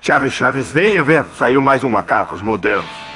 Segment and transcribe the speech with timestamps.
[0.00, 1.24] Chaves, Chaves, venha ver.
[1.36, 3.09] Saiu mais um Macacos Modernos.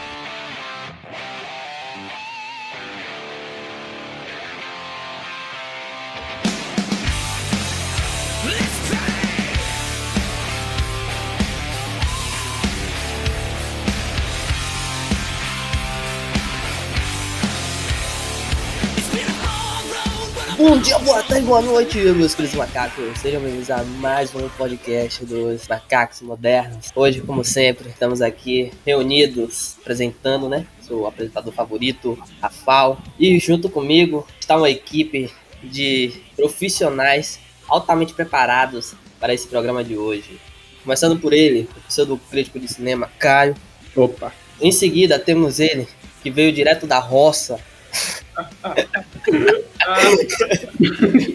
[21.45, 23.19] Boa noite, meus queridos macacos.
[23.19, 26.91] Sejam bem-vindos a mais um podcast dos Macacos Modernos.
[26.97, 30.67] Hoje, como sempre, estamos aqui reunidos, apresentando, né?
[30.81, 32.99] Seu apresentador favorito, Rafal.
[33.21, 35.31] E junto comigo está uma equipe
[35.63, 37.39] de profissionais
[37.69, 40.41] altamente preparados para esse programa de hoje.
[40.83, 43.55] Começando por ele, professor do crítico de cinema, Caio.
[43.95, 44.33] Opa.
[44.63, 45.87] Em seguida, temos ele,
[46.23, 47.61] que veio direto da roça,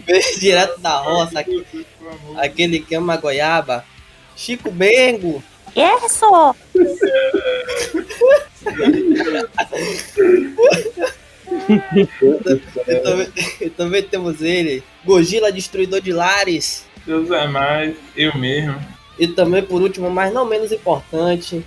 [0.06, 1.64] Veio direto da roça, aqui,
[2.36, 3.84] aquele que ama goiaba.
[4.36, 5.42] Chico Bengo.
[5.76, 6.54] Isso!
[12.88, 13.28] e, também,
[13.60, 16.84] e também temos ele, Gojila Destruidor de Lares.
[17.06, 18.80] Deus é mais, eu mesmo.
[19.18, 21.64] E também, por último, mas não menos importante,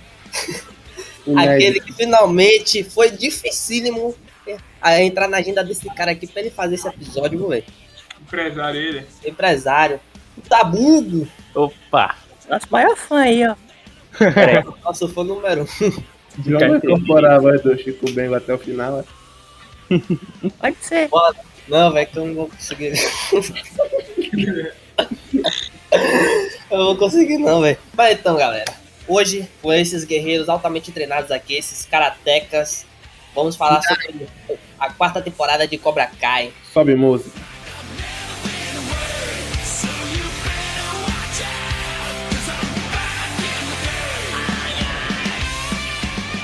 [1.36, 4.14] aquele que finalmente foi dificílimo
[4.80, 7.72] a entrar na agenda desse cara aqui pra ele fazer esse episódio, moleque.
[8.20, 9.06] Empresário ele.
[9.24, 10.00] Empresário.
[10.36, 11.28] O Tabugo.
[11.54, 12.16] Opa!
[12.48, 13.54] Nosso maior fã aí, ó.
[14.84, 15.66] Nosso fã número um.
[16.42, 19.04] Já vai incorporar a voz do Chico Bengo até o final, é?
[20.58, 21.08] Pode ser.
[21.68, 22.92] Não, velho, que eu não vou conseguir.
[26.70, 27.78] eu não vou conseguir, não, velho.
[27.96, 28.72] Mas então, galera.
[29.06, 32.86] Hoje, com esses guerreiros altamente treinados aqui, esses karatecas,
[33.34, 34.26] vamos falar sobre
[34.78, 36.52] a quarta temporada de Cobra Kai.
[36.72, 37.54] Sobe música.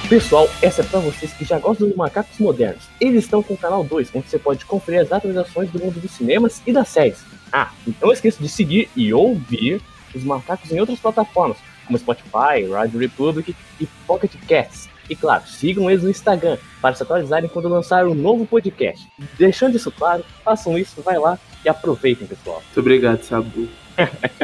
[0.08, 2.82] Pessoal, essa é pra vocês que já gostam dos macacos modernos.
[3.00, 6.10] Eles estão com o canal 2, onde você pode conferir as atualizações do mundo dos
[6.10, 7.24] cinemas e das séries.
[7.52, 9.80] Ah, e não esqueça de seguir e ouvir
[10.12, 14.88] os macacos em outras plataformas, como Spotify, Radio Republic e Pocket Casts.
[15.10, 19.04] E claro, sigam eles no Instagram para se atualizarem quando lançar um novo podcast.
[19.36, 22.62] Deixando isso claro, façam isso, vai lá e aproveitem, pessoal.
[22.64, 23.68] Muito obrigado, Sabu.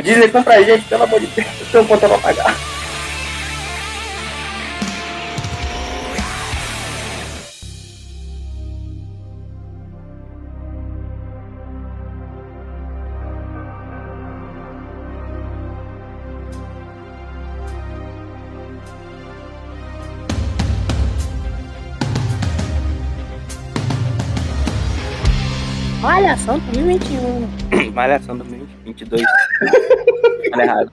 [0.02, 2.56] Dizem pra gente, pelo amor de Deus, eu tenho conta pra pagar.
[26.26, 27.92] Malhação 2021.
[27.94, 29.22] Malhação 2022.
[30.50, 30.92] Tá errado.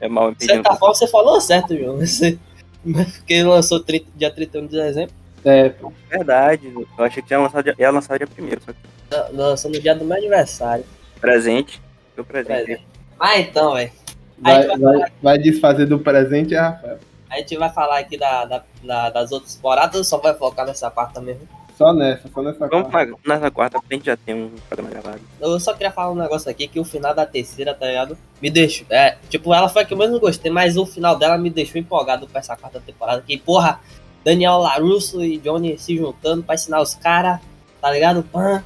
[0.00, 1.98] É mal De certa forma, você falou certo, João.
[1.98, 2.36] Você...
[2.82, 5.14] Porque lançou 30, dia 31 de dezembro.
[5.44, 5.72] É,
[6.10, 6.72] Verdade.
[6.98, 8.60] Eu achei que ia lançar, dia- ia lançar dia primeiro.
[8.66, 10.84] Só que Lançou no dia do meu aniversário.
[11.20, 11.80] presente.
[12.16, 12.64] Meu presente.
[12.64, 12.86] Presente.
[13.20, 13.92] Ah, então, velho.
[14.40, 16.98] Vai, vai vai, vai desfazer do presente, é Rafael.
[17.30, 20.66] a gente vai falar aqui da, da- da- das outras temporadas ou só vai focar
[20.66, 21.46] nessa quarta mesmo?
[21.78, 23.16] Só nessa, só nessa Vamos quarta.
[23.22, 25.20] pra, nessa quarta, porque a gente já tem um programa gravado.
[25.40, 28.18] Eu só queria falar um negócio aqui, que o final da terceira, tá ligado?
[28.42, 28.84] Me deixou.
[28.90, 31.80] É, tipo, ela foi a que eu menos gostei, mas o final dela me deixou
[31.80, 33.22] empolgado pra essa quarta temporada.
[33.24, 33.80] Que, porra,
[34.24, 37.38] Daniel Larusso e Johnny se juntando pra ensinar os caras,
[37.80, 38.24] tá ligado?
[38.24, 38.64] Pã,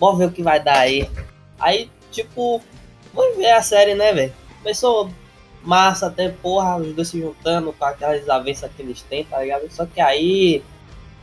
[0.00, 1.06] vamos ver o que vai dar aí.
[1.60, 2.62] Aí, tipo,
[3.12, 4.32] vamos ver a série, né, velho?
[4.62, 5.10] Começou
[5.62, 9.70] massa até, porra, os dois se juntando com aquelas desavenças que eles têm, tá ligado?
[9.70, 10.62] Só que aí,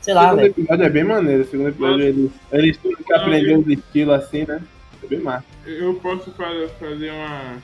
[0.06, 0.52] sei O lá, segundo velho.
[0.52, 1.42] episódio é bem maneiro.
[1.44, 4.62] O segundo episódio eles, eles têm que aprender os estilos assim, né?
[5.04, 5.46] É bem massa.
[5.66, 7.58] Eu posso fa- fazer uma.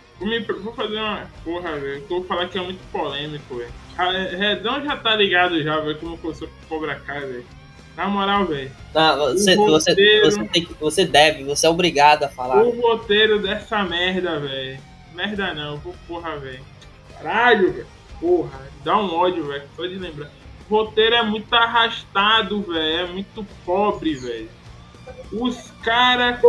[0.64, 1.26] Vou, fazer uma.
[1.44, 2.02] Porra, velho.
[2.02, 3.72] que Eu vou falar que é muito polêmico, velho.
[4.38, 7.46] Redão já tá ligado já, velho, como eu sou Cobra Kai, velho.
[7.96, 8.72] Na moral, velho.
[8.96, 12.64] Não, você, O você, você, tem você deve, você é obrigado a falar.
[12.64, 14.80] O roteiro dessa merda, velho.
[15.14, 16.62] Merda não, porra, velho.
[17.22, 17.88] Caralho, velho.
[18.20, 19.64] Porra, dá um ódio, velho.
[19.76, 20.30] Só de lembrar.
[20.72, 23.02] O roteiro é muito arrastado, velho.
[23.02, 24.50] É muito pobre, velho.
[25.34, 26.40] Os caras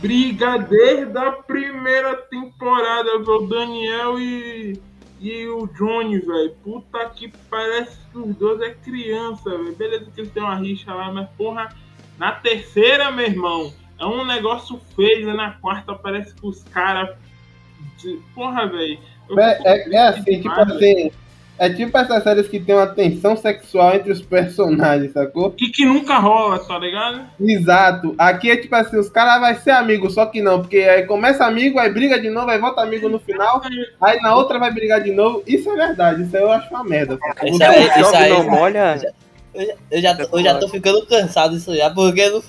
[0.00, 3.44] brigam desde a primeira temporada, velho.
[3.44, 4.80] O Daniel e,
[5.20, 6.54] e o Johnny, velho.
[6.64, 9.76] Puta que parece que os dois é criança, velho.
[9.76, 11.68] Beleza que eles têm uma rixa lá, mas porra,
[12.18, 15.26] na terceira, meu irmão, é um negócio feio.
[15.26, 15.34] né?
[15.34, 17.14] Na quarta parece que os caras.
[18.34, 18.98] Porra, velho.
[19.38, 21.08] É, é, é assim, tipo demais, velho.
[21.08, 21.19] assim.
[21.60, 25.50] É tipo essas séries que tem uma tensão sexual entre os personagens, sacou?
[25.50, 27.20] Que, que nunca rola, tá ligado?
[27.38, 28.14] Exato.
[28.16, 31.44] Aqui é tipo assim, os caras vai ser amigo, só que não, porque aí começa
[31.44, 33.60] amigo, aí briga de novo, aí volta amigo no final,
[34.00, 35.42] aí na outra vai brigar de novo.
[35.46, 37.18] Isso é verdade, isso aí eu acho uma merda.
[37.18, 37.48] sacou?
[37.50, 38.98] Isso aí- isso aí- não molha.
[39.52, 42.42] Eu já, eu, já, tô- eu já tô ficando cansado disso já, porque não,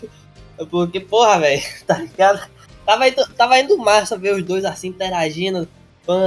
[0.68, 2.48] porque, porra, velho, tá ligado?
[2.86, 5.68] Tava indo, tava indo massa ver os dois assim interagindo,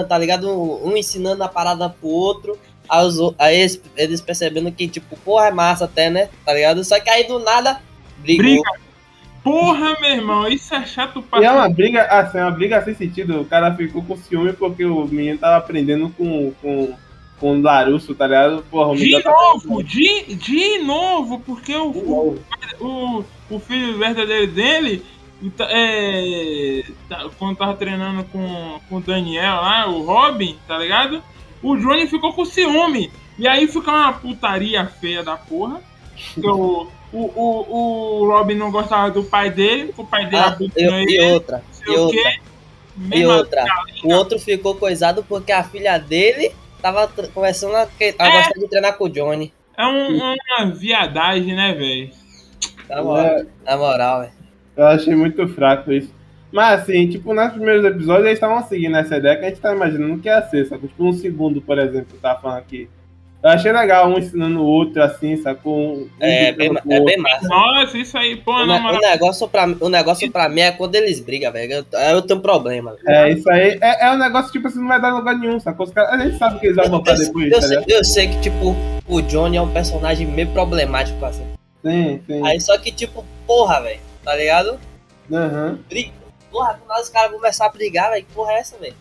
[0.09, 0.49] tá ligado?
[0.51, 2.59] Um, um ensinando a parada pro outro,
[2.89, 6.29] aí, os, o- aí eles, eles percebendo que, tipo, porra, é massa até, né?
[6.45, 6.83] Tá ligado?
[6.85, 7.81] Só que aí do nada,
[8.19, 8.45] brigou.
[8.63, 8.85] Briga.
[9.43, 12.95] Porra, meu irmão, isso é chato pra E é uma briga, assim, uma briga sem
[12.95, 13.43] sentido.
[13.43, 16.95] O cara ficou com ciúme porque o menino tava aprendendo com, com,
[17.39, 18.65] com o Larusso, tá ligado?
[18.71, 22.39] Porra, De tá- novo, de, de novo, porque o, o,
[22.81, 25.05] o, o filho verdadeiro dele,
[25.59, 31.23] tá- é, tá- quando tava treinando com, com o Daniel lá, o Robin, tá ligado?
[31.65, 33.11] O Johnny ficou com ciúme.
[33.39, 35.81] E aí fica uma putaria feia da porra.
[36.37, 41.01] O, o, o, o Robin não gostava do pai dele, o pai dele Ah, abandonou
[41.01, 42.21] e, e ele, outra, e o outra,
[43.13, 43.65] e outra.
[44.05, 48.37] O outro ficou coisado porque a filha dele tava começando a, que- a É.
[48.37, 49.53] gostar de treinar com o Johnny.
[49.77, 52.11] É um- uma viadagem, né, velho?
[52.89, 54.33] Na moral, É, na moral, velho.
[54.77, 56.13] eu achei muito fraco isso.
[56.55, 59.75] Mas assim, tipo, nos primeiros episódios eles estavam seguindo essa ideia que a gente tá
[59.75, 60.89] imaginando que ia ser, sacou?
[60.89, 62.89] Tipo, um segundo, por exemplo, tá falando aqui.
[63.43, 65.97] Eu achei legal um ensinando o outro assim, sacou?
[65.97, 67.49] Um É, ensinando bem, ma- pro é bem massa.
[67.49, 68.95] Nossa, isso aí, pô, O, moral.
[68.95, 71.85] o negócio pra, o negócio pra mim é quando eles brigam, velho.
[71.93, 72.93] Eu, eu tenho um problema.
[72.95, 73.09] velho.
[73.09, 75.85] É, isso aí é, é um negócio, tipo assim, não vai dar lugar nenhum, sacou?
[75.87, 78.29] Os caras, a gente sabe que eles vão voltar depois, eu tá sei, eu sei
[78.29, 78.77] que, tipo,
[79.09, 81.45] o Johnny é um personagem meio problemático, assim.
[81.85, 82.47] Sim, sim.
[82.47, 84.79] Aí só que, tipo, porra, velho, tá ligado?
[85.33, 85.79] Aham.
[85.91, 86.24] Briga.
[86.55, 88.25] Porra, do nada os caras começar a brigar, velho.
[88.25, 88.95] Que porra é essa, velho?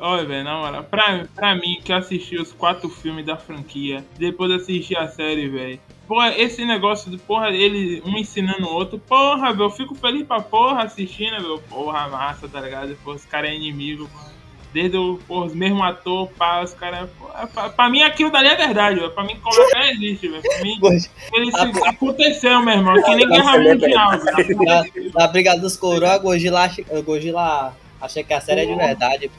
[0.00, 4.52] Olha, velho, na moral, pra, pra mim que assisti os quatro filmes da franquia, depois
[4.52, 5.80] assisti a série, velho.
[6.06, 10.24] Porra, esse negócio de, porra, ele um ensinando o outro, porra, velho, eu fico feliz
[10.24, 11.58] pra porra assistindo, velho.
[11.68, 12.94] Porra, massa, tá ligado?
[13.02, 14.33] Porra, os caras é inimigo, porra.
[14.74, 17.08] Desde o, porra, os mesmos atores, pá, os caras.
[17.54, 19.10] Pra, pra mim aquilo dali é verdade, velho.
[19.12, 20.42] Pra mim colocar existe, velho.
[20.42, 20.78] Pra mim,
[21.32, 24.58] ele se, aconteceu, meu irmão, que nem Guerra Mundial, velho.
[25.14, 29.30] Na, na briga dos coroas, Gojila, acha- Gojila acha que a série é de verdade,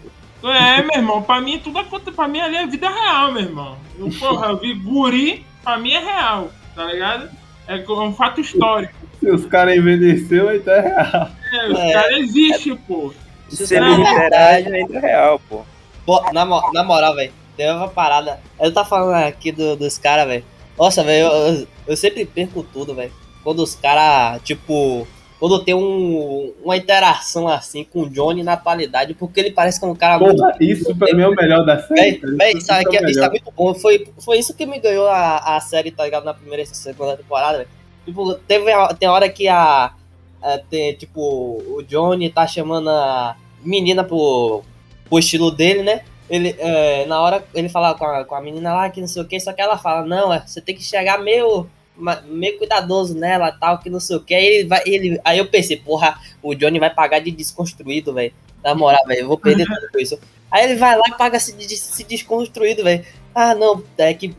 [0.41, 0.47] pô.
[0.49, 2.15] É, meu irmão, pra mim tudo acontece.
[2.15, 3.77] Pra mim ali é vida real, meu irmão.
[3.99, 7.29] Eu, porra, eu vi guri, pra mim é real, tá ligado?
[7.67, 8.93] É um fato histórico.
[9.19, 11.29] Se os caras envelheceu, então é real.
[11.51, 11.91] É, os É.
[11.93, 13.13] caras existem, pô.
[13.49, 14.25] Se é ele verdade.
[14.25, 15.61] interage, ainda é real, pô.
[16.05, 18.39] Pô, na, na moral, velho, tem uma parada.
[18.59, 20.43] Eu tava falando aqui do- dos caras, velho.
[20.77, 23.11] Nossa, velho, eu, eu- sempre perco tudo, velho.
[23.43, 25.07] Quando os caras, tipo.
[25.37, 29.85] Quando tem um, uma interação assim com o Johnny na atualidade, porque ele parece que
[29.85, 30.37] é um cara muito.
[30.37, 32.19] Porra, isso pra mim é o melhor da série.
[32.19, 33.29] Véi, véi, Isso aqui, é o isso é melhor.
[33.31, 33.75] muito bom.
[33.75, 36.23] Foi, foi isso que me ganhou a, a série, tá ligado?
[36.23, 37.69] Na primeira e segunda temporada, velho.
[38.05, 39.91] Tipo, teve, a- tem hora que a,
[40.53, 44.63] a- tem, tipo, o Johnny tá chamando a menina pro,
[45.09, 46.01] pro estilo dele, né?
[46.29, 49.21] Ele, é, na hora ele fala com a, com a menina lá que não sei
[49.21, 51.67] o que, só que ela fala, não, é, você tem que chegar meio,
[52.27, 54.33] meio cuidadoso nela tal, que não sei o que.
[54.33, 58.33] Aí, ele vai, ele, aí eu pensei, porra, o Johnny vai pagar de desconstruído, velho.
[58.63, 60.17] Na moral, velho, eu vou perder tudo com isso.
[60.49, 63.05] Aí ele vai lá e paga se, de- se desconstruído, velho.
[63.33, 64.35] Ah, não, é que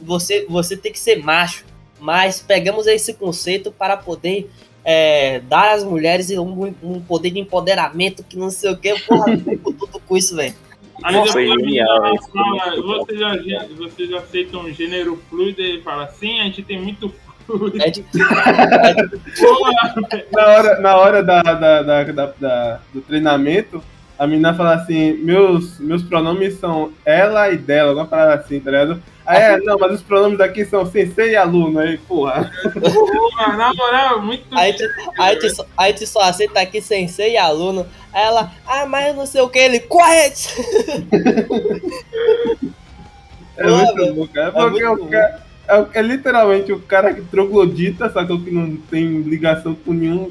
[0.00, 1.64] você, você tem que ser macho.
[1.98, 4.50] Mas pegamos esse conceito para poder
[4.92, 8.98] é, dar às mulheres um, um poder de empoderamento que não sei o que.
[9.02, 10.54] Porra, eu fico tudo com isso, velho.
[11.02, 12.82] Aí Nossa, depois genial, fala, bom.
[13.06, 15.60] vocês, já, vocês aceitam um gênero fluido?
[15.62, 17.08] Ele fala, sim, a gente tem muito
[17.46, 17.78] fluido.
[17.82, 18.04] É de-
[19.40, 23.82] Porra, Na hora, na hora da, da, da, da- da- do treinamento,
[24.20, 28.70] a menina fala assim: meus, meus pronomes são ela e dela, alguma parada assim, tá
[28.70, 29.02] ligado?
[29.24, 31.78] Aí, é, não, mas os pronomes daqui são sensei e aluno.
[31.78, 32.50] Aí, porra.
[32.82, 34.82] porra, na moral, muito Aí tu,
[35.18, 37.86] aí, tu, só- aí tu só aceita aqui sensei e aluno.
[38.12, 40.48] Aí ela, ah, mas não sei o que, ele, quiet!
[43.56, 44.14] É Porra, muito velho.
[44.14, 44.48] bom, cara.
[44.48, 48.40] É Porque muito o cara, é, o- é literalmente o cara que troglodita, sacou?
[48.40, 50.30] Que não tem ligação com nenhum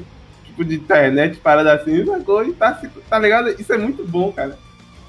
[0.60, 2.44] tipo de internet, parada assim, sacou?
[2.44, 3.48] E tá, se- tá ligado?
[3.60, 4.58] Isso é muito bom, cara.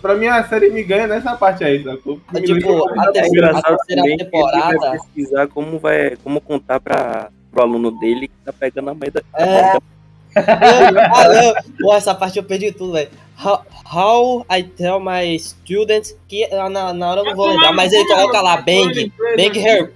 [0.01, 2.19] Pra mim, a série me ganha nessa parte aí, sacou?
[2.33, 4.91] É tipo, a É terceira, a terceira ele vai temporada.
[4.91, 9.21] pesquisar como, vai, como contar pra, pro aluno dele que tá pegando a mãe da.
[9.35, 9.77] É.
[10.37, 11.53] ah.
[11.79, 13.09] Pô, essa parte eu perdi tudo, velho.
[13.43, 17.73] How, how I tell my students que ah, na, na hora eu não vou lembrar,
[17.73, 19.91] mas ele coloca lá bang, bang her.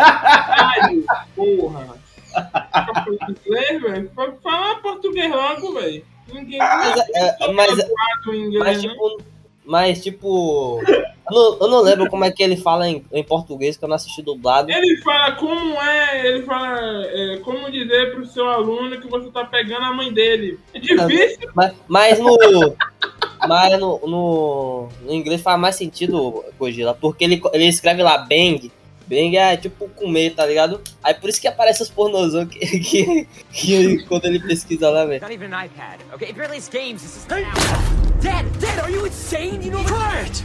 [0.00, 1.04] Caralho,
[1.36, 1.99] porra.
[2.32, 4.10] Fala português, velho.
[4.14, 6.04] Fala- Fala português logo, velho.
[6.32, 8.88] Ninguém Mas, é, mas, fala inglês, mas né?
[8.88, 9.22] tipo,
[9.64, 13.76] mas tipo, Eu não, eu não lembro como é que ele fala em, em português,
[13.76, 14.70] que eu não assisti dublado.
[14.70, 19.44] Ele fala como é, ele fala é, como dizer pro seu aluno que você tá
[19.44, 20.58] pegando a mãe dele.
[20.72, 21.50] É difícil.
[21.54, 22.36] Mas, mas no.
[23.48, 28.70] Mas no, no, no inglês faz mais sentido, Gojira, porque ele, ele escreve lá bang.
[29.10, 30.80] Bang é tipo comer, tá ligado?
[31.02, 35.20] Aí por isso que aparece os pornozão que, que, que quando ele pesquisa lá, velho.
[35.20, 36.00] Not even an iPad.
[36.14, 37.44] Okay, at least games, this is Dad,
[38.60, 39.64] Dad, are you insane?
[39.64, 40.44] You know what?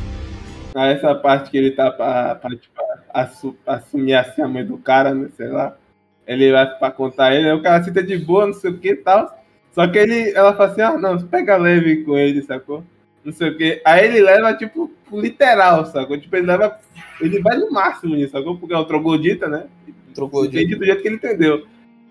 [0.73, 2.81] Ah, essa parte que ele tá pra, pra, tipo,
[3.13, 5.29] assu- assumir assim a mãe do cara, né?
[5.37, 5.77] Sei lá.
[6.25, 8.89] Ele vai pra contar ele, aí o cara cita de boa, não sei o que
[8.89, 9.43] e tal.
[9.73, 12.83] Só que ele, ela fala assim, ah, não, pega leve com ele, sacou?
[13.23, 13.79] Não sei o que.
[13.85, 16.19] Aí ele leva, tipo, literal, sacou?
[16.19, 16.79] Tipo, ele leva.
[17.21, 18.57] Ele vai no máximo nisso, sacou?
[18.57, 19.65] Porque é o troglodita, né?
[20.13, 20.57] Troglodita.
[20.57, 21.65] Entende do jeito que ele entendeu.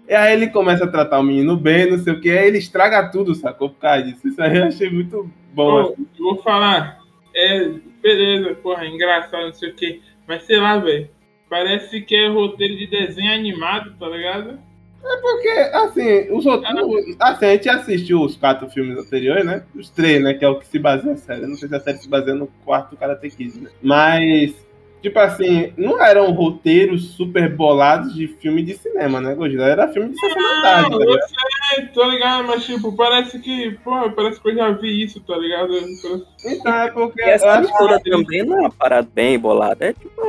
[0.08, 2.58] E aí ele começa a tratar o menino bem, não sei o que, aí ele
[2.58, 3.70] estraga tudo, sacou?
[3.70, 4.28] Por causa disso.
[4.28, 5.80] Isso aí eu achei muito bom.
[5.80, 6.06] assim.
[6.18, 6.98] Vou falar.
[7.34, 7.70] É,
[8.02, 10.02] beleza, porra, engraçado, não sei o que.
[10.26, 11.08] Mas sei lá, velho.
[11.48, 14.58] Parece que é roteiro de desenho animado, tá ligado?
[15.20, 16.70] Porque, assim, os outros.
[17.20, 19.62] Assim, a gente assistiu os quatro filmes anteriores, né?
[19.74, 20.34] Os três, né?
[20.34, 21.42] Que é o que se baseia a série.
[21.42, 23.70] Eu Não sei se a série se baseia no quarto Karate Kid, né?
[23.82, 24.54] Mas,
[25.02, 29.64] tipo assim, não eram roteiros super bolados de filme de cinema, né, Gojira?
[29.64, 31.18] Era filme de sessão da tarde, tá eu
[31.74, 35.36] sei, tô ligado, mas tipo, parece que, porra, parece que eu já vi isso, tá
[35.36, 35.68] ligado?
[35.68, 37.20] Parece- Então, é porque.
[37.22, 39.84] E essa mistura também não é uma parada bem bolada.
[39.84, 40.22] É tipo.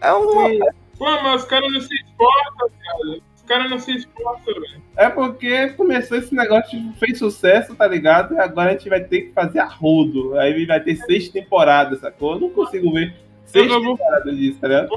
[0.00, 0.50] É uma.
[0.50, 0.58] que-
[0.98, 3.31] Pô, mas os caras não se esforçam, cara.
[3.52, 4.82] Os caras não se esforçam, velho.
[4.96, 8.34] É porque começou esse negócio, fez sucesso, tá ligado?
[8.34, 10.38] E agora a gente vai ter que fazer a rodo.
[10.38, 12.34] Aí vai ter seis temporadas, sacou?
[12.34, 14.88] Eu não consigo ver seis Eu vou- temporadas disso, tá ligado?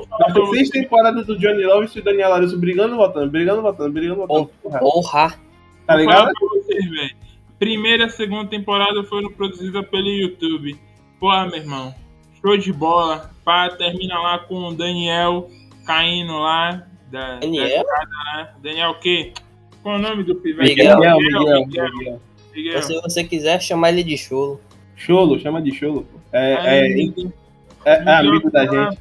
[0.54, 4.50] Seis temporadas do Johnny Lawrence e do Daniel Larusso brigando voltando, brigando voltando, brigando voltando.
[4.62, 5.40] Porra, Porra.
[5.86, 6.32] tá ligado?
[6.34, 7.16] pra vocês.
[7.60, 10.78] Primeira e segunda temporada foram produzidas pelo YouTube.
[11.20, 11.94] Porra, meu irmão.
[12.42, 13.30] Show de bola.
[13.44, 15.50] Pá, termina lá com o Daniel
[15.86, 16.86] caindo lá.
[17.12, 17.84] Da, Daniel?
[17.84, 18.50] da né?
[18.62, 19.34] Daniel o quê?
[19.82, 20.76] Qual é o nome do pivete?
[20.76, 20.98] Miguel.
[20.98, 21.92] Miguel, Miguel, Miguel.
[21.94, 22.22] Miguel.
[22.54, 22.82] Miguel.
[22.82, 24.60] Se você quiser chamar ele de cholo.
[24.96, 26.20] Cholo, chama de cholo, pô.
[26.32, 27.14] É, é, Aí,
[27.86, 29.00] é, é amigo da gente.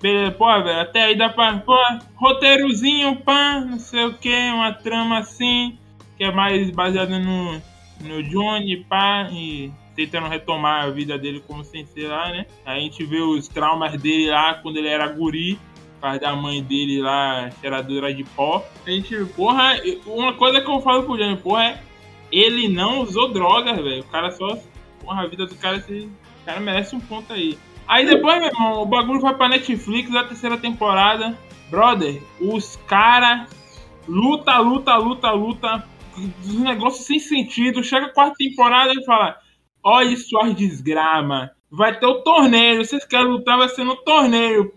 [0.00, 1.58] Beleza, pô, velho, até aí dá pra.
[1.58, 1.76] Pô,
[2.16, 5.78] roteirozinho, pá, não sei o que, uma trama assim,
[6.16, 7.60] que é mais baseada no,
[8.02, 12.46] no Johnny, pá, e tentando retomar a vida dele como sensei lá, né?
[12.66, 15.58] Aí a gente vê os traumas dele lá quando ele era guri,
[16.04, 18.64] causa da mãe dele lá, cheiradora de pó.
[18.86, 19.74] A gente, porra,
[20.06, 21.82] uma coisa que eu falo pro Johnny, porra, é.
[22.30, 24.02] Ele não usou drogas, velho.
[24.02, 24.58] O cara só.
[25.00, 26.10] Porra, a vida do cara, esse,
[26.44, 27.58] cara merece um ponto aí.
[27.86, 31.38] Aí depois, meu irmão, o bagulho vai pra Netflix da terceira temporada.
[31.70, 33.48] Brother, os caras
[34.06, 35.88] luta, luta, luta, luta.
[36.16, 37.82] Os negócios sem sentido.
[37.82, 39.36] Chega a quarta temporada e fala:
[39.82, 41.50] Olha suas desgrama.
[41.70, 42.84] Vai ter o torneio.
[42.84, 44.72] Vocês querem lutar, vai ser no torneio.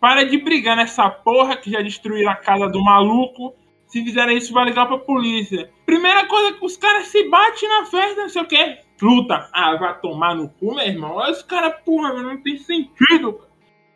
[0.00, 3.54] Para de brigar nessa porra que já destruíram a casa do maluco.
[3.86, 5.68] Se fizerem isso, vai ligar pra polícia.
[5.84, 8.76] Primeira coisa que os caras se batem na festa, não sei o que.
[9.02, 9.48] Luta.
[9.52, 11.16] Ah, vai tomar no cu, meu irmão.
[11.16, 13.40] Olha os caras, porra, não tem sentido.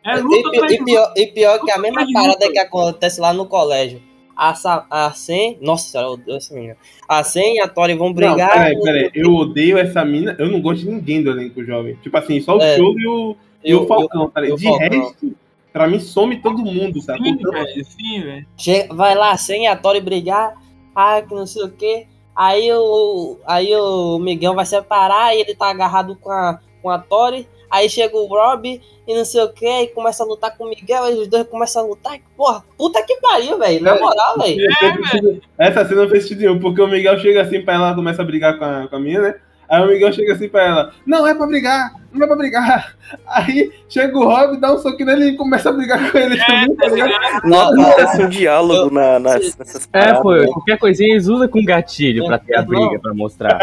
[0.03, 3.31] É luta E, e de pior, e pior que a mesma parada que acontece lá
[3.33, 4.01] no colégio.
[4.35, 5.57] A, Sa- a Sen.
[5.61, 6.77] Nossa senhora, eu odeio essa menina.
[7.07, 8.51] A Sen e a Tori vão Não, brigar.
[8.51, 9.11] peraí, peraí.
[9.15, 10.35] Eu odeio essa mina.
[10.37, 11.95] Eu não gosto de ninguém do elenco jovem.
[12.03, 12.75] Tipo assim, só o É.
[12.75, 14.57] Cholo e o, e Eu- o Falcão, tá e ligado?
[14.57, 15.35] o De Falcão.
[15.75, 17.19] Pra mim some todo mundo, sabe?
[17.23, 18.45] Sim, Então, velho, sim, velho.
[18.55, 20.55] Chega- vai lá, e a Tori brigar.
[20.95, 22.07] Ah, que não sei o que.
[22.33, 26.97] Aí o, aí o Miguel vai separar e ele tá agarrado com a, com a
[26.97, 27.45] Tori.
[27.69, 30.69] Aí chega o Rob e não sei o que, e começa a lutar com o
[30.69, 32.17] Miguel, e os dois começam a lutar.
[32.37, 33.81] Porra, puta que pariu, velho.
[33.83, 33.99] Na É.
[33.99, 34.55] moral, velho.
[34.79, 37.93] fez sentido- Essa cena não fez sentido nenhum, porque o Miguel chega assim pra ela,
[37.95, 39.35] começa a brigar com a, com a mina, né?
[39.75, 42.95] Aí o Miguel chega assim pra ela, não é pra brigar, não é pra brigar.
[43.27, 46.75] Aí chega o Rob, dá um soquinho nele e começa a brigar com ele também,
[46.75, 47.11] tá ligado?
[47.47, 52.25] Não acontece um diálogo na, nas, nessas É, pô, qualquer coisinha eles usam com gatilho
[52.25, 52.87] pra ter a Irmão.
[52.87, 53.59] briga, pra mostrar.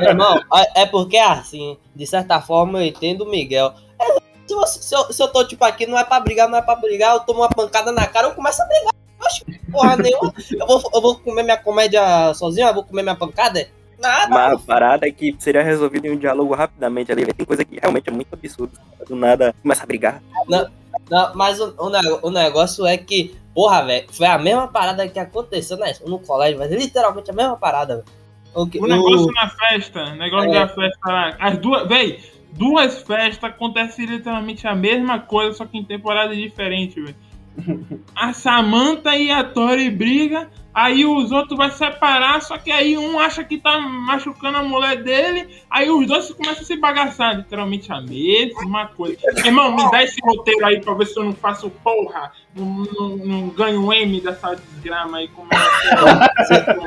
[0.00, 0.40] Meu irmão,
[0.76, 3.72] é é porque assim, de certa forma eu entendo o Miguel.
[4.00, 4.04] É,
[4.46, 6.62] Se, você- se eu, se eu tô tipo aqui, não é pra brigar, não é
[6.62, 8.92] pra brigar, eu tomo uma pancada na cara, eu começo a brigar.
[9.24, 10.32] Oxe, porra nenhuma.
[10.52, 13.66] Eu vou, eu vou comer minha comédia sozinho, eu vou comer minha pancada?
[14.00, 14.28] Nada.
[14.28, 17.22] Mas a parada é que seria resolvido em um diálogo rapidamente ali.
[17.22, 17.34] velho.
[17.34, 18.78] Tem coisa que realmente é muito absurda.
[19.08, 20.22] Do nada começa a brigar.
[20.48, 21.74] Não, mas o,
[22.22, 26.58] o, negócio é que, porra, velho, foi a mesma parada que aconteceu né, no colégio,
[26.58, 28.06] mas literalmente a mesma parada, velho.
[28.54, 30.54] O, que- O negócio o- na festa, o negócio É.
[30.54, 31.36] da festa lá.
[31.38, 32.18] As duas, véi,
[32.52, 37.16] duas festas acontecem literalmente a mesma coisa, só que em temporada diferente, velho.
[38.14, 43.18] A Samantha e a Tori brigam, Aí os outros vai separar, só que aí um
[43.18, 47.90] acha que tá machucando a mulher dele, aí os dois começam a se bagaçar, literalmente
[47.90, 49.16] a mesma coisa.
[49.42, 53.16] Irmão, me dá esse roteiro aí pra ver se eu não faço porra, não, não,
[53.16, 55.28] não ganho M dessa desgrama aí.
[55.28, 55.56] Como é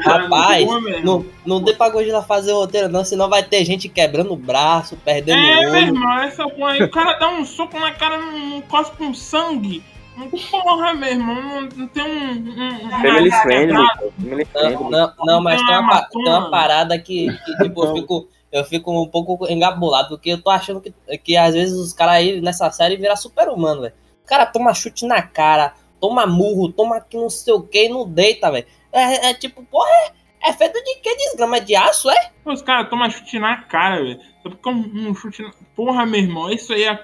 [0.06, 3.90] Rapaz, Pô, meu não, não dê pra Godzilla fazer roteiro, não, senão vai ter gente
[3.90, 5.78] quebrando o braço, perdendo É, o meu olho.
[5.80, 6.84] irmão, essa porra aí.
[6.84, 9.82] O cara dá um soco na cara, não, não cospe com sangue.
[10.52, 12.90] Porra, meu irmão, não, tem um.
[12.90, 17.96] Family friendly, Não, não, não, mas tem uma, tem uma parada que, que, tipo, eu
[17.96, 21.94] fico, eu fico um pouco engabulado, porque eu tô achando que, que às vezes os
[21.94, 23.94] caras aí nessa série viram super-humano, velho.
[24.24, 27.90] O cara toma chute na cara, toma murro, toma que não sei o que e
[27.90, 28.66] não deita, velho.
[28.92, 31.58] É, é tipo, porra, é, é feito de que desgrama?
[31.58, 32.32] É de aço, é?
[32.46, 34.20] Os caras tomam chute na cara, velho.
[34.42, 35.52] Só porque um, um chute na...
[35.76, 37.00] Porra, meu irmão, isso aí é.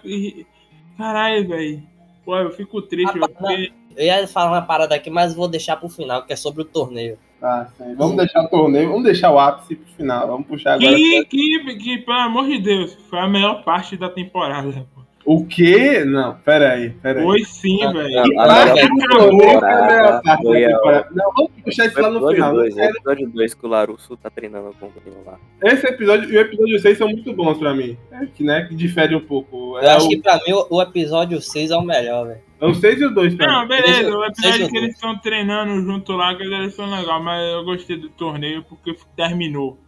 [0.98, 1.95] Caralho, velho.
[2.26, 3.28] Pô, eu fico triste, Ah.
[3.28, 3.72] Porque...
[3.98, 6.66] Eu ia falar uma parada aqui, mas vou deixar pro final, que é sobre o
[6.66, 7.18] torneio.
[7.40, 7.96] Tá, sim.
[7.96, 10.28] Vamos deixar o torneio, vamos deixar o ápice pro final.
[10.28, 10.94] Vamos puxar agora.
[10.94, 14.86] Que, que, que, pelo amor de Deus, foi a melhor parte da temporada.
[15.26, 16.06] O quê?
[16.06, 17.26] Não, pera aí, pera aí.
[17.26, 18.14] Foi sim, Ah, velho.
[21.12, 22.54] Não, vamos puxar isso lá o no episódio final.
[22.54, 22.86] 2, né?
[22.90, 24.92] episódio 2 que o Larusso tá treinando com o
[25.26, 25.38] lá.
[25.64, 27.98] Esse episódio e o episódio 6 são muito bons pra mim.
[28.12, 29.78] É que, né, que difere um pouco.
[29.78, 32.40] Eu É acho o, que pra mim o, episódio 6 é o melhor, velho.
[32.62, 33.68] é o 6 e o 2 pra Não, mim.
[33.70, 37.64] beleza, o episódio que eles estão treinando junto lá, que eles são legal, mas eu
[37.66, 39.80] gostei do torneio porque terminou.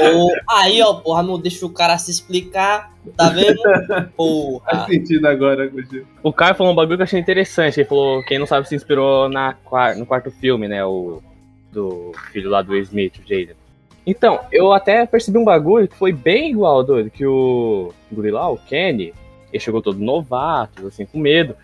[0.00, 3.60] Ou, aí, ó, porra, não deixa o cara se explicar, tá vendo?
[3.62, 4.86] Faz Porra.
[4.86, 6.04] sentido agora, Gustavo.
[6.22, 7.80] O Caio falou um bagulho que eu achei interessante.
[7.80, 9.54] Ele falou, quem não sabe, se inspirou na,
[9.96, 10.84] no quarto filme, né?
[10.84, 11.22] O
[11.72, 13.56] do filho lá do Smith, o Jaden.
[14.06, 18.48] Então, eu até percebi um bagulho que foi bem igual, doido, que o guri lá,
[18.50, 19.12] o Kenny,
[19.52, 21.56] ele chegou todo novato, assim, com medo.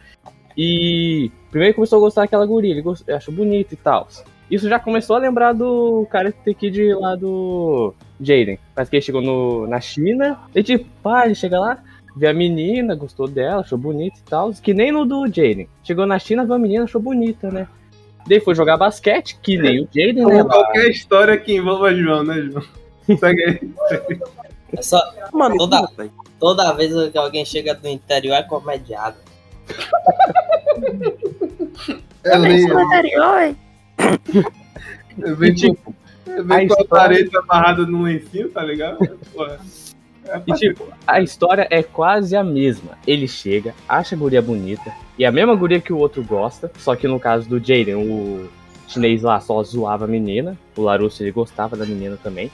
[0.57, 4.09] E primeiro começou a gostar daquela guria, ele gost- achou bonito e tal.
[4.51, 8.59] Isso já começou a lembrar do Karate Kid lá do Jaden.
[8.75, 11.79] Parece que ele chegou no, na China, e tipo, pá, ele chega lá,
[12.17, 14.53] vê a menina, gostou dela, achou bonita e tal.
[14.53, 15.69] Que nem no do Jaden.
[15.85, 17.69] Chegou na China, viu a menina, achou bonita, né?
[18.27, 20.43] Daí foi jogar basquete, que nem o Jaden, né?
[20.45, 22.65] Qualquer história que envolva João, né, João?
[23.19, 24.21] Segue aí.
[24.77, 25.01] É só,
[25.33, 25.89] Mano, Toda-
[26.39, 29.17] toda vez que alguém chega do interior é comediado.
[32.25, 32.65] É lei.
[32.71, 33.57] Oi.
[35.37, 35.95] Vem E, tipo, com,
[36.33, 38.99] a vem com a história- parede amarrada num lencinho, tá ligado?
[39.33, 39.59] Porra.
[40.27, 42.93] É E tipo, a história é quase a mesma.
[43.07, 46.71] Ele chega, acha a guria bonita, e é a mesma guria que o outro gosta,
[46.79, 48.49] só que no caso do Jaden, o
[48.87, 52.51] chinês lá só zoava a menina, o Larusso ele gostava da menina também.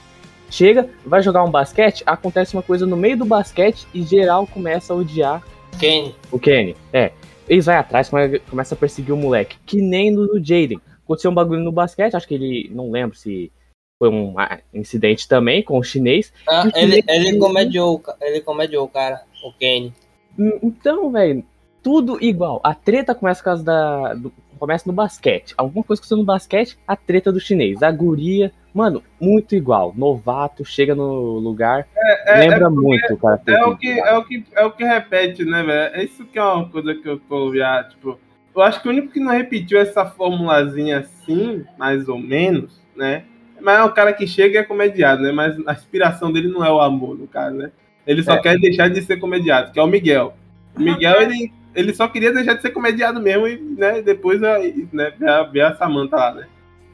[0.49, 4.93] Chega, vai jogar um basquete, acontece uma coisa no meio do basquete e geral começa
[4.93, 5.43] a odiar
[5.77, 6.15] Quem?
[6.31, 6.75] o Kenny.
[6.93, 7.11] É,
[7.49, 10.79] eles vai atrás, come- começa a perseguir o moleque, que nem no do Jaden.
[11.07, 13.49] Aconteceu um bagulho no basquete, acho que ele, não lembro se
[13.97, 18.89] foi um ah, incidente também com o chinês, Ah, ele, ele comediou, ele comediou o
[18.89, 19.93] cara, o Kenny.
[20.37, 21.43] Hum, Então, velho,
[21.81, 22.59] tudo igual.
[22.61, 24.13] A treta começa causa da.
[24.13, 25.53] do- começa no basquete.
[25.57, 27.81] Alguma coisa que aconteceu no basquete, a treta do chinês.
[27.81, 29.93] A guria, mano, muito igual.
[29.95, 31.87] Novato, chega no lugar.
[31.95, 33.41] é- lembra muito o cara.
[33.47, 35.95] É o que, é o que, é o que repete, né, velho?
[35.95, 38.19] É isso que é uma coisa que eu tô já, tipo.
[38.57, 43.23] Eu acho que o único que não repetiu essa formulazinha assim, mais ou menos, né?
[43.61, 45.31] Mas é o cara que chega e é comediado, né?
[45.31, 47.71] Mas a inspiração dele não é o amor, no caso, né?
[48.05, 48.39] Ele só É.
[48.39, 50.35] quer deixar de ser comediado, que é o Miguel.
[50.75, 54.57] O Miguel, ele, ele só queria deixar de ser comediado mesmo e, né, depois né,
[54.91, 56.47] ver a, ver a Samantha lá, né?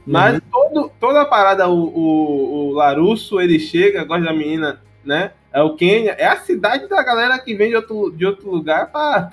[0.06, 5.30] Mas todo, toda a parada, o, o, o Larusso, ele chega, gosta da menina, né?
[5.50, 8.92] É o Quênia, é a cidade da galera que vem de outro, de outro lugar
[8.92, 9.30] pra,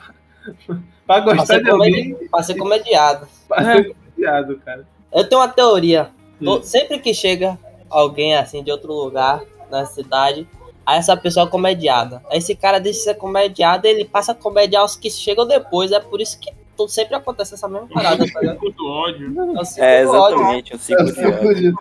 [1.15, 3.27] pra, Pra gostar ser, de alguém, comedi pra ser comediado.
[3.47, 4.87] pra ser comediado, cara.
[5.13, 6.09] Eu tenho uma teoria.
[6.41, 6.61] Hum.
[6.63, 7.57] Sempre que chega
[7.89, 10.47] alguém assim de outro lugar na cidade,
[10.85, 12.21] aí essa pessoa é comediada.
[12.31, 15.91] Aí esse cara deixa de ser comediado ele passa a comediar os que chegam depois.
[15.91, 16.49] É por isso que
[16.87, 18.25] sempre acontece essa mesma parada.
[18.25, 18.41] Tá.
[18.41, 20.39] É o ciclo É, do ódio.
[20.39, 21.75] exatamente, o É ciclo o de ódio.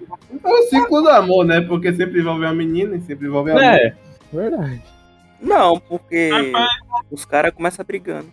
[0.44, 1.60] é o ciclo do amor, né?
[1.62, 3.76] Porque sempre envolve a menina e sempre envolve a.
[3.76, 3.94] É,
[4.32, 4.82] verdade.
[5.40, 6.68] Não, porque Rapaz,
[7.10, 8.28] os caras começam brigando.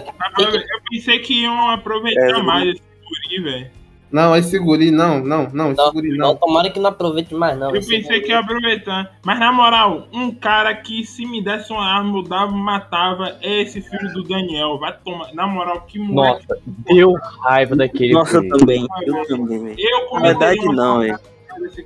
[0.00, 3.70] Rapaz, eu pensei que iam aproveitar É, mais esse guri, velho.
[4.12, 6.36] Não, esse guri, não, não, não, esse Não, guri Não, não.
[6.36, 7.66] tomara que não aproveite mais, não.
[7.74, 9.12] Eu pensei guri- que ia aproveitar.
[9.24, 13.62] Mas na moral, um cara que se me desse uma arma, eu dava, matava, é
[13.62, 14.78] esse filho do Daniel.
[14.78, 15.34] Vai tomar.
[15.34, 16.46] Na moral, que moleque.
[16.48, 18.12] Nossa, deu raiva daquele.
[18.12, 18.86] Nossa, eu também.
[19.04, 19.76] Eu também, velho.
[19.78, 21.18] Eu Na verdade, não, velho.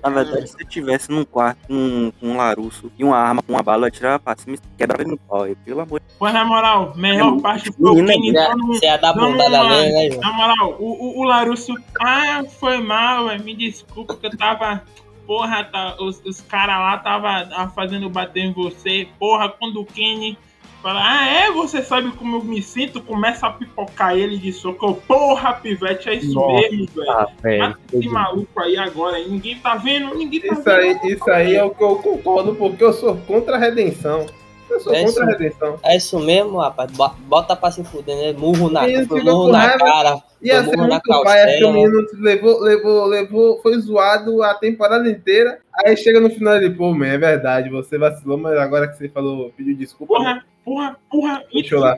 [0.02, 3.52] Na verdade, se eu tivesse num quarto com, com um Larusso e uma arma com
[3.52, 5.46] uma bala, eu atirava pra cima e quebrava ele no pau.
[5.46, 8.86] Eu, Pelo amor de Pois na moral, melhor parte foi o Kenny Você dando- você
[8.86, 10.20] ia dar bundada uma- nele, né, João?
[10.20, 14.82] Na moral, o, o, o Larusso, ah, foi mal, véio, me desculpa que eu tava.
[15.26, 19.06] Porra, tá, os, os caras lá tava ah, fazendo bater em você.
[19.18, 20.38] Porra, quando o Kenny
[20.82, 23.00] fala, ah, é, você sabe como eu me sinto?
[23.02, 24.94] Começa a pipocar ele de soco.
[25.06, 26.52] Porra, pivete, é isso Nossa.
[26.68, 27.10] mesmo, velho.
[27.10, 27.58] Ah, velho.
[27.60, 30.76] Mata esse maluco aí agora, ninguém tá vendo, ninguém tá Isso vendo.
[31.04, 34.26] aí, isso aí é o que eu concordo, porque eu sou contra a redenção.
[34.70, 35.38] Eu sou É contra a isso.
[35.38, 35.80] redenção.
[35.82, 36.90] É isso mesmo, rapaz.
[36.92, 38.32] Bo- Bota pra se fuder, né?
[38.38, 38.82] Murro na,
[39.22, 39.78] murro na raiva.
[39.78, 40.10] cara.
[40.42, 45.08] Murro na muito pai, acho que o menino levou, levou, levou, foi zoado a temporada
[45.10, 45.58] inteira.
[45.74, 49.08] Aí chega no final ele, pô, man, é verdade, você vacilou, mas agora que você
[49.08, 50.14] falou, pediu desculpa.
[50.14, 51.44] Porra, porra, porra.
[51.52, 51.96] Deixa eu lá.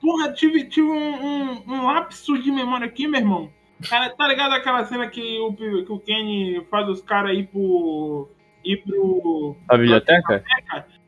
[0.00, 3.50] Porra, tive, tive um, um, um lapso de memória aqui, meu irmão.
[3.88, 8.28] Cara, tá ligado aquela cena que o, que o Kenny faz os caras ir pro.
[8.64, 9.56] ir pro.
[9.68, 10.44] A biblioteca?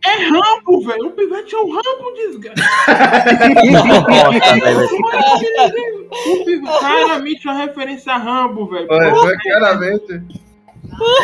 [0.04, 1.08] É Rambo, velho.
[1.08, 2.62] O pivete é o Rambo, desgraça.
[3.70, 6.08] Nossa, velho.
[6.10, 8.86] O pivete, claramente uma referência a Rambo, velho.
[8.86, 10.45] Foi claramente.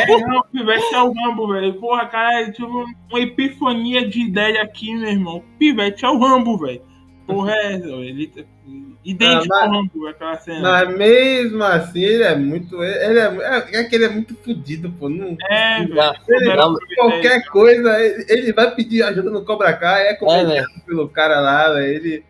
[0.09, 1.75] É Rambo, o pivete é o Rambo, velho.
[1.75, 5.37] Porra, cara, eu tive uma epifania de ideia aqui, meu irmão.
[5.38, 6.83] O pivete é o Rambo, velho.
[7.27, 8.03] Porra, é essa, velho.
[8.05, 8.42] Ele tá-
[9.05, 10.61] Idêntico Ah, mas- ao Rambo, velho, aquela cena.
[10.61, 12.83] Mas mesmo assim, ele é muito.
[12.83, 15.09] Ele é, é, é que ele é muito fodido, pô.
[15.09, 15.94] Não, É, velho.
[15.94, 20.14] Não, ele, não, qualquer coisa, ele, ele vai pedir ajuda no Cobra Kai, é É,
[20.14, 20.66] comediado velho.
[20.87, 21.87] pelo cara lá, velho.
[21.94, 22.25] Ele.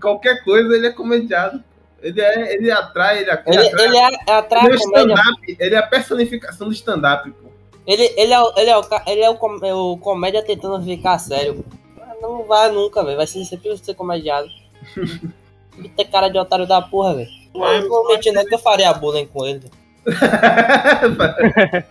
[0.00, 1.62] Qualquer coisa ele é comediado.
[2.06, 3.84] Ele, é, ele atrai, ele, ele Ele, atrai.
[3.86, 5.14] ele é, é atrás Ele é o comédia.
[5.14, 7.48] stand-up, ele é a personificação do stand-up, pô.
[7.86, 10.82] Ele, ele, é, o- ele, é o, ele é o, com- é o comédia tentando
[10.84, 11.64] ficar sério.
[11.96, 13.16] Mas Não vai nunca, velho.
[13.16, 14.48] Vai ser sempre ser comediado.
[14.96, 17.28] Ele tem cara de otário da porra, velho.
[17.54, 19.62] Eu não vou mentir, não que eu faria bullying com ele.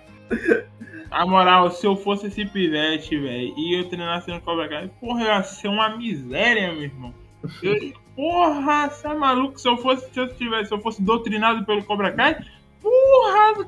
[1.12, 5.24] A moral, se eu fosse esse pivete, velho, e eu treinasse no Cobra Kai, porra,
[5.24, 7.14] ia ser uma miséria, meu irmão.
[7.64, 9.60] Eu- porra, você é maluco?
[9.60, 12.38] Se eu fosse, se eu tivesse, se eu fosse doutrinado pelo Cobra Kai,
[12.82, 13.68] porra!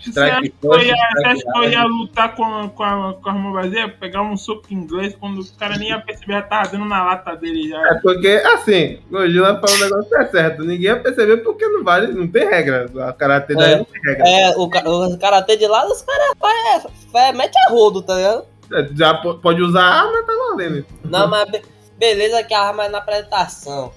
[0.00, 3.52] Você acha, que eu ia, que eu lutar com a, com a, com a mão
[3.52, 3.88] vazia?
[3.88, 7.04] Pegar um soco em inglês quando o cara nem ia perceber, já tava dando na
[7.04, 7.80] lata dele já.
[7.88, 10.62] É porque, assim, o Gila falou um negócio que é certo.
[10.62, 12.88] Ninguém ia perceber porque não vale, não tem regra.
[13.08, 13.76] A karatê daí É.
[13.78, 14.28] não tem regra.
[14.28, 18.44] É, o, o karatê de lado, os caras faz- faz- mete a rodo, tá ligado?
[18.72, 20.86] É, Já po- pode usar arma, tá valendo.
[21.06, 21.50] Não, mas
[21.98, 23.92] beleza que a arma é na apresentação.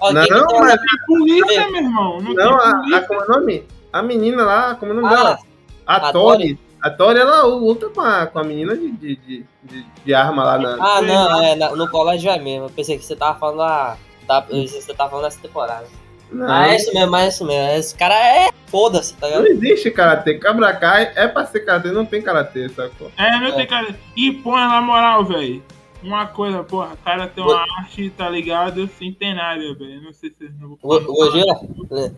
[0.00, 2.20] Ó, Não, tem mas- É polícia, meu irmão.
[2.20, 3.66] Não, Não, tem a, a, como é o nome?
[3.92, 5.38] A menina lá, como é o nome Ah, dela?
[5.86, 6.58] A a Tori.
[6.82, 10.44] A Tori, ela luta com a, com a menina de, de, de, de- de arma
[10.44, 10.74] lá na.
[10.80, 12.66] Ah, não, é, na- no colégio é mesmo.
[12.66, 13.96] Eu pensei que você tava falando a.
[14.26, 15.86] Da, você tava falando dessa temporada.
[16.30, 17.70] Não, Ah, é isso mesmo, é isso mesmo.
[17.78, 18.50] Esse cara é.
[18.66, 19.64] Foda-se, tá não ligado?
[19.64, 20.36] existe karatê.
[20.38, 23.10] Cabra Kai é pra ser karatê, não tem karatê, sacou?
[23.16, 23.94] É, não tem cara.
[24.16, 25.62] E, porra, na moral, velho.
[26.04, 28.86] Uma coisa, porra, cara tem uma arte, tá ligado?
[28.88, 30.02] Centenária, velho.
[30.02, 31.00] Não sei se não vou falar.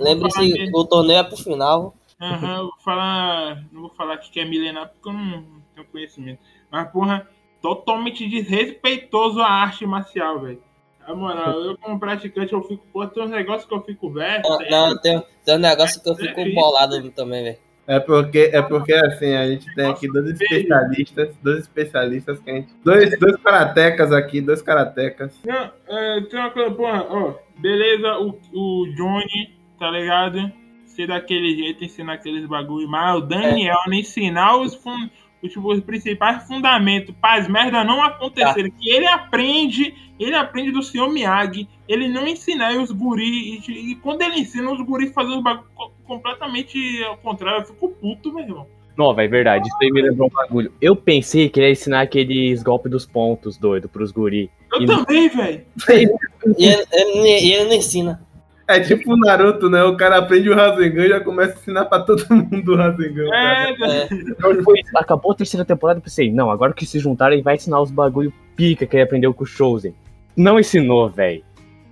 [0.00, 1.94] lembre-se o torneio é pro final.
[2.20, 3.64] Aham, eu vou falar.
[3.70, 5.44] Não vou falar que é milenar porque eu não
[5.74, 6.40] tenho conhecimento.
[6.70, 7.28] Mas, porra,
[7.62, 10.62] totalmente desrespeitoso a arte marcial, velho.
[11.06, 14.42] Na moral, eu como praticante, eu fico, pô, tem uns negócios que eu fico velho.
[14.42, 17.65] Não, não, tem, tem um negócio que eu fico bolado também, velho.
[17.86, 22.54] É porque, é porque assim, a gente tem aqui dois especialistas, dois especialistas que a
[22.54, 22.74] gente.
[22.84, 25.40] Dois, dois karatecas aqui, dois karatecas.
[25.44, 30.52] Não, é, tem uma coisa, porra, ó, beleza, o, o Johnny, tá ligado?
[30.84, 35.08] Ser daquele jeito, ensinar aqueles bagulho, mas o Daniel não ensinar os, fun,
[35.42, 38.70] os, tipo, os principais fundamentos para as merdas não acontecerem.
[38.72, 43.94] Que ele aprende, ele aprende do senhor Miyagi, ele não ensinar os guri, e, e
[43.96, 48.32] quando ele ensina os guri fazem os bagulho co- completamente ao contrário, eu fico puto,
[48.32, 48.66] meu irmão.
[48.96, 49.68] Não, velho, verdade.
[49.68, 50.72] Isso aí me lembrou um bagulho.
[50.80, 54.50] Eu pensei que ele ia ensinar aqueles golpes dos pontos, doido, pros guri.
[54.72, 55.66] Eu E- também, velho.
[56.58, 58.25] E ele, ele- e ele não ensina.
[58.68, 59.84] É tipo o Naruto, né?
[59.84, 63.32] O cara aprende o Rasengan e já começa a ensinar pra todo mundo o Rasengan.
[63.34, 63.92] É, velho.
[64.50, 67.54] É, Depois, acabou a terceira temporada, eu pensei, não, agora que se juntaram, ele vai
[67.54, 69.94] ensinar os bagulho pica que ele aprendeu com o Chosen.
[70.36, 71.44] Não ensinou, velho.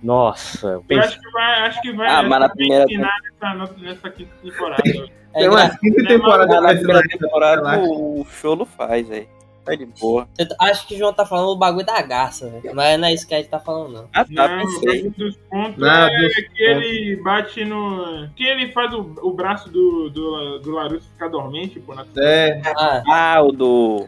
[0.03, 1.05] Nossa, eu Eu pensei.
[1.09, 3.73] acho que vai, acho que vai, Ah, acho mas na que vai primeira ensinar nessa,
[3.81, 4.83] nessa quinta temporada.
[4.85, 9.27] é Tem uma engra- quinta temporada Na primeira temporada o Cholo faz, velho.
[9.65, 10.27] Tá de boa.
[10.37, 12.75] Eu acho que o João tá falando o bagulho da garça, velho.
[12.75, 14.09] Mas não é isso que a gente tá falando, não.
[14.13, 15.09] Ah, tá, Não, pensei.
[15.09, 18.29] dos pontos Não, é dos que ele bate no.
[18.35, 22.61] Que ele faz o, o braço do, do, do Larusso ficar dormente, pô, na É,
[22.77, 24.07] Ah, Ah, o do.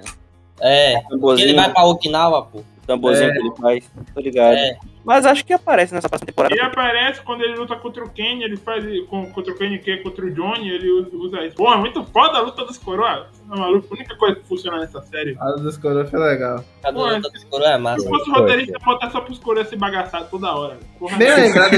[0.61, 2.59] É, tamborzinho, ele vai pra Okinawa, pô.
[2.59, 3.33] o tamborzinho É.
[3.33, 3.91] que ele faz.
[4.13, 4.53] Tô ligado.
[4.55, 4.77] É.
[5.05, 6.53] Mas acho que aparece nessa próxima temporada.
[6.53, 9.91] Ele aparece quando ele luta contra o Kenny, ele faz com, contra o Kenny que
[9.91, 11.55] é contra o Johnny, ele usa, isso.
[11.55, 13.27] Porra, muito foda a luta dos coroas.
[13.47, 13.87] Tá maluco?
[13.89, 15.37] A única coisa que funciona nessa série.
[15.39, 16.61] A dos coroas foi legal.
[16.81, 18.09] Cada Pô, luta dos coroas é Se massa.
[18.09, 20.77] fosse o roteirista, botar só pros coroas se bagaçar toda hora.
[20.99, 21.71] Porra, Bem lembrado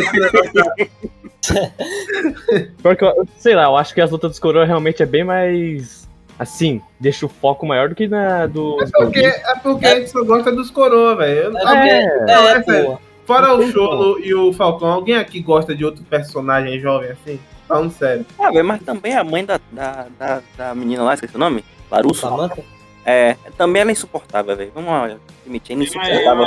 [2.81, 6.08] Porque, eu- sei lá, eu acho que as lutas dos coroas realmente é bem mais.
[6.39, 8.81] Assim, deixa o foco maior do que na do.
[8.81, 11.57] É porque, é porque a gente só gosta dos coroas, velho.
[11.57, 12.97] É, Eu- É, é, é pô.
[13.25, 17.39] Fora o Cholo e o Falcão, alguém aqui gosta de outro personagem jovem assim?
[17.67, 18.25] Falando sério.
[18.39, 21.63] Ah, velho, mas também a mãe da, da, da, da menina lá, esqueci o nome?
[21.91, 22.21] Larusso.
[22.21, 22.63] Samantha?
[23.05, 24.71] É, também ela é insuportável, velho.
[24.73, 26.45] Vamos lá, admitir, ela é insuportável.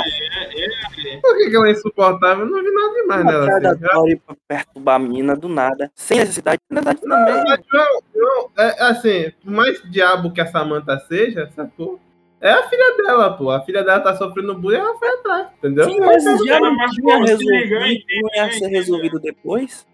[1.21, 2.45] Por que, que ela é insuportável?
[2.45, 3.43] Eu não vi nada demais nela.
[3.57, 4.17] Atrás da Assim.
[4.17, 5.91] Pra perturbar a menina do nada.
[5.95, 6.59] Sem necessidade.
[6.69, 7.43] Na verdade, Não, também.
[7.43, 11.99] mas, João, João, é, assim, por mais diabo que a Samantha seja, sacou?
[12.41, 13.49] É a filha dela, pô.
[13.51, 15.85] A filha dela tá sofrendo bullying, ela foi atrás, entendeu?
[15.85, 17.51] Sim, mas já não pô, se resolvido.
[17.51, 19.87] liga, eu entendo, Não ia ser resolvido depois.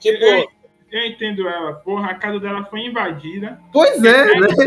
[0.00, 0.50] Tipo,
[0.94, 1.72] Eu, entendo ela.
[1.72, 3.58] Porra, a casa dela foi invadida.
[3.72, 4.46] Pois é, né?
[4.48, 4.64] É,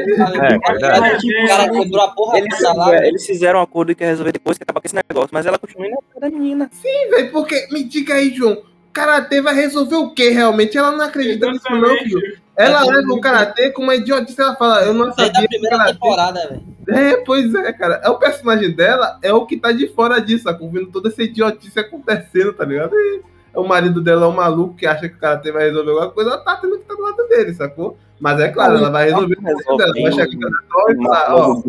[0.58, 1.28] verdade.
[1.44, 4.58] o cara quebrou a porra Eles, fizeram- eles fizeram um acordo que ia resolver depois
[4.58, 5.30] que acabar com esse negócio.
[5.32, 6.70] Mas ela continua indo atrás da menina.
[6.74, 8.62] Sim, velho, porque, me diga aí, João,
[8.92, 10.78] Karatê vai resolver o quê, realmente?
[10.78, 12.20] Ela não acredita nisso não, filho.
[12.58, 15.48] Ela É, leva o Karatê com uma idiotice, ela fala, eu não sabia a que
[15.48, 15.94] primeira Karatê...
[15.94, 16.64] temporada, velho.
[16.90, 18.02] É, pois é, cara.
[18.04, 20.70] É o personagem dela, é o que tá de fora disso, sacou?
[20.72, 22.94] Vendo toda essa idiotice acontecendo, tá ligado?
[22.96, 23.22] E
[23.54, 26.32] o marido dela é um maluco que acha que o Karatê vai resolver alguma coisa,
[26.32, 27.98] ela tá tendo que estar do lado dele, sacou?
[28.20, 29.94] Mas é claro, ela vai resolver o problema dela.
[29.94, 31.62] Vai chegar na Troll e falar, ó,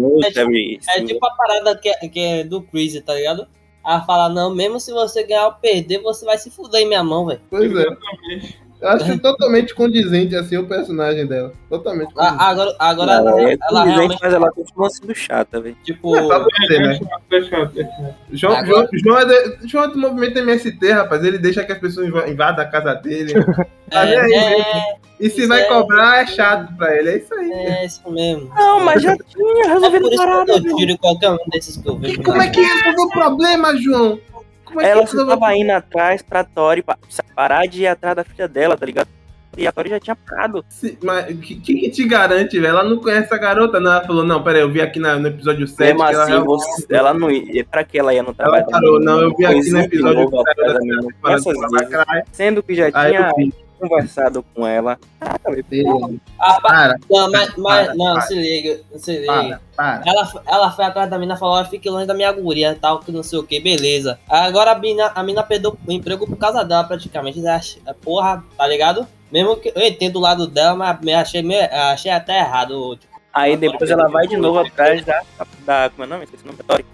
[0.97, 3.47] É tipo a parada que é, que é do Crazy, tá ligado?
[3.85, 7.03] Ela fala, não, mesmo se você ganhar ou perder, você vai se fuder em minha
[7.03, 7.41] mão, velho.
[7.51, 7.87] pois é.
[8.81, 11.53] Eu acho totalmente condizente, assim, o personagem dela.
[11.69, 12.41] Totalmente condizente.
[12.43, 15.77] A- Agora, agora ela, Ela é ela condizente, realmente, mas ela continua sendo chata, velho.
[15.85, 16.17] tipo...
[16.17, 17.01] É pra você, né?
[17.29, 19.25] Deixa eu- deixa eu- João, Agora- João, João, é
[19.57, 21.25] de- João é do movimento MST, rapaz.
[21.25, 23.33] Ele deixa que as pessoas inva- invadam a casa dele.
[23.91, 27.09] Tá É, aí, é, E se vai é- cobrar, é chato pra ele.
[27.09, 27.51] É isso aí.
[27.53, 28.51] é isso mesmo.
[28.55, 31.89] Não, mas já tinha É resolvido por que parada, eu tiro qualquer um desses que
[31.89, 32.21] eu vejo.
[32.21, 34.21] E como é que resolveu o problema, João?
[34.69, 36.99] Como é que Ela só tava indo atrás pra Tori pa-
[37.35, 39.09] parar de ir atrás da filha dela, tá ligado?
[39.57, 40.65] E a Tori já tinha parado.
[40.69, 42.69] Se- Mas o que, que que te garante, velho?
[42.71, 43.91] Ela não conhece a garota, não.
[43.91, 46.33] Ela falou, não, peraí, eu vi aqui na- no episódio 7 Mesmo que ela assim,
[46.33, 47.65] realmente- você- ela não ia.
[47.65, 48.67] Pra que ela ia no Ela trabalho?
[48.71, 51.03] parou, não, eu vi aqui no episódio novo 7 atrás da da menina.
[51.03, 51.91] temporada Essas que ela vezes.
[51.93, 52.23] lacrai.
[52.31, 53.55] Sendo que já Aí tinha eu vi.
[53.79, 54.99] Conversado com ela.
[56.39, 58.21] Ah, pa- Para, não, mas, mas para, não, para.
[58.23, 59.61] se liga, se liga.
[59.77, 60.03] para, para.
[60.11, 63.01] Ela, ela foi atrás da mina e falou, "Ó, fique longe da minha guria tal,
[63.01, 64.19] que não sei o que, beleza.
[64.29, 67.39] Agora a mina, a mina perdeu o emprego por causa dela, praticamente.
[67.41, 69.07] Eu achei- Porra, tá ligado?
[69.31, 72.97] Mesmo que eu entendo o lado dela, mas me achei, meio, achei até errado.
[72.97, 75.21] tipo, Aí depois ela vai de novo atrás da.
[75.67, 76.27] da como é o nome?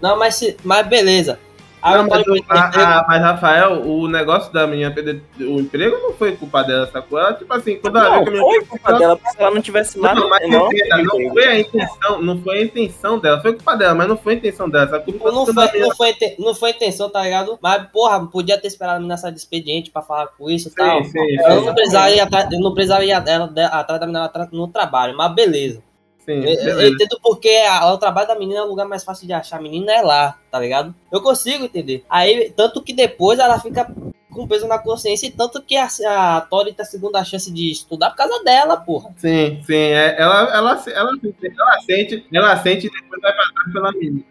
[0.01, 1.39] Não, mas, se, mas beleza.
[1.85, 5.95] Aí Não, mas, o- a- a- mas, Rafael, o negócio da menina perder o emprego
[6.01, 7.19] não foi culpa dela, sacou?
[7.19, 9.61] Ela, tipo assim, quando ela Não, a menina foi culpa dela, porque se ela não
[9.61, 13.39] tivesse lá, Não, mas não, entenda, não foi a intenção, não foi a intenção dela,
[13.39, 15.05] foi culpa dela, mas não foi a intenção dela, sabe?
[15.05, 17.59] Culpa Não foi, não, foi, inten- não foi intenção, tá ligado?
[17.61, 20.71] Mas, porra, podia ter esperado a menina sair do expediente pra falar com isso e
[20.71, 21.03] tal.
[21.03, 23.99] Sim, sim, Eu sim, não precisava ir atrás, eu não precisava ir ela- de- atrás
[23.99, 25.83] da menina no trabalho, mas beleza.
[26.25, 29.25] Sim, Eu, eu entendo porque a- o trabalho da menina é o lugar mais fácil
[29.27, 29.57] de achar.
[29.57, 30.93] A menina é lá, tá ligado?
[31.11, 32.03] Eu consigo entender.
[32.09, 33.89] Aí, tanto que depois ela fica
[34.31, 38.09] com peso na consciência, e tanto que a, a Tori a segunda chance de estudar
[38.09, 39.11] por causa dela, porra.
[39.15, 43.91] Sim, sim, é, ela, ela, ela, ela, sente, ela sente e depois vai passar pela
[43.93, 44.23] menina.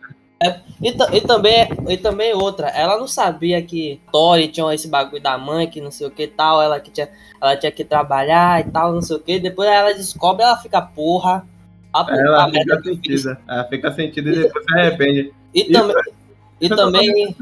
[0.83, 5.23] E, ta- e também, e também outra, ela não sabia que Tori tinha esse bagulho
[5.23, 7.09] da mãe, que não sei o que tal, ela que tinha,
[7.41, 9.39] ela tinha que trabalhar e tal, não sei o que.
[9.41, 11.47] Depois ela descobre, ela fica porra.
[11.95, 12.85] A, Ela a fica fiz.
[13.23, 15.33] sentida, ela fica sentida e depois se arrepende.
[15.55, 15.95] E também,
[16.61, 17.37] e é também,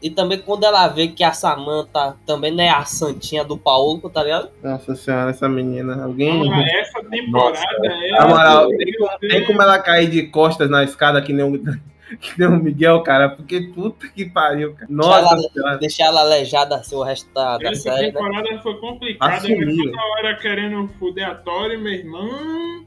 [0.00, 3.98] e também quando ela vê que a Samantha também não é a santinha do Paulo,
[4.08, 4.50] tá ligado?
[4.62, 6.44] Nossa senhora, essa menina, alguém...
[6.44, 8.10] Porra, essa temporada é.
[8.12, 11.58] Na moral, tem como, tem como ela cair de costas na escada que nem o,
[12.20, 14.86] que nem o Miguel, cara, porque puta que pariu, cara.
[14.88, 15.78] Nossa ela- senhora.
[15.78, 18.12] Deixar ela aleijada assim o resto da, da Essa série, né?
[18.12, 19.66] temporada foi complicada, Assumiu.
[19.66, 19.74] né?
[19.92, 22.86] Toda hora querendo fuder a Tori, meu irmão.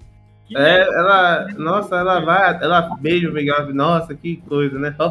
[0.55, 4.95] É, ela, nossa, ela vai, ela beija o Miguel, nossa, que coisa, né?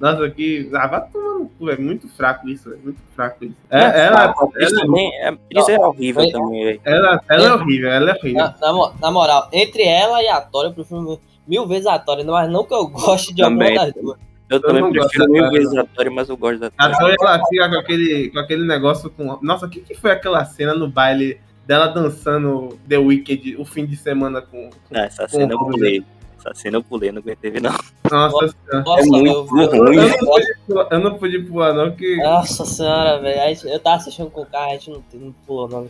[0.00, 0.68] Nossa, que.
[0.74, 3.54] Ah, vai tomar no cu, é muito fraco isso, é muito fraco isso.
[3.70, 7.88] É, ela, Isso ela, também é, isso é horrível Foi- também, ela, ela é horrível,
[7.88, 8.38] ela é horrível.
[8.42, 12.00] Na, na mo- na moral, entre ela e a Tori, eu prefiro mil, vezes a
[12.00, 13.76] Tori, mas não que eu goste de alguma Também.
[13.76, 14.18] das duas.
[14.50, 17.16] Eu também não gosto prefiro mil vezes a Tori, mas eu gosto da A Tori.
[17.16, 19.38] Tori, ela fica com aquele, com aquele negócio com.
[19.40, 23.86] Nossa, o que, que foi aquela cena no baile dela dançando The Wicked o fim
[23.86, 24.68] de semana com.
[24.70, 26.04] com Ah, Essa cena eu pulei.
[26.38, 27.70] Essa cena eu pulei, não aguentei não.
[28.10, 28.84] Nossa senhora.
[28.84, 29.96] Nossa, É muito Eu, ruim.
[29.96, 32.16] eu não pude pular, eu não pude pular, não, que.
[32.16, 33.40] Nossa senhora, velho.
[33.42, 35.88] A gente- Eu tava assistindo com o carro, a gente não, não pulou, não.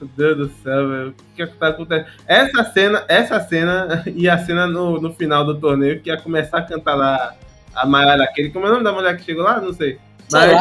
[0.00, 1.08] Meu Deus do céu, velho.
[1.10, 2.06] O que é que tá acontecendo?
[2.26, 6.58] Essa cena, essa cena e a cena no, no final do torneio, que ia começar
[6.58, 7.34] a cantar lá
[7.74, 8.50] a Maiara aquele.
[8.50, 9.60] Como é o nome da mulher que chegou lá?
[9.60, 9.98] Não sei.
[10.32, 10.52] Mas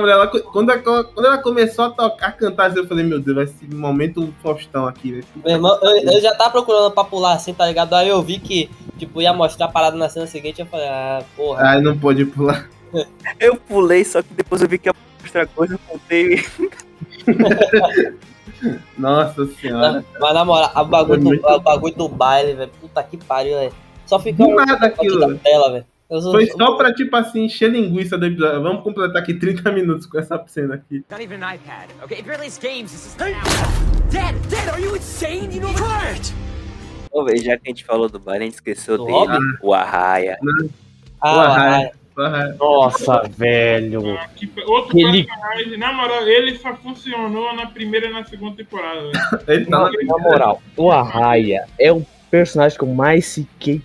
[0.00, 0.26] mulher lá.
[0.26, 3.46] Quando, ela- quando ela começou a tocar, a cantar, assim, eu falei, meu Deus, vai
[3.46, 5.24] ser um momento Faustão aqui, velho.
[5.36, 7.94] Meu irmão, eu, eu já tava procurando pra pular assim, tá ligado?
[7.94, 8.68] Aí eu vi que,
[8.98, 11.62] tipo, ia mostrar a parada na cena seguinte, eu falei, ah, porra.
[11.62, 12.68] Ai, não pôde pular.
[13.40, 16.44] Eu pulei, só que depois eu vi que ia mostrar coisa, eu contei.
[18.98, 20.04] Nossa senhora.
[20.20, 22.70] Mas na moral, o bagulho, muito do, bagulho do baile, velho.
[22.80, 23.72] Puta que pariu, velho.
[24.06, 25.20] Só fica Do um nada aquilo.
[25.20, 25.86] da tela, velho.
[26.20, 28.62] Sou- Foi só pra, tipo assim, encher linguiça do episódio.
[28.62, 31.02] Vamos completar aqui 30 minutos com essa cena aqui.
[31.10, 31.90] Not even an iPad.
[32.04, 33.14] Okay, if you're at least games, this is.
[33.16, 35.54] Dad, Dad, are you insane?
[35.54, 35.82] You know the.
[37.10, 39.72] Ô, velho, já que a gente falou do bar, a gente esqueceu Do dele, o
[39.74, 40.38] Arraia.
[41.20, 42.56] Ah, Porra, ah, Porra.
[42.58, 44.16] Nossa, velho.
[44.18, 48.56] Ah, que- Outro Ele- personagem, na moral, ele só funcionou na primeira e na segunda
[48.56, 49.10] temporada.
[49.48, 53.80] Ele tá Na, na na moral, o Arraia é o personagem que eu mais fiquei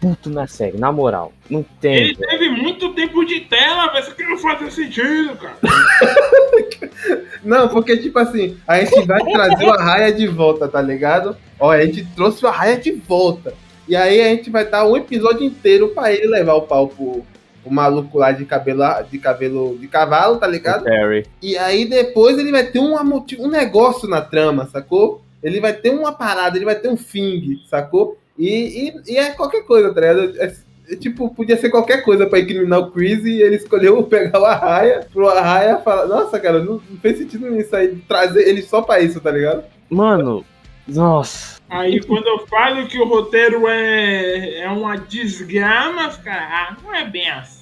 [0.00, 0.78] puto na série.
[0.78, 1.96] Na moral, não tem.
[1.96, 2.30] Ele velho.
[2.30, 4.02] teve muito tempo de tela, velho.
[4.02, 5.58] Isso aqui não faz sentido, cara.
[7.44, 11.36] Não, porque, tipo assim, a gente vai trazer o Arraia de volta, tá ligado?
[11.58, 13.54] Ó, a gente trouxe o Arraia de volta.
[13.86, 17.24] E aí a gente vai dar um episódio inteiro pra ele levar o pau pro,
[17.62, 20.84] pro maluco lá de cabelo, de cabelo de cavalo, tá ligado?
[20.84, 21.26] Perry.
[21.40, 22.94] E aí depois ele vai ter um,
[23.38, 25.22] um negócio na trama, sacou?
[25.42, 28.18] Ele vai ter uma parada, ele vai ter um fing, sacou?
[28.38, 30.40] E, e, e é qualquer coisa, tá ligado?
[30.40, 34.40] É- é tipo, podia ser qualquer coisa pra incriminar o Chris e ele escolheu pegar
[34.40, 38.62] o Arraia pro Arraia falar, nossa, cara, não, não fez sentido isso aí, trazer ele
[38.62, 39.64] só pra isso, tá ligado?
[39.90, 40.44] Mano,
[40.86, 41.58] nossa.
[41.68, 47.04] Aí quando eu falo que o roteiro é, é uma desgrama, cara, ah, não é
[47.04, 47.57] bem assim.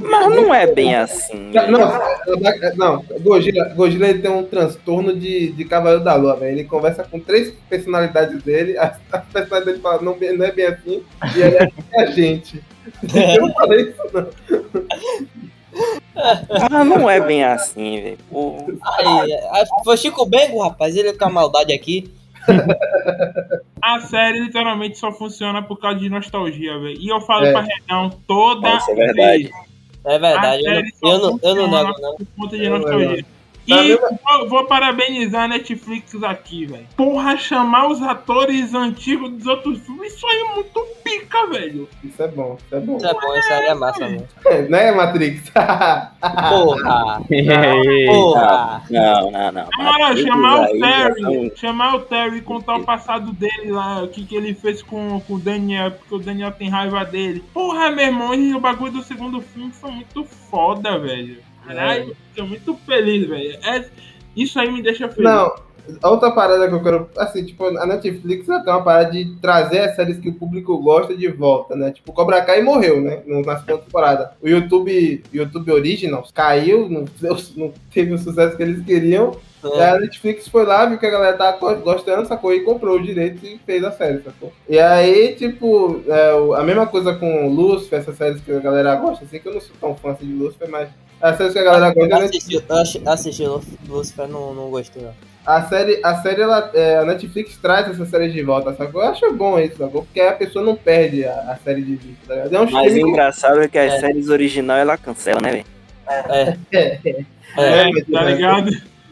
[0.00, 1.50] Mas não é bem assim.
[1.52, 2.00] Não, não,
[2.76, 6.52] não Gojira, Gojira ele tem um transtorno de, de Cavaleiro da Lua, velho.
[6.52, 10.66] Ele conversa com três personalidades dele, a, a personalidade dele fala, não, não é bem
[10.66, 11.02] assim,
[11.36, 11.54] e aí
[11.92, 12.62] é a gente.
[13.14, 14.28] Eu não falei isso, não.
[16.70, 18.18] Ah, não é bem assim, velho.
[18.28, 20.94] Que foi Chico Bengo, rapaz.
[20.94, 22.12] Ele com a maldade aqui.
[23.82, 26.96] A série literalmente só funciona por causa de nostalgia, velho.
[27.00, 27.52] E eu falo É.
[27.52, 29.50] pra Renão toda Isso é verdade.
[30.04, 30.62] É verdade.
[30.66, 32.16] Eu, não- eu, não, eu não nego, não.
[32.16, 33.24] por conta de É nostalgia.
[33.66, 34.18] E Tá vendo?
[34.28, 36.86] vou, vou parabenizar a Netflix aqui, velho.
[36.96, 41.88] Porra, chamar os atores antigos dos outros filmes, isso aí é muito pica, velho.
[42.02, 42.96] Isso é bom, isso é bom.
[42.96, 44.28] Isso é bom, isso aí é massa, mano.
[44.68, 45.50] né, Matrix?
[46.48, 47.20] Porra!
[48.06, 48.82] Porra!
[48.90, 49.66] Não, não, não.
[49.78, 54.02] Moral, Esses chamar o Terry, são- chamar o Terry e contar o passado dele lá,
[54.02, 57.44] o que, que ele fez com, com o Daniel, porque o Daniel tem raiva dele.
[57.54, 61.38] Porra, meu irmão, e o bagulho do segundo filme foi muito foda, velho.
[61.66, 63.58] Caralho, tô muito feliz, velho.
[63.64, 63.84] É,
[64.36, 65.30] isso aí me deixa feliz.
[65.30, 65.52] Não,
[66.04, 67.08] outra parada que eu quero.
[67.16, 70.76] Assim, tipo, a Netflix ela tem uma parada de trazer as séries que o público
[70.78, 71.90] gosta de volta, né?
[71.92, 73.22] Tipo, Cobra Kai morreu, né?
[73.26, 74.32] Na segunda temporada.
[74.42, 77.04] O YouTube, YouTube Originals caiu, não,
[77.56, 79.36] não teve o sucesso que eles queriam.
[79.64, 79.90] E É.
[79.90, 82.52] a Netflix foi lá, viu que a galera tava co- gostando, sacou?
[82.52, 84.52] E comprou o direito e fez a série, sacou?
[84.68, 89.24] E aí, tipo, é, a mesma coisa com Lucifer, essas séries que a galera gosta,
[89.24, 90.88] assim, que eu não sou tão fã assim, de Lucifer, mas
[91.22, 94.52] as séries que a galera gosta, a Netflix Assisti, eu assisti- assisti Lu- Lucifer, não,
[94.54, 95.12] não gostei, não.
[95.46, 99.02] a série, a série ela, é, a Netflix traz essa série de volta, sacou?
[99.02, 100.02] Eu acho bom isso, sacou?
[100.04, 102.54] Porque aí a pessoa não perde a, a série de vista, tá ligado?
[102.54, 104.00] É um Mas o streaming- engraçado é que as É.
[104.00, 105.64] séries original ela cancela, né, velho?
[106.08, 106.98] É, É,
[107.56, 107.90] é.
[107.90, 108.70] mas- tá ligado?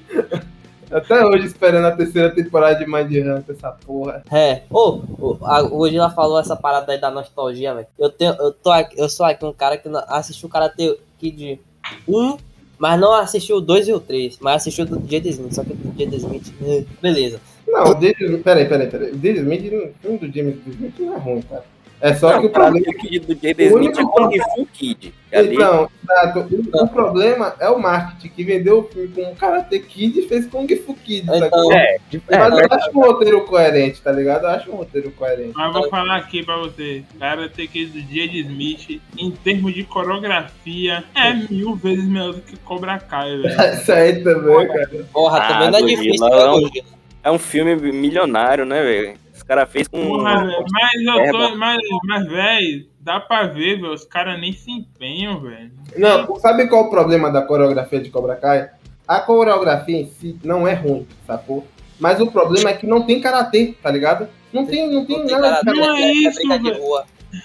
[0.91, 4.25] Até hoje esperando a terceira temporada de Mind Hunter, essa porra.
[4.33, 7.87] É, ô, ô, a- o Odila falou essa parada aí da nostalgia, velho.
[7.97, 11.61] Eu tenho, eu tô aqui, eu sou aqui um cara que assistiu o Karate Kid
[12.09, 12.37] 1,
[12.79, 15.75] mas não assistiu o 2 e o 3, mas assistiu do Jada Smith, só que
[15.75, 17.41] do Jada Smith, eh, beleza.
[17.67, 19.11] Não, o David, peraí, peraí, peraí.
[19.13, 21.65] O David Smith, o filme do James Smith não é ruim, cara.
[22.01, 22.87] É só que o problema.
[22.89, 25.15] o Kid do Jada O Smith é único- Kung Fu Kid.
[25.33, 26.39] Então, exato.
[26.73, 30.47] O, o problema é o marketing, que vendeu o filme com Karate Kid e fez
[30.47, 31.73] Kung Fu Kid, Então, sacou?
[31.73, 31.97] É,
[32.29, 34.45] é, Mas eu acho um roteiro coerente, tá ligado?
[34.45, 35.53] Eu acho um roteiro coerente.
[35.55, 39.85] Mas vou falar aqui pra você, cara, ter que do Jade Smith, em termos de
[39.85, 43.49] coreografia, é mil vezes melhor do que Cobra Kai, velho.
[43.75, 45.07] Isso aí também, cara.
[45.13, 49.15] porra, Ah, também não é Godila, difícil, é é um filme milionário, né, velho?
[49.51, 50.01] Os caras fez com.
[50.01, 54.41] Porra, velho, mas eu É, tô, mas, mas, velho, dá pra ver, velho, os caras
[54.41, 55.73] nem se empenham, velho.
[55.97, 58.71] Não, sabe qual o problema da coreografia de Cobra Kai?
[59.09, 61.67] A coreografia em si não é ruim, sacou?
[61.99, 64.29] Mas o problema é que não tem karatê, tá ligado?
[64.53, 66.81] Não tem, não tem Não tem nada, cara, Não é é, isso, velho.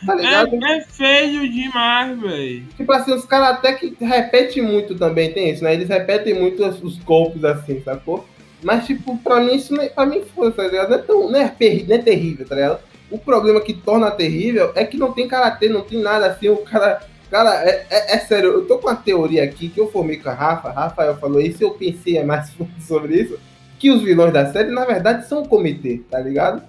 [0.06, 0.16] tá?
[0.22, 2.68] É, é feio demais, velho.
[2.78, 5.74] Tipo assim, os caras até que repetem muito também, tem isso, né?
[5.74, 8.28] Eles repetem muito os, os golpes assim, sacou?
[8.66, 10.90] Mas, tipo, pra mim, isso é, pra mim foi, tá ligado?
[10.90, 11.56] Não é, tão, não, é
[11.88, 12.80] não é terrível, tá ligado?
[13.12, 16.58] O problema que torna terrível é que não tem karatê, não tem nada assim, o
[16.58, 17.04] cara.
[17.30, 20.30] Cara, é, é- é sério, eu tô com uma teoria aqui que eu formei com
[20.30, 22.52] a Rafa, Rafael falou isso, eu pensei mais
[22.88, 23.38] sobre isso,
[23.78, 26.64] que os vilões da série, na verdade, são um comitê, tá ligado?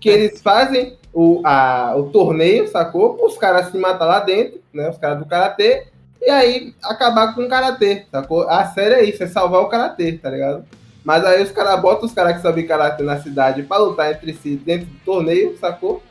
[0.00, 3.22] Que eles fazem o, a, o torneio, sacou?
[3.22, 4.88] Os caras se matam lá dentro, né?
[4.88, 5.84] Os caras do karatê,
[6.22, 8.48] e aí acabar com o karatê, sacou?
[8.48, 10.64] A série é isso, é salvar o karatê, tá ligado?
[11.04, 14.32] Mas aí os caras botam os caras que sabem karatê na cidade pra lutar entre
[14.34, 16.02] si dentro do torneio, sacou?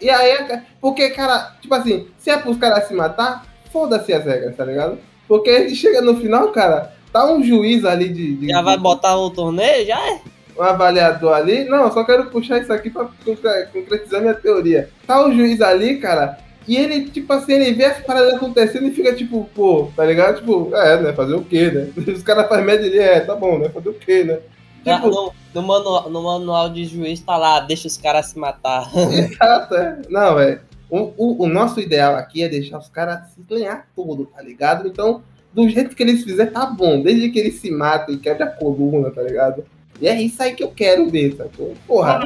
[0.00, 0.36] E aí,
[0.80, 4.98] porque, cara, tipo assim, se é pros caras se matar, foda-se as regras, tá ligado?
[5.26, 8.36] Porque a gente chega no final, cara, tá um juiz ali de.
[8.36, 9.86] de- Já vai botar o torneio?
[9.86, 10.20] Já é.
[10.58, 11.64] um avaliador ali.
[11.64, 14.88] Não, só quero puxar isso aqui pra concre- concretizar minha teoria.
[15.06, 18.92] Tá o juiz ali, cara, e ele, tipo assim, ele vê as paradas acontecendo e
[18.92, 20.38] fica tipo, pô, tá ligado?
[20.40, 21.12] Tipo, é, né?
[21.12, 21.90] Fazer o quê, né?
[22.12, 23.68] Os caras fazem média ali, é, tá bom, né?
[23.68, 24.38] Fazer o quê, né?
[24.82, 28.88] Tipo, no, no manual, no manual de juiz tá lá, deixa os caras se matar.
[29.12, 30.02] exato, é.
[30.08, 30.60] Não, é.
[30.88, 34.86] O, o, o nosso ideal aqui é deixar os caras se ganhar tudo, tá ligado?
[34.86, 37.02] Então, do jeito que eles fizerem, tá bom.
[37.02, 39.64] Desde que eles se matem e quebrem a coluna, tá ligado?
[40.00, 41.74] E é isso aí que eu quero ver, sacou?
[41.86, 42.20] Porra.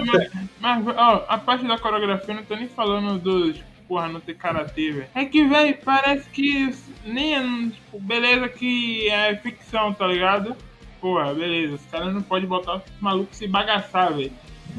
[0.61, 3.57] Mas, ó, a parte da coreografia, eu não tô nem falando dos.
[3.91, 5.09] Porra, não ter karatê, velho.
[5.17, 6.73] É que, velho, parece que
[7.05, 7.71] nem é.
[7.71, 10.55] Tipo, beleza que é ficção, tá ligado?
[11.01, 11.75] Porra, beleza.
[11.75, 14.31] Os caras não podem botar os malucos se bagaçar, velho.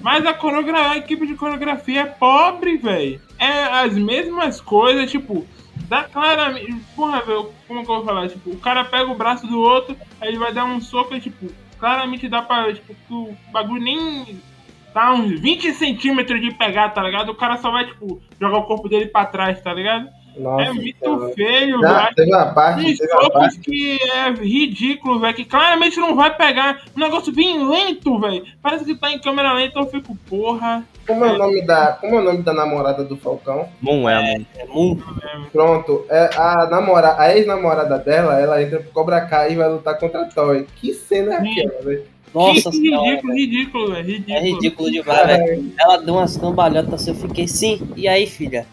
[0.01, 0.91] Mas a, coreogra...
[0.91, 3.21] a equipe de coreografia é pobre, velho.
[3.37, 5.45] É as mesmas coisas, tipo,
[5.89, 6.73] dá claramente.
[6.95, 8.29] Porra, velho, como que eu vou falar?
[8.29, 11.19] Tipo, o cara pega o braço do outro, aí ele vai dar um soco e,
[11.19, 12.73] tipo, claramente dá pra.
[12.73, 14.41] Tipo, o bagulho nem
[14.93, 17.29] tá uns 20 centímetros de pegar, tá ligado?
[17.29, 20.07] O cara só vai, tipo, jogar o corpo dele pra trás, tá ligado?
[20.37, 21.33] Nossa, é muito cara.
[21.33, 22.15] feio, velho.
[22.15, 23.59] teve uma parte, Tem teve uma parte.
[23.59, 26.81] que é ridículo, velho, que claramente não vai pegar.
[26.95, 28.45] Um negócio bem lento, velho.
[28.61, 30.83] Parece que tá em câmera lenta, eu fico, porra.
[31.05, 33.67] Como é o nome da, como é o nome da namorada do Falcão?
[33.81, 34.45] Moon é, mano.
[34.55, 35.03] É muito.
[35.51, 39.97] Pronto, é, a namora, a ex-namorada dela, ela entra pro Cobra Kai e vai lutar
[39.97, 40.65] contra a Toy.
[40.77, 42.05] Que cena é aquela, velho?
[42.33, 43.09] Nossa que senhora.
[43.09, 44.05] ridículo, ridículo, velho.
[44.07, 44.37] Ridículo.
[44.37, 45.73] É ridículo demais, velho.
[45.79, 48.65] Ela deu umas cambalhotas assim, eu fiquei, sim, e aí, filha?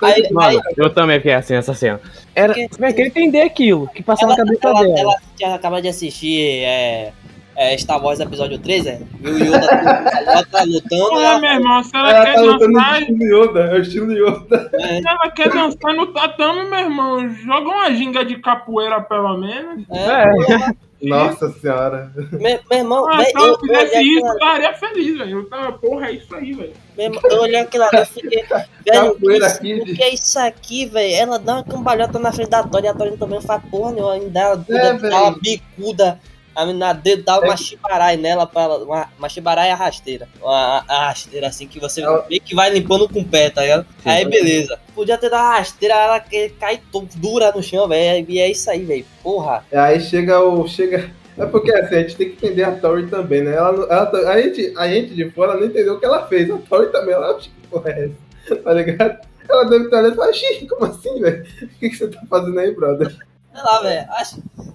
[0.00, 2.00] Aí, aí Mano, eu também fiquei assim nessa cena.
[2.34, 2.52] Era.
[2.54, 3.88] Porque- Como é que eu entender aquilo?
[3.88, 4.98] Que passava ela, na cabeça ela, dela.
[5.00, 7.12] ela tinha acabado de assistir é,
[7.58, 9.00] é, Star Wars episódio 3, é?
[9.20, 12.58] Viu o Yoda ela tá lutando, ela, meu irmão, se ela, Ela quer tá no
[12.58, 14.70] dançar, estilo Yoda, é o estilo Yoda.
[14.74, 19.36] é, se ela quer dançar no tatame, meu irmão, joga uma ginga de capoeira, pelo
[19.38, 19.84] menos.
[19.90, 22.10] é, Nossa senhora.
[22.32, 25.38] meu, meu irmão, Ah, ela eu, eu, fizesse olhei isso, aquilo eu estaria feliz, velho.
[25.38, 26.72] Eu tava, porra, é isso aí, velho.
[26.96, 28.66] eu olhei aquilo ali, eu fiquei, velho,
[29.14, 31.14] Capoeira isso, aqui, o que é isso aqui, velho?
[31.14, 34.12] Ela dá uma cambalhota na frente da Tori, a Tori também não faz porra nenhuma,
[34.14, 35.40] ainda ela É, velho.
[35.40, 36.18] bicuda,
[36.60, 37.56] a menina dele dá uma É.
[37.56, 42.26] chibarai nela, pra ela, uma, uma chibarai rasteira, uma a rasteira assim, que você Ela-
[42.28, 43.86] meio que vai limpando com o pé, tá ligado?
[44.04, 46.20] Aí beleza, podia ter dado uma rasteira, ela
[46.58, 46.80] cai
[47.16, 49.64] dura no chão, velho, e é isso aí, velho, porra.
[49.72, 50.66] Aí chega o.
[50.66, 51.10] Chega.
[51.38, 53.54] É porque assim, a gente tem que entender a Tori também, né?
[53.54, 56.50] Ela, ela, tá- a, gente, a gente de fora não entendeu o que ela fez.
[56.50, 58.10] A Tori também, ela, "Oxi, que porra é
[58.46, 58.56] essa?
[58.56, 59.18] Tá ligado?
[59.48, 61.46] Ela deve estar olhando e falar, "Xi, como assim, velho?
[61.62, 63.08] O que, que você tá fazendo aí, brother?
[63.54, 64.06] Sei lá, velho.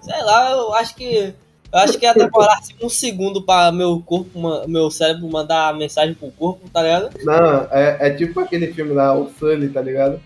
[0.02, 1.34] Sei lá, eu acho que.
[1.74, 4.30] Eu acho que ia demorar assim, um segundo pra meu corpo,
[4.68, 7.10] meu cérebro mandar a mensagem pro corpo, tá ligado?
[7.24, 10.22] Não, é, é tipo aquele filme lá, o Sully, tá ligado?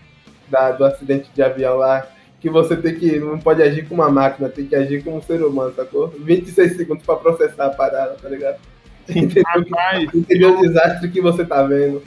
[0.48, 2.06] Da, do acidente de avião lá.
[2.38, 3.18] Que você tem que.
[3.18, 6.08] Não pode agir com uma máquina, tem que agir como um ser humano, sacou?
[6.08, 8.58] 26 segundos pra processar a parada, tá ligado?
[9.08, 12.02] Entendeu, Rapaz, entendeu o desastre que você tá vendo?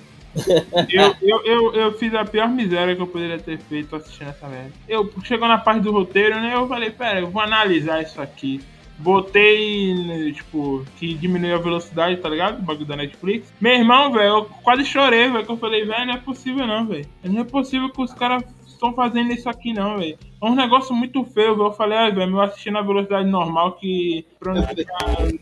[0.87, 4.47] eu, eu, eu, eu fiz a pior miséria que eu poderia ter feito assistindo essa
[4.47, 4.71] merda.
[4.87, 6.53] Eu, chegou na parte do roteiro, né?
[6.53, 8.61] Eu falei, pera, eu vou analisar isso aqui.
[8.97, 12.59] Botei, tipo, que diminuiu a velocidade, tá ligado?
[12.59, 13.51] O bagulho da Netflix.
[13.59, 16.85] Meu irmão, velho, eu quase chorei, velho, que eu falei, velho, não é possível não,
[16.85, 17.07] velho.
[17.23, 20.17] Não é possível que os caras estão fazendo isso aqui não, velho.
[20.41, 21.67] É um negócio muito feio, velho.
[21.67, 24.25] Eu falei, ah, velho, eu assisti na velocidade normal que...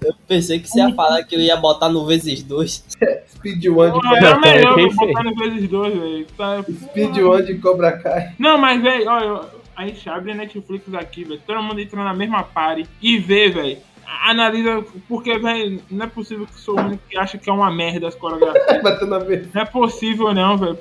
[0.01, 2.85] Eu pensei que você ia falar que eu ia botar no vezes dois.
[3.33, 6.27] Speed One de Cobra Era melhor botar no vezes dois, velho.
[6.37, 6.63] Tá...
[6.63, 8.33] Speed One de Cobra Kai.
[8.37, 9.41] Não, mas, velho, olha,
[9.79, 11.41] a gente abre a Netflix aqui, velho.
[11.47, 13.77] Todo mundo entra na mesma party e vê, velho.
[14.25, 17.71] Analisa, porque, velho, não é possível que sou o único que acha que é uma
[17.71, 18.65] merda as coreografias.
[18.83, 19.19] Batendo a.
[19.19, 20.77] Não é possível, não, velho.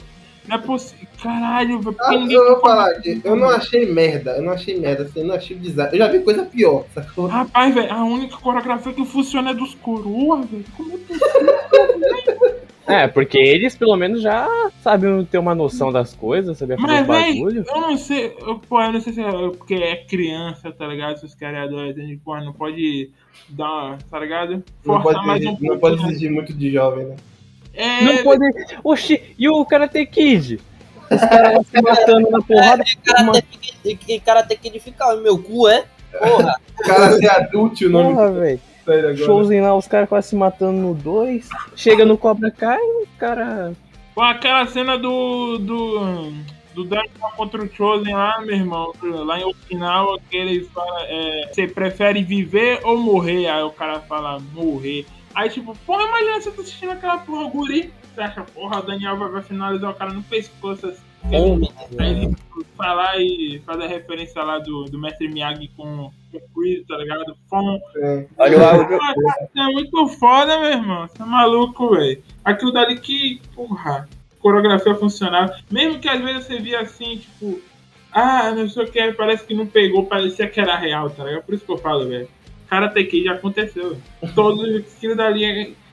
[0.49, 1.07] Não é possível.
[1.22, 1.96] Caralho, velho.
[2.01, 5.26] Ah, eu vou falar aqui, eu não achei merda, eu não achei merda, assim, eu
[5.26, 5.90] não achei bizarro.
[5.92, 7.26] Eu já vi coisa pior, sacou?
[7.26, 10.64] Rapaz, velho, a única coreografia que funciona é dos coroas, velho.
[10.76, 11.97] Como é possível?
[12.89, 14.49] É, porque eles pelo menos já
[14.82, 17.64] sabem ter uma noção das coisas, saber fazer Mas, os véi, bagulho.
[17.68, 21.18] eu não sei, eu, pô, eu não sei se é porque é criança, tá ligado?
[21.18, 23.11] Se os caras adolescentes, pô, não pode
[23.51, 24.64] dar, tá ligado?
[24.84, 27.16] Não Forçar pode, mais um exigir, não pode exigir muito de jovem, né?
[27.74, 28.43] É, Não pode.
[28.82, 30.59] Oxi, e o Karate Kid?
[31.11, 32.82] Os caras se matando na porrada.
[33.20, 33.32] Uma...
[33.32, 33.43] Cara,
[33.82, 35.84] tem que, que cara tem que edificar o meu cu, é?
[36.18, 36.61] Porra.
[36.78, 38.61] O cara ser adulto o nome Porra, velho.
[38.89, 39.24] Sério agora.
[39.24, 41.49] Showzinho lá, os caras quase se matando no 2.
[41.76, 43.72] Chega no Cobra Kai, o cara.
[44.14, 45.59] pô, aquela cena do.
[45.59, 46.32] do.
[46.74, 51.51] do Daniel contra o Chosen lá, meu irmão, lá em Okinawa, que ele fala, é,
[51.53, 53.49] você prefere viver ou morrer?
[53.49, 55.05] Aí o cara fala, morrer.
[55.34, 58.83] Aí tipo, porra, imagina você tá assistindo aquela porra, o guri, você acha, porra, o
[58.83, 61.03] Daniel vai, vai finalizar o cara no pescoço assim.
[61.99, 62.37] Aí ele
[62.77, 67.37] falar e fazer a referência lá do, do Mestre Miyagi com o Chris, tá ligado?
[67.49, 67.79] Fom.
[67.97, 68.27] É.
[68.39, 68.99] Olha o áudio.
[69.57, 71.07] É muito foda, meu irmão.
[71.07, 72.23] Você é maluco, velho.
[72.45, 74.09] Aquilo dali que, porra,
[74.41, 75.57] coreografia funcionava.
[75.71, 77.61] Mesmo que às vezes você via assim, tipo,
[78.12, 81.45] ah, não sei o que, parece que não pegou, parecia que era real, tá ligado?
[81.45, 82.29] Por isso que eu falo, velho.
[82.69, 84.35] Karate Kid já aconteceu, velho.
[84.35, 85.45] Todos aquilo dali.
[85.45, 85.88] é-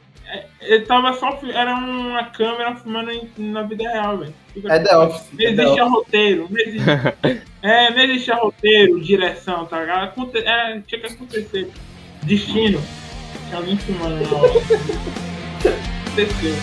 [0.61, 1.39] Ele tava só.
[1.53, 4.33] Era uma câmera filmando na vida real, velho.
[4.65, 5.27] É The Office.
[5.31, 5.95] não É The existia Office.
[5.97, 7.17] roteiro, não existia.
[7.61, 10.03] é, não existia roteiro, direção, tá ligado?
[10.05, 11.69] Aconte- é, tinha que acontecer.
[12.23, 12.81] Destino.
[13.47, 14.51] Tinha alguém filmando na hora.
[16.15, 16.55] Aconteceu.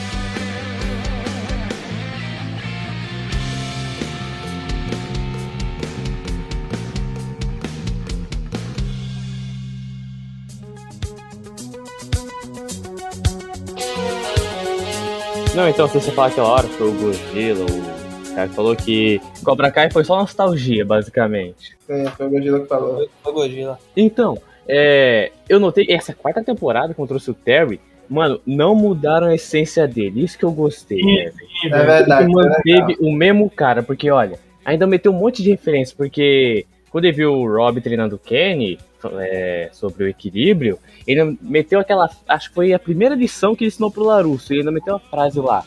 [15.54, 19.20] Não, então, se você falar aquela hora, foi o Godzilla, o cara que falou que
[19.44, 21.76] Cobra Kai foi só nostalgia, basicamente.
[21.86, 23.08] Sim, foi o Godzilla que falou.
[23.22, 23.78] Foi Godzilla.
[23.94, 27.78] Então, é, eu notei que essa quarta temporada, quando trouxe o Terry,
[28.08, 30.24] mano, não mudaram a essência dele.
[30.24, 31.32] Isso que eu gostei, Sim, né?
[31.64, 32.24] É verdade.
[32.24, 36.64] Ele é manteve o mesmo cara, porque olha, ainda meteu um monte de referência, porque
[36.90, 38.78] quando ele viu o Rob treinando o Kenny
[39.18, 42.08] é, sobre o equilíbrio, ele meteu aquela.
[42.28, 44.52] Acho que foi a primeira lição que ele ensinou pro Larusso.
[44.52, 45.64] Ele ainda meteu uma frase lá: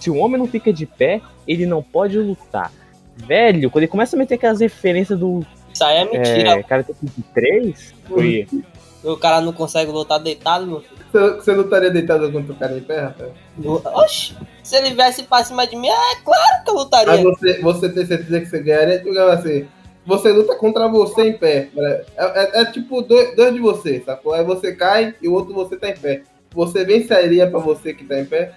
[0.00, 2.72] Se o homem não fica de pé, ele não pode lutar.
[3.16, 6.50] Velho, quando ele começa a meter aquelas referências do Isso aí é mentira.
[6.50, 8.46] é, Karate Kid 3, foi.
[9.02, 10.98] O cara não consegue lutar deitado, meu filho.
[11.10, 13.30] Você, você lutaria deitado contra o cara em pé, rapaz?
[13.94, 17.22] Oxi, se ele viesse pra cima de mim, é claro que eu Mas lutaria.
[17.22, 19.00] você, você tem certeza que você ganharia?
[19.00, 19.66] Tu ganha assim.
[20.08, 21.68] Você luta contra você em pé.
[21.76, 24.32] É, é- é tipo dois, dois de você, sacou?
[24.32, 26.22] Aí você cai e o outro você tá em pé.
[26.50, 28.54] Você venceria pra você que tá em pé?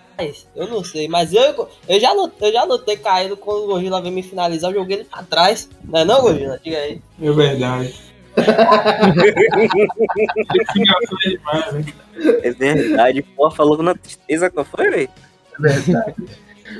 [0.56, 4.02] Eu não sei, mas eu, eu, já, lutei, eu já lutei caído quando o Godzilla
[4.02, 5.70] veio me finalizar, eu joguei ele pra trás.
[5.84, 6.58] Não é não, Godzilla?
[6.64, 7.02] Diga aí.
[7.22, 7.96] É verdade.
[8.38, 8.42] É
[11.74, 11.84] né?
[12.44, 13.24] É verdade.
[13.24, 15.10] Pô, falou na tristeza qual foi, velho?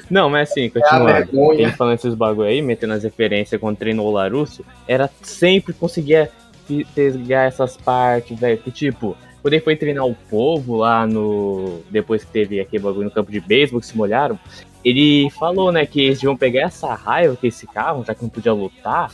[0.10, 1.06] Não, mas assim, É continuando.
[1.06, 1.62] vergonha.
[1.62, 6.30] Ele falando esses bagulho aí, metendo as referências quando treinou o Larusso, era sempre conseguir
[6.66, 8.58] fi- pegar essas partes, velho.
[8.58, 11.80] Que tipo, quando ele foi treinar o povo lá no.
[11.90, 14.38] Depois que teve aquele bagulho no campo de beisebol que se molharam,
[14.84, 18.30] ele falou, né, que eles iam pegar essa raiva que esse carro, já que não
[18.30, 19.12] podia lutar,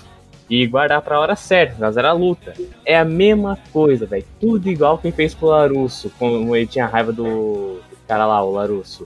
[0.50, 2.54] e guardar pra hora certa, caso era a luta.
[2.86, 4.24] É a mesma coisa, velho.
[4.40, 8.52] Tudo igual quem fez com o Larusso, como ele tinha raiva do cara lá, o
[8.54, 9.06] Larusso.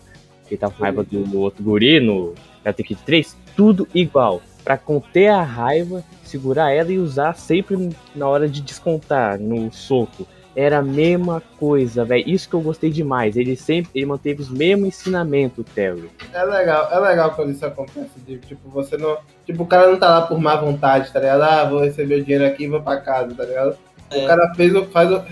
[0.52, 4.42] Que tava com raiva do, do outro guri no Karate Kid 3, tudo igual.
[4.66, 10.28] Pra conter a raiva, segurar ela e usar sempre na hora de descontar no soco.
[10.54, 12.30] Era a mesma coisa, velho.
[12.30, 13.38] Isso que eu gostei demais.
[13.38, 16.10] Ele sempre ele manteve os mesmos ensinamentos, Terry.
[16.34, 18.20] É legal, é legal quando isso acontece.
[18.28, 19.20] De, tipo, você não.
[19.46, 21.44] Tipo, o cara não tá lá por má vontade, tá ligado?
[21.44, 23.78] Ah, vou receber o dinheiro aqui e vou pra casa, tá ligado?
[24.12, 24.26] É.
[24.26, 25.24] O cara fez o, faz, o,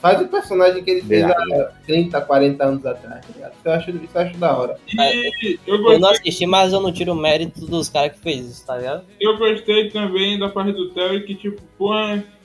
[0.00, 1.54] faz o personagem que ele fez Verdade.
[1.54, 3.48] há 30, 40 anos atrás, tá?
[3.48, 4.76] Isso eu acho, isso eu acho da hora.
[4.92, 8.18] E eu Eu gostei, não assisti, mas eu não tiro o mérito dos caras que
[8.18, 9.04] fez isso, tá ligado?
[9.20, 11.92] eu gostei também da parte do Terry que, tipo, pô,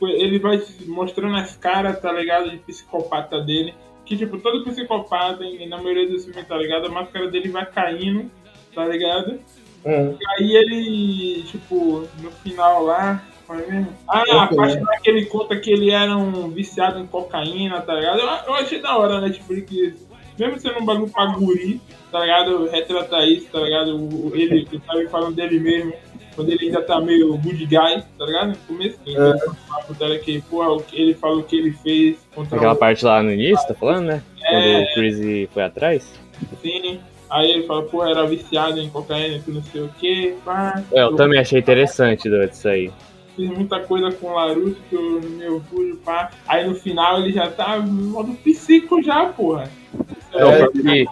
[0.04, 2.52] ele vai mostrando as caras, tá ligado?
[2.52, 3.74] De psicopata dele.
[4.06, 6.86] Que, tipo, todo psicopata, e na maioria dos filmes, tá ligado?
[6.86, 8.30] A máscara dele vai caindo,
[8.76, 9.40] tá ligado?
[9.86, 10.16] Hum.
[10.38, 13.24] Aí ele, tipo, no final lá?
[14.08, 14.84] Ah, a parte também.
[14.84, 18.20] lá que ele conta que ele era um viciado em cocaína, tá ligado?
[18.20, 19.30] Eu, eu achei da hora, né?
[19.30, 19.94] Tipo, que
[20.38, 21.82] mesmo sendo um bagulho pra guri,
[22.12, 22.68] tá ligado?
[22.70, 23.96] Retratar isso, tá ligado?
[23.98, 25.94] O- Ele, eu tava falando dele mesmo,
[26.36, 28.50] quando ele ainda tá meio good guy, tá ligado?
[28.50, 30.20] No começo, ele É.
[30.20, 33.32] que, porra, o que ele falou que ele fez contra Aquela o parte lá no
[33.34, 34.24] início, tá falando, né?
[34.40, 34.84] Quando É.
[34.84, 36.14] o Chris foi atrás.
[36.62, 37.02] Cine.
[37.30, 40.82] Aí ele fala, porra, era viciado em cocaína, que não sei o que, pá.
[40.92, 42.92] É, eu também achei interessante do- disso aí.
[43.40, 46.30] Fiz muita coisa com o Larusso, que eu no meu orgulho, pá.
[46.48, 49.70] Aí no final ele já tá no modo psico já, porra.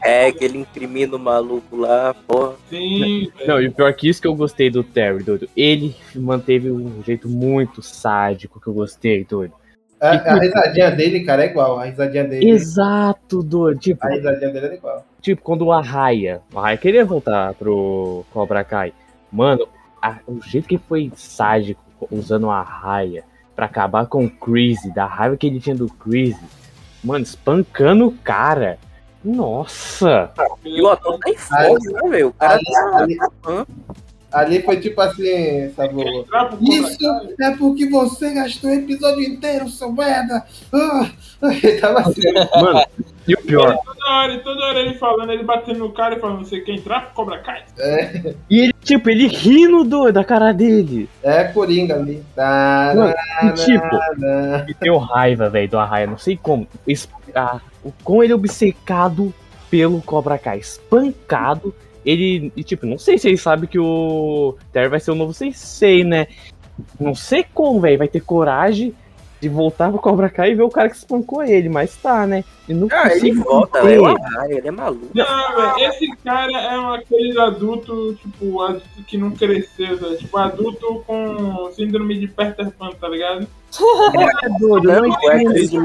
[0.03, 2.53] É, É, que ele incrimina o maluco lá, porra.
[2.69, 5.47] Sim, não, e o pior que isso que eu gostei do Terry, doido.
[5.55, 9.53] Ele manteve um jeito muito sádico que eu gostei, doido.
[9.99, 11.79] A, a risadinha dele, cara, é igual.
[11.79, 12.51] A risadinha dele.
[12.51, 13.79] Exato, doido.
[13.79, 15.03] Tipo, A risadinha dele é igual.
[15.21, 18.93] tipo quando o Arraia, o Arraia queria voltar pro Cobra Kai.
[19.31, 19.67] Mano,
[19.99, 21.81] a- o jeito que foi sádico
[22.11, 23.23] usando o Arraia
[23.55, 26.39] pra acabar com o Crazy, da raiva que ele tinha do Crazy.
[27.03, 28.77] Mano, espancando o cara.
[29.23, 30.31] Nossa!
[30.63, 32.27] E o ator tá em fogo, né, velho?
[32.27, 32.59] O cara
[32.93, 33.65] Ali, tá.
[34.39, 36.97] Ali, foi tipo assim, Cobra Isso
[37.39, 40.43] é porque você gastou o episódio inteiro, seu merda!
[40.73, 41.09] Ah.
[41.63, 42.21] Ele tava assim.
[42.33, 42.83] Mano,
[43.27, 46.45] e o pior, Toda hora, toda hora ele falando, ele batendo no cara e falando,
[46.45, 47.63] você quer entrar pro Cobra Kai?
[47.77, 51.07] É, e ele, tipo, ele rindo do, da cara dele.
[51.21, 52.23] é Coringa ali.
[52.35, 54.63] Tá, Mano, tá, e tipo, tá.
[54.65, 56.67] me deu raiva, velho, do Arraia, não sei como.
[56.87, 59.31] Es- ah, o como ele obcecado
[59.69, 61.75] pelo Cobra Kai, espancado.
[62.07, 65.33] Ele, e, tipo, não sei se ele sabe que o Terry vai ser o novo
[65.33, 66.27] Sensei, né?
[66.97, 68.95] Não sei como, velho, vai ter coragem
[69.39, 72.43] de voltar pro Cobra Kai e ver o cara que espancou ele, mas tá, né?
[72.67, 74.01] E não Ah, ele volta, entender.
[74.01, 74.17] velho.
[74.39, 75.07] Ah, ele é maluco.
[75.13, 80.17] Não, velho, esse cara é aquele adulto, tipo, adulto que não cresceu, velho.
[80.17, 83.47] Tipo, adulto com síndrome de Peter Pan, tá ligado?
[84.43, 85.83] É doido, eu não Não, é de obcecado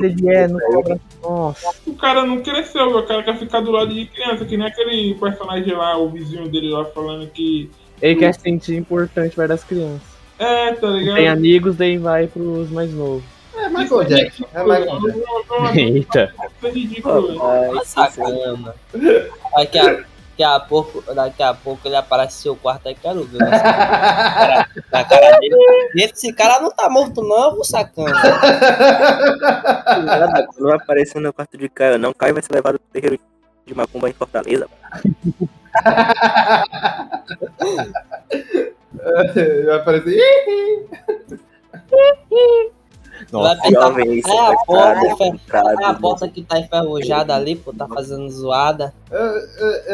[0.00, 0.04] mesmo.
[0.04, 1.74] ele é no Cobra Nossa.
[1.86, 2.88] O cara não cresceu.
[2.96, 6.48] O cara quer ficar do lado de criança, que nem aquele personagem lá, o vizinho
[6.48, 7.70] dele lá falando que.
[8.02, 10.13] Ele quer se sentir importante perto das crianças.
[10.38, 11.16] É, tá ligado?
[11.16, 13.22] Tem amigos, daí vai pros mais novos.
[13.56, 14.44] É Michael Jackson.
[14.52, 15.68] É Michael Jackson.
[15.74, 16.34] Eita.
[16.62, 18.74] É ridículo, Sacana.
[19.56, 23.22] Daqui a, daqui a pouco, daqui a pouco ele aparece no seu quarto aí, quero
[23.24, 23.38] ver.
[23.38, 23.50] né?
[24.90, 25.56] Na cara dele.
[25.96, 28.10] Esse cara não tá morto, não, sacana.
[30.04, 32.12] Nada, não vai aparecer no quarto de Caio, não.
[32.12, 33.20] Caio vai ser levado pro terreiro
[33.64, 34.66] de Macumba em Fortaleza.
[39.66, 40.20] Vai aparecer.
[43.30, 46.58] Vai Nossa, pensar, Jovem, esse é a porta, é infiltrado, é a porta que tá
[46.58, 48.92] enferrujada ali, pô, tá fazendo zoada.
[49.10, 49.18] Eu,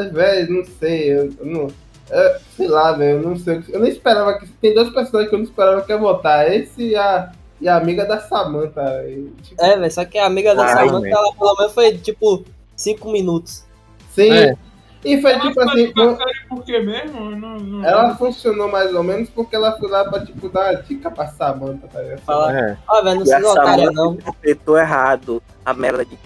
[0.04, 1.12] eu, velho, não sei.
[1.18, 1.62] Eu, não.
[2.11, 3.18] eu- sei lá, velho.
[3.18, 3.62] Eu não sei.
[3.68, 4.46] Eu nem esperava que.
[4.46, 6.48] Tem dois personagens que eu não esperava que ia botar.
[6.52, 7.30] Esse e a,
[7.61, 9.04] e a amiga da Samantha.
[9.42, 12.44] Tipo, É, velho, só que a amiga da Ai, Samantha, ela pelo menos foi tipo
[12.76, 13.64] 5 minutos.
[14.14, 14.30] sim.
[14.32, 14.56] É.
[15.05, 15.92] E foi Ela tipo assim.
[15.96, 17.30] na série por quê mesmo?
[17.30, 17.84] Não, não...
[17.84, 21.26] Ela funcionou mais ou menos porque ela foi lá pra, tipo, dar uma dica pra
[21.28, 22.20] Samantha, tá ligado?
[22.20, 22.76] Fala, é.
[22.86, 24.12] ó, velho, não se otária não.
[24.14, 26.18] interpretou errado a merda de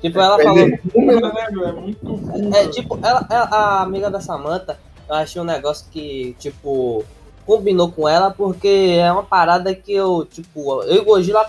[0.00, 0.80] Tipo, ela falou, né?
[0.94, 2.54] É muito burro.
[2.56, 4.76] É, tipo, ela, ela- a amiga da Samantha,
[5.08, 7.04] eu achei um negócio que, tipo,
[7.46, 11.46] combinou com ela, porque é uma parada que eu, tipo, eu e o Gojira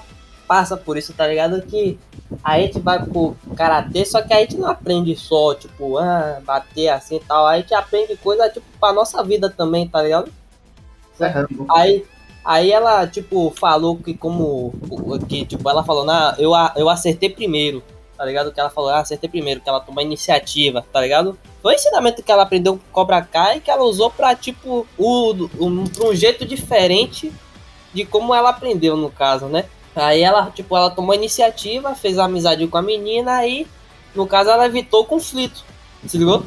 [0.47, 1.61] passa por isso, tá ligado?
[1.63, 1.97] Que
[2.43, 6.89] a gente vai pro karatê, só que a gente não aprende só, tipo, ah, bater
[6.89, 7.45] assim e tal.
[7.45, 10.31] A gente aprende coisa, tipo, pra nossa vida também, tá ligado?
[11.19, 11.65] É Rambo.
[11.69, 12.05] Aí,
[12.43, 14.73] aí ela, tipo, falou que como.
[15.27, 17.83] Que, tipo, ela falou, nah, eu, eu acertei primeiro,
[18.17, 18.51] tá ligado?
[18.51, 21.37] Que ela falou, ah, acertei primeiro, que ela tomou iniciativa, tá ligado?
[21.61, 25.33] Foi o ensinamento que ela aprendeu com Cobra Kai que ela usou pra, tipo, o,
[25.59, 27.31] um, pra um jeito diferente
[27.93, 29.65] de como ela aprendeu, no caso, né?
[29.95, 33.67] Aí ela, tipo, ela tomou a iniciativa, fez amizade com a menina, aí,
[34.15, 35.63] no caso, ela evitou o conflito.
[36.07, 36.43] Se ligou?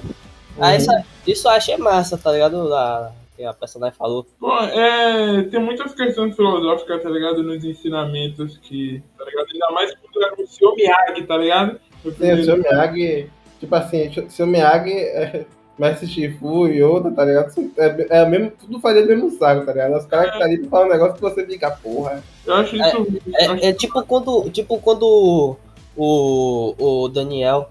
[0.59, 0.91] Aí isso,
[1.27, 2.75] isso eu achei massa, tá ligado?
[2.75, 4.27] A, que a personagem falou.
[4.41, 7.43] Bom, é, tem muitas questões filosóficas, tá ligado?
[7.43, 9.47] Nos ensinamentos que, tá ligado?
[9.53, 10.75] Ainda mais quando é o Sr.
[10.75, 11.81] Miyagi, tá ligado?
[12.05, 13.31] O Sim, o seu Miyagi.
[13.61, 15.47] Tipo assim, o seu Miyagi, é,
[15.79, 17.53] Mestre Shifu e Yoda, tá ligado?
[17.77, 19.97] É, é mesmo, tudo faria do mesmo saco, tá ligado?
[19.97, 22.23] Os caras que tá ali pra falar um negócio que você fica, porra.
[22.47, 22.97] Eu acho isso.
[22.97, 25.57] eu acho É, é tipo quando, tipo quando
[25.97, 27.71] o, o Daniel,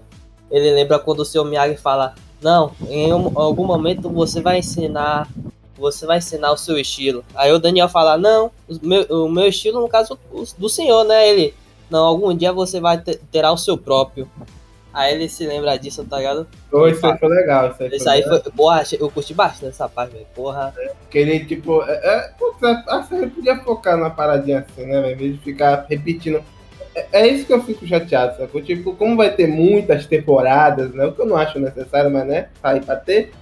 [0.50, 5.28] ele lembra quando o seu Miyagi fala, não, em um- algum momento você vai ensinar,
[5.76, 7.24] você vai ensinar o seu estilo.
[7.34, 11.04] Aí o Daniel fala, não, o meu, o meu estilo, no caso o do senhor,
[11.04, 11.28] né?
[11.28, 11.54] Ele,
[11.90, 14.28] não, algum dia você vai ter, terá o seu próprio.
[14.96, 16.46] Aí ele se lembra disso, tá ligado?
[16.70, 17.70] Pô, isso aí foi legal.
[17.70, 20.26] Isso aí Isso foi aí foi, porra, eu curti bastante essa parte, velho.
[20.34, 20.72] Porra.
[21.10, 25.12] Que ele, tipo, é, é, putz, a série podia focar numa paradinha assim, né, velho?
[25.12, 26.42] Em vez de ficar repetindo.
[26.94, 28.62] É, é isso que eu fico chateado, sacou?
[28.62, 31.04] Tipo, como vai ter muitas temporadas, né?
[31.04, 32.48] O que eu não acho necessário, mas né?
[32.62, 33.34] Tá aí pra ter.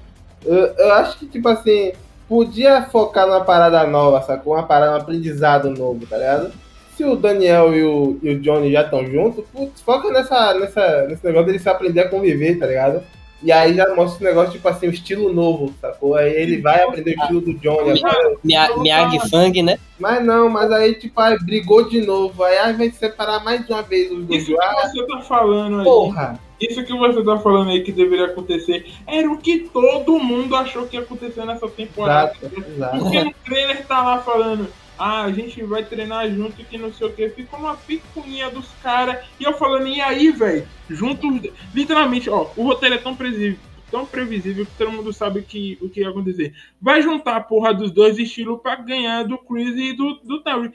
[0.45, 1.93] Eu, eu acho que, tipo assim,
[2.29, 4.55] podia focar numa parada nova, sacou?
[4.55, 6.51] Uma parada, um aprendizado novo, tá ligado?
[6.97, 11.07] Se o Daniel e o, e o Johnny já estão juntos, putz, foca nessa, nessa,
[11.09, 13.03] nesse negócio deles se aprender a conviver, tá ligado?
[13.43, 16.15] E aí já mostra o negócio, tipo assim, o estilo novo, sacou?
[16.15, 18.01] Aí ele vai aprender o estilo do Johnny
[18.43, 19.79] Miyagi Fang, né?
[19.99, 22.43] Mas não, mas aí, tipo, aí brigou de novo.
[22.43, 24.43] Aí invés de separar mais uma vez os dois.
[24.43, 25.85] Isso que Ah, você tá falando aí.
[25.85, 26.41] porra!
[26.61, 30.87] Isso que você tá falando aí que deveria acontecer era o que todo mundo achou
[30.87, 32.33] que ia acontecer nessa temporada.
[32.41, 32.99] Exato, exato.
[32.99, 34.69] Porque no trailer tá lá falando,
[34.99, 37.29] ah, a gente vai treinar junto que não sei o que.
[37.31, 39.25] Fica uma picuinha dos caras.
[39.39, 40.67] E eu falando, e aí, velho?
[40.89, 41.51] Juntos.
[41.75, 43.59] Literalmente, ó, o roteiro é tão previsível.
[43.91, 46.55] Tão previsível que todo mundo sabe que, o que ia acontecer.
[46.81, 50.73] Vai juntar a porra dos dois estilos pra ganhar do Chris e do, do Terry.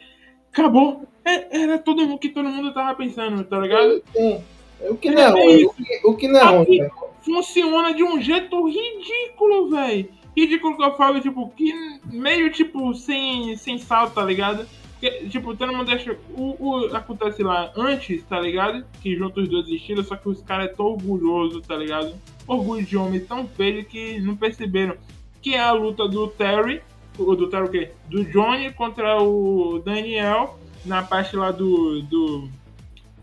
[0.52, 1.08] Acabou.
[1.26, 4.02] É- era todo mundo que todo mundo tava pensando, tá ligado?
[4.16, 4.44] Sim.
[4.82, 6.90] O que não é ruim, o que, o que não é ruim, né?
[7.22, 10.10] funciona de um jeito ridículo, velho.
[10.36, 11.74] Ridículo que eu falo, tipo, que
[12.06, 14.66] meio tipo sem, sem salto, tá ligado?
[15.00, 16.18] Porque, tipo, todo mundo acha.
[16.36, 18.86] O, o, acontece lá antes, tá ligado?
[19.02, 22.14] Que junta os dois estilos, só que os caras é tão orgulhoso, tá ligado?
[22.46, 24.96] Orgulho de homem tão feio que não perceberam.
[25.42, 26.82] Que é a luta do Terry.
[27.18, 27.92] O do Terry o quê?
[28.10, 30.60] Do Johnny contra o Daniel.
[30.86, 32.02] Na parte lá do.
[32.02, 32.50] do.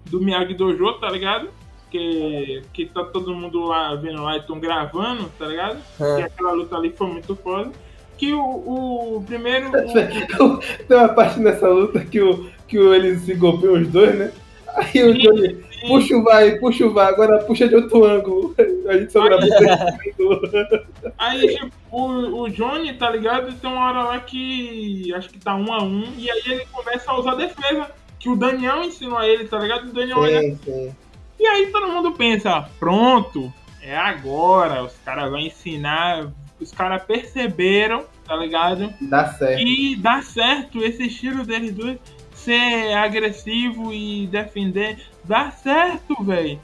[0.07, 1.51] do Miyagi Dojo, tá ligado?
[1.91, 5.79] Que, que tá todo mundo lá vendo lá e estão gravando, tá ligado?
[6.01, 6.21] É.
[6.21, 7.71] E aquela luta ali foi muito foda.
[8.19, 8.41] Que o,
[9.17, 9.69] o primeiro.
[9.71, 10.59] o-
[10.89, 14.33] Tem uma parte nessa luta que, o, que o, eles se golpeiam os dois, né?
[14.75, 18.55] Aí o Johnny, puxa o vai, puxa o vai, agora puxa de outro ângulo.
[18.89, 19.49] A gente só gravou.
[21.19, 23.55] Aí, tipo, o, o Johnny, tá ligado?
[23.55, 27.11] Tem uma hora lá que acho que tá um a um, e aí ele começa
[27.11, 27.91] a usar defesa.
[28.19, 29.89] Que o Daniel ensinou a ele, tá ligado?
[29.89, 30.95] O Daniel olha Sim, sim.
[31.39, 38.05] E aí todo mundo pensa, pronto, é agora, os caras vão ensinar, os caras perceberam,
[38.25, 38.93] tá ligado?
[39.01, 39.61] Dá certo.
[39.63, 41.99] E dá certo esse estilo deles dois
[42.35, 46.59] ser agressivo e defender, dá certo, velho.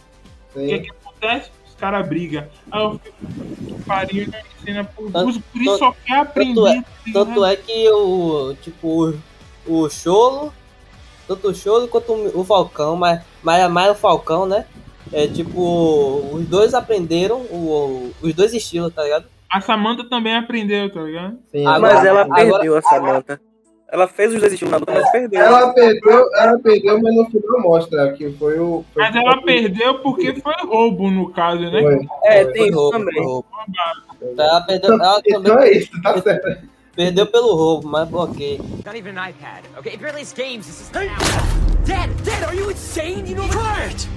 [0.54, 1.50] O que, que acontece?
[1.68, 2.46] Os caras brigam.
[2.70, 3.16] Aí eu fico,
[3.78, 6.54] que pariu, não ensina por Tanto- os guris só quer aprender.
[6.54, 7.26] tanto é- tá ligado?
[7.26, 8.54] Tanto é que o.
[8.62, 9.10] Tipo,
[9.66, 10.52] o, o Cholo.
[11.26, 14.64] Tanto o Cholo quanto o, o Falcão, mas, mas é mais o Falcão, né?
[15.12, 19.26] É tipo, os dois aprenderam o, os dois estilos, tá ligado?
[19.50, 21.38] A Samantha também aprendeu, tá ligado?
[21.50, 21.66] sim.
[21.66, 23.40] Agora- Mas ela agora- perdeu a Samantha.
[23.90, 25.38] Ela fez os dois estilos na luta, mas perdeu.
[25.38, 28.82] Ela perdeu, ela perdeu, mas no final mostra que foi o.
[28.94, 31.82] Foi Mas ela perdeu porque foi roubo, no caso, né?
[31.82, 32.08] Foi.
[32.24, 32.52] É, Foi.
[32.54, 33.22] tem roubo, também.
[33.22, 33.46] roubo.
[34.38, 36.71] Ela perdeu, ela Então também é isso, tá certo.
[36.95, 38.61] Perdeu pelo roubo, mas ok.
[38.84, 39.64] Not even an iPad.
[39.78, 40.66] Okay, it barely games.
[40.66, 43.26] This is Dad, Dad, are you insane?
[43.26, 44.09] You know what?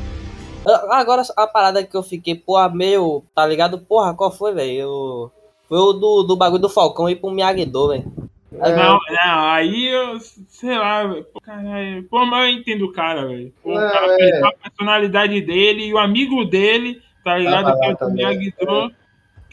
[0.68, 3.24] Ah, Agora a parada que eu fiquei, porra, meio.
[3.34, 3.80] Tá ligado?
[3.80, 5.32] Porra, qual foi, velho?
[5.68, 8.14] Foi o do, do bagulho do Falcão ir pro Miyagi-Do, velho.
[8.62, 11.26] É, Não, não, aí eu, sei lá, velho.
[11.34, 13.52] Pô, Caralho, pô, mas eu entendo o cara, velho.
[13.64, 14.42] O Não, cara é.
[14.46, 17.66] a personalidade dele e o amigo dele, tá ligado?
[17.66, 18.92] Tava que é também, Miyagi-Do.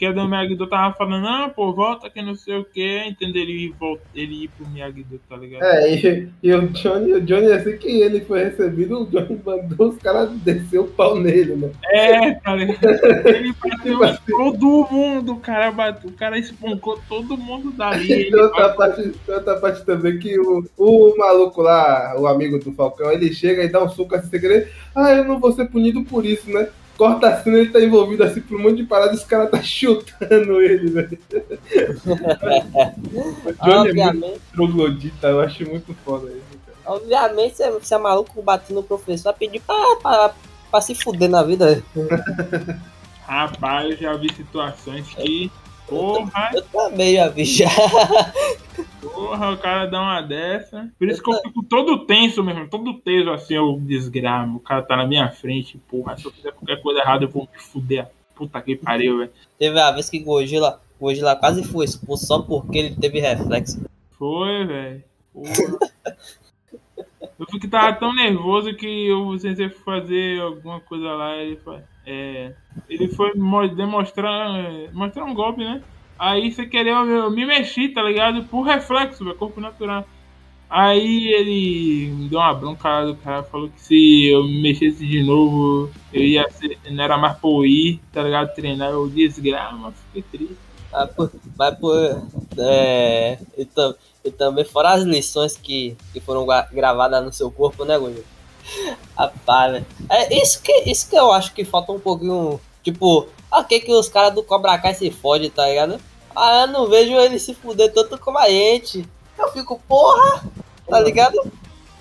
[0.03, 3.05] Que do Miyagi-Do tava falando, não, pô, volta que não sei o que.
[3.07, 3.41] Entendeu?
[3.41, 3.73] Ele
[4.13, 5.63] ele ir pro Miyagi-Do, tá ligado?
[5.63, 9.87] É, e, e o Johnny, o Johnny, assim que ele foi recebido, o Johnny mandou
[9.87, 11.71] os caras descer o pau nele, né?
[11.85, 12.83] É, tá ligado?
[13.27, 14.19] Ele bateu Tipo assim.
[14.27, 18.05] todo mundo, o cara bateu, o cara espancou todo mundo dali.
[18.05, 22.59] E Ele tem outra parte, outra parte também que o, o maluco lá, o amigo
[22.59, 24.69] do Falcão, ele chega e dá um soco assim sem querer.
[24.93, 26.67] Ah, eu não vou ser punido por isso, né?
[26.97, 29.49] Corta a cena, ele tá envolvido assim por um monte de paradas e os caras
[29.49, 31.19] tá chutando ele, velho.
[32.05, 36.59] o Johnny é muito Obviamente, troglodita, eu acho muito foda isso.
[36.65, 36.77] cara.
[36.95, 40.33] obviamente, se é, se é maluco batendo no professor, vai pedir pra, pra,
[40.69, 41.83] pra se fuder na vida.
[43.25, 45.51] Rapaz, eu já vi situações que.
[45.87, 47.69] Porra, Eu também já vi já.
[49.01, 50.89] porra, o cara dá uma dessa.
[50.97, 54.57] Por isso que eu fico todo tenso mesmo, todo teso assim, eu desgramo.
[54.57, 56.17] O cara tá na minha frente, porra.
[56.17, 58.07] Se eu fizer qualquer coisa errada, eu vou me fuder.
[58.35, 59.31] Puta que pariu, velho.
[59.59, 63.85] Teve a vez que Gojira, Gojira quase foi expulso só porque ele teve reflexo.
[64.17, 65.03] Foi, velho.
[67.39, 71.35] Eu fico tava tão nervoso que eu tentei fazer alguma coisa lá.
[71.35, 72.53] Ele foi, é,
[72.89, 74.49] ele foi mo- demonstrar
[74.93, 75.81] mostrar um golpe, né?
[76.17, 78.43] Aí você querer eu, me mexi, tá ligado?
[78.45, 80.05] Por reflexo, velho, corpo natural.
[80.69, 85.91] Aí ele deu uma bronca do cara, falou que se eu me mexesse de novo,
[86.11, 88.53] eu ia ser, não era mais eu ir, tá ligado?
[88.55, 90.57] Treinar, eu desgrama, fiquei triste.
[90.91, 91.95] Mas por, mas por
[92.57, 97.51] é, e, tam- e também fora as lições que, que foram gra- gravadas no seu
[97.51, 98.23] corpo, né, Gojira?
[99.17, 99.85] Rapaz, velho.
[100.09, 102.59] É isso que, isso que eu acho que falta um pouquinho.
[102.83, 105.99] Tipo, ah, que que os caras do Cobra Kai se fodem, tá ligado?
[106.35, 109.07] Ah, eu não vejo ele se fuder tanto como a gente.
[109.37, 110.43] Eu fico, porra,
[110.89, 111.51] tá ligado?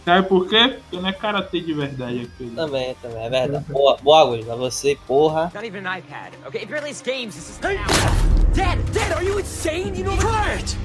[0.05, 0.81] Sabe por quê?
[0.81, 2.57] Porque não é karatê de verdade aquilo.
[2.57, 3.65] Também, também, é verdade.
[3.69, 5.53] Boa, boa, Guri, pra você, porra.
[5.55, 6.33] Not even an iPad.
[6.47, 7.37] Okay, it barely has games.
[7.37, 9.95] This is Dad, Dad, are you insane?
[9.95, 10.77] You know Quiet!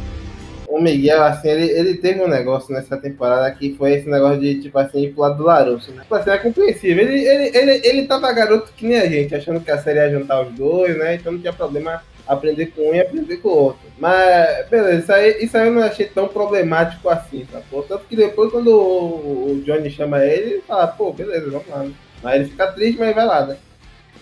[0.68, 4.62] O Miguel, assim, ele, ele teve um negócio nessa temporada que foi esse negócio de,
[4.62, 6.02] tipo assim, ir pro lado do Larusso, né?
[6.02, 7.08] Tipo assim, é compreensível.
[7.08, 10.12] Ele, ele, ele, ele tava garoto que nem a gente, achando que a série ia
[10.12, 11.16] juntar os dois, né?
[11.16, 13.88] Então não tinha problema aprender com um e aprender com o outro.
[13.98, 17.62] Mas, beleza, isso aí, isso aí eu não achei tão problemático assim, tá?
[17.88, 21.84] Tanto que depois, quando o, o Johnny chama ele, ele fala, pô, beleza, vamos lá.
[21.84, 21.94] Né?
[22.24, 23.58] Aí ele fica triste, mas vai lá, né?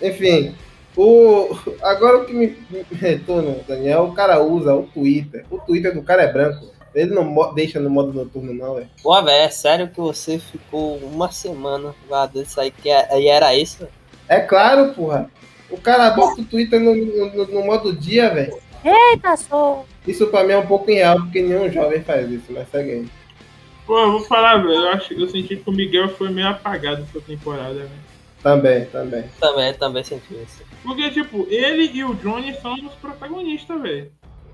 [0.01, 0.53] Enfim,
[0.97, 5.45] o, agora o que me, me retorna, Daniel, o cara usa o Twitter.
[5.49, 6.73] O Twitter do cara é branco.
[6.93, 8.89] Ele não mo- deixa no modo noturno, não, velho.
[9.03, 13.27] Pô, velho, é sério que você ficou uma semana guardando isso aí, que é- e
[13.27, 13.85] era isso?
[14.29, 15.29] É claro, porra.
[15.69, 18.57] O cara bota o Twitter no, no, no modo dia, velho.
[18.83, 19.85] Eita, sou.
[20.07, 23.07] Isso pra mim é um pouco irreal, porque nenhum jovem faz isso, mas segue aí.
[23.85, 24.73] Pô, eu vou falar, velho.
[24.73, 27.89] Eu, acho, eu senti que o Miguel foi meio apagado essa temporada, velho.
[28.41, 29.25] Também, também.
[29.39, 30.63] Também, também senti isso.
[30.85, 34.11] Porque, tipo, ele e o Johnny são os protagonistas, velho.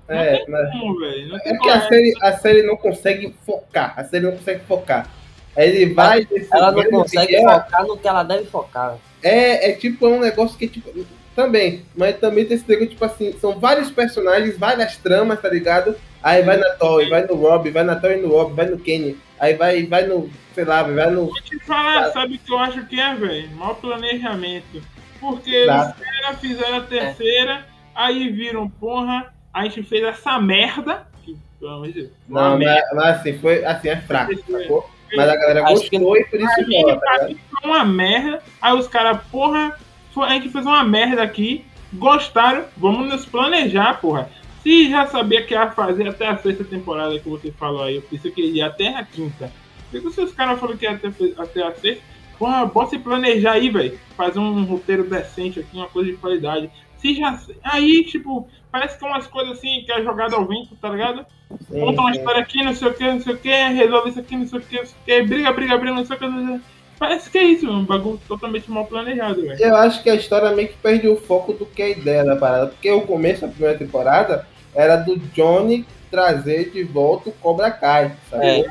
[0.07, 3.93] É, tem mas- como, É porque a série, a série não consegue focar.
[3.97, 5.09] A série não consegue focar.
[5.55, 6.27] Aí ele vai.
[6.51, 8.97] Ela não consegue é- focar no que ela deve focar.
[9.23, 10.89] É, é tipo, é um negócio que, tipo,
[11.35, 15.95] também, mas também tem esse negócio, tipo assim, são vários personagens, várias tramas, tá ligado?
[16.23, 18.77] Aí vai na Toy, vai no Rob, vai na Toy e no Rob, vai no
[18.77, 21.27] Kenny, aí vai, vai no, sei lá, vai no.
[21.27, 23.49] Vou te falar, sabe o que eu acho que é, velho?
[23.55, 24.81] Mau planejamento.
[25.21, 27.65] Porque os caras fizeram a terceira,
[27.95, 31.07] aí viram, porra, a gente fez essa merda.
[31.23, 32.81] Que, Deus, uma Não, merda.
[32.93, 34.89] mas, mas assim, foi, assim, é fraco, sacou?
[35.15, 38.41] Mas a galera Acho gostou e por isso que tá mim, foi uma merda.
[38.61, 39.77] Aí os caras, porra,
[40.13, 41.65] foi- a gente fez uma merda aqui.
[41.93, 44.29] Gostaram, vamos nos planejar, porra.
[44.63, 48.01] Se já sabia que ia fazer até a sexta temporada que você falou aí, eu
[48.01, 49.51] pensei que ia até a quinta.
[49.91, 51.07] Por que se os caras falaram que ia até,
[51.37, 52.03] até a sexta?
[52.41, 53.99] Porra, bota se planejar aí, velho.
[54.17, 56.71] Fazer um roteiro decente aqui, uma coisa de qualidade.
[56.97, 57.39] Se já.
[57.63, 61.23] Aí, tipo, parece que é umas coisas assim que é jogado ao vento, tá ligado?
[61.69, 64.35] Conta uma história aqui, não sei o que, não sei o que, resolve isso aqui,
[64.35, 66.27] não sei o que, não sei o que, briga, briga, briga, não sei o que.
[66.27, 66.65] não sei o que.
[66.97, 69.61] Parece que é isso, um bagulho totalmente mal planejado, velho.
[69.61, 72.25] Eu acho que a história meio que perde o foco do que é a ideia
[72.25, 72.67] da parada.
[72.67, 78.11] Porque o começo da primeira temporada era do Johnny trazer de volta o Cobra Kai,
[78.29, 78.45] sabe?
[78.45, 78.65] É.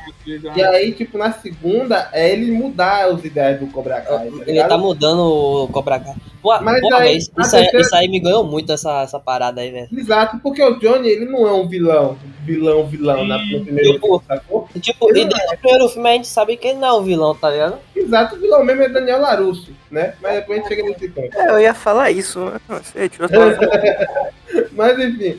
[0.55, 4.62] E aí, tipo, na segunda, é ele mudar as ideias do Cobra Kai, tá Ele
[4.62, 5.20] tá mudando
[5.64, 6.14] o Cobra Kai.
[6.42, 9.62] Pô, Mas pô, aí, isso, aí, terceira- isso aí me ganhou muito essa, essa parada
[9.62, 9.88] aí, velho.
[9.90, 14.07] Exato, porque o Johnny, ele não é um vilão, vilão, vilão na, no primeiro Tipo,
[14.07, 14.68] filme, sacou?
[14.78, 17.03] Tipo, Ele e desde o primeiro filme a gente sabe que ele não é o
[17.03, 17.78] vilão, tá ligado?
[17.96, 20.14] Exato, o vilão mesmo é Daniel Larusso, né?
[20.20, 21.38] Mas depois a gente chega nesse ponto.
[21.38, 22.40] É, eu ia falar isso.
[22.68, 23.01] Essa
[24.72, 25.38] Mas enfim,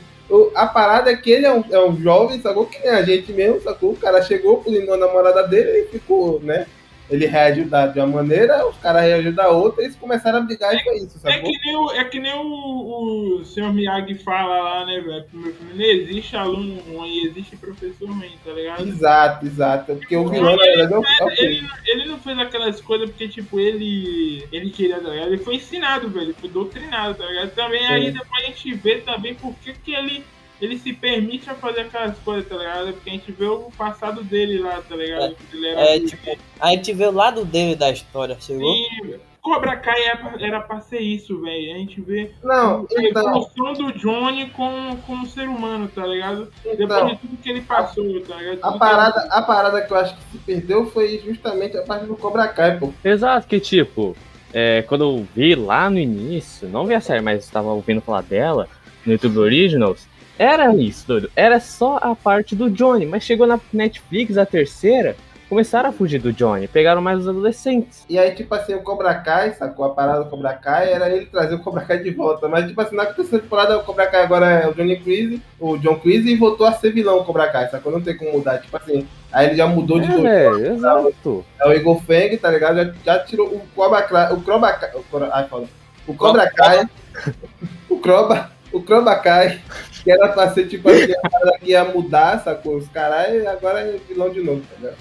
[0.54, 2.66] a parada é que ele é um, é um jovem, sacou?
[2.66, 3.92] Que nem a gente mesmo, sacou?
[3.92, 6.66] O cara chegou, pulinou a namorada dele e ficou, né?
[7.12, 10.40] Ele reagiu da, de uma maneira, os caras reagiram da outra e eles começaram a
[10.40, 11.50] brigar e foi isso, É sacou?
[11.50, 15.24] que nem o, é que nem o, o senhor Miyagi fala lá, né, velho?
[15.32, 18.88] Meu filme, não existe aluno ruim, existe professor ruim, tá ligado?
[18.88, 19.94] Exato, exato.
[19.96, 23.28] Porque o vilão, na verdade, é o- é Ele, ele não fez aquelas coisas porque,
[23.28, 24.46] tipo, ele.
[24.52, 25.28] Ele queria, tá ligado?
[25.28, 26.26] Ele foi ensinado, velho.
[26.26, 27.50] Ele foi doutrinado, tá ligado?
[27.50, 28.12] Também aí Sim.
[28.12, 30.24] depois a gente vê também por que, que ele.
[30.62, 32.92] Ele se permite a fazer aquelas coisas, tá ligado?
[32.92, 35.34] Porque a gente vê o passado dele lá, tá ligado?
[35.34, 38.72] Que ele era É, tipo, a gente vê o lado dele da história, chegou?
[38.72, 39.20] Sim, velho.
[39.42, 41.74] Cobra Kai era pra, era pra ser isso, velho.
[41.74, 46.48] A gente vê Não, a então, evolução do Johnny como, como ser humano, tá ligado?
[46.62, 48.60] Depois então de tudo que ele passou, tá ligado?
[48.62, 52.14] a, parada, a parada que eu acho que se perdeu foi justamente a parte do
[52.14, 52.92] Cobra Kai, pô.
[53.02, 54.16] Exato, que tipo,
[54.52, 58.22] é, quando eu vi lá no início, não vi a série, mas estava ouvindo falar
[58.22, 58.68] dela
[59.04, 60.06] no YouTube Originals,
[60.38, 61.30] era isso, doido.
[61.36, 65.14] Era só a parte do Johnny, mas chegou na Netflix, a terceira,
[65.48, 68.06] começaram a fugir do Johnny, pegaram mais os adolescentes.
[68.08, 69.84] E aí, tipo assim, o Cobra Kai, sacou?
[69.84, 72.48] A parada do Cobra Kai era ele trazer o Cobra Kai de volta.
[72.48, 75.76] Mas, tipo assim, na terceira temporada, o Cobra Kai agora é o Johnny Cruise, o
[75.76, 77.92] John Cruise, e voltou a ser vilão o Cobra Kai, sacou?
[77.92, 78.58] Não tem como mudar.
[78.62, 80.22] Tipo assim, aí ele já mudou de É, dois.
[80.22, 81.44] velho, exato.
[81.60, 82.76] É o Igor Feng, tá ligado?
[82.76, 84.32] Já, já tirou o Cobra Kai.
[84.32, 84.90] O Cobra Kai.
[84.94, 85.66] O, Cobra- ai, foda.
[86.06, 86.88] O Cobra Kai.
[87.90, 88.50] o Cobra.
[88.72, 89.60] O Cobra Kai.
[90.02, 92.76] Que era pra ser tipo assim, a que ia mudar, sacou?
[92.76, 94.96] Os caras, agora é vilão de novo, tá ligado?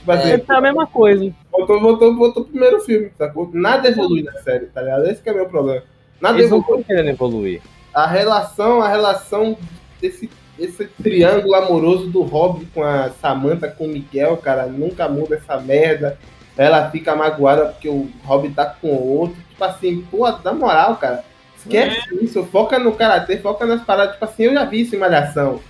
[0.00, 1.32] Tipo assim, É, tá a mesma coisa.
[1.52, 3.50] Voltou, voltou, voltou pro primeiro filme, sacou?
[3.52, 5.06] Nada evolui na série, tá ligado?
[5.06, 5.82] Esse que é o meu problema.
[6.20, 6.84] Nada Eles evolui.
[6.84, 7.62] querendo evoluir.
[7.94, 9.56] A relação, a relação
[10.00, 10.30] desse
[10.60, 15.58] esse triângulo amoroso do Rob com a Samantha com o Miguel, cara, nunca muda essa
[15.58, 16.18] merda.
[16.56, 19.36] Ela fica magoada porque o Rob tá com o outro.
[19.48, 21.24] Tipo assim, pô, na moral, cara.
[21.60, 24.14] Esquece isso, foca no karatê, foca nas paradas.
[24.14, 25.60] Tipo assim, eu já vi isso em Malhação,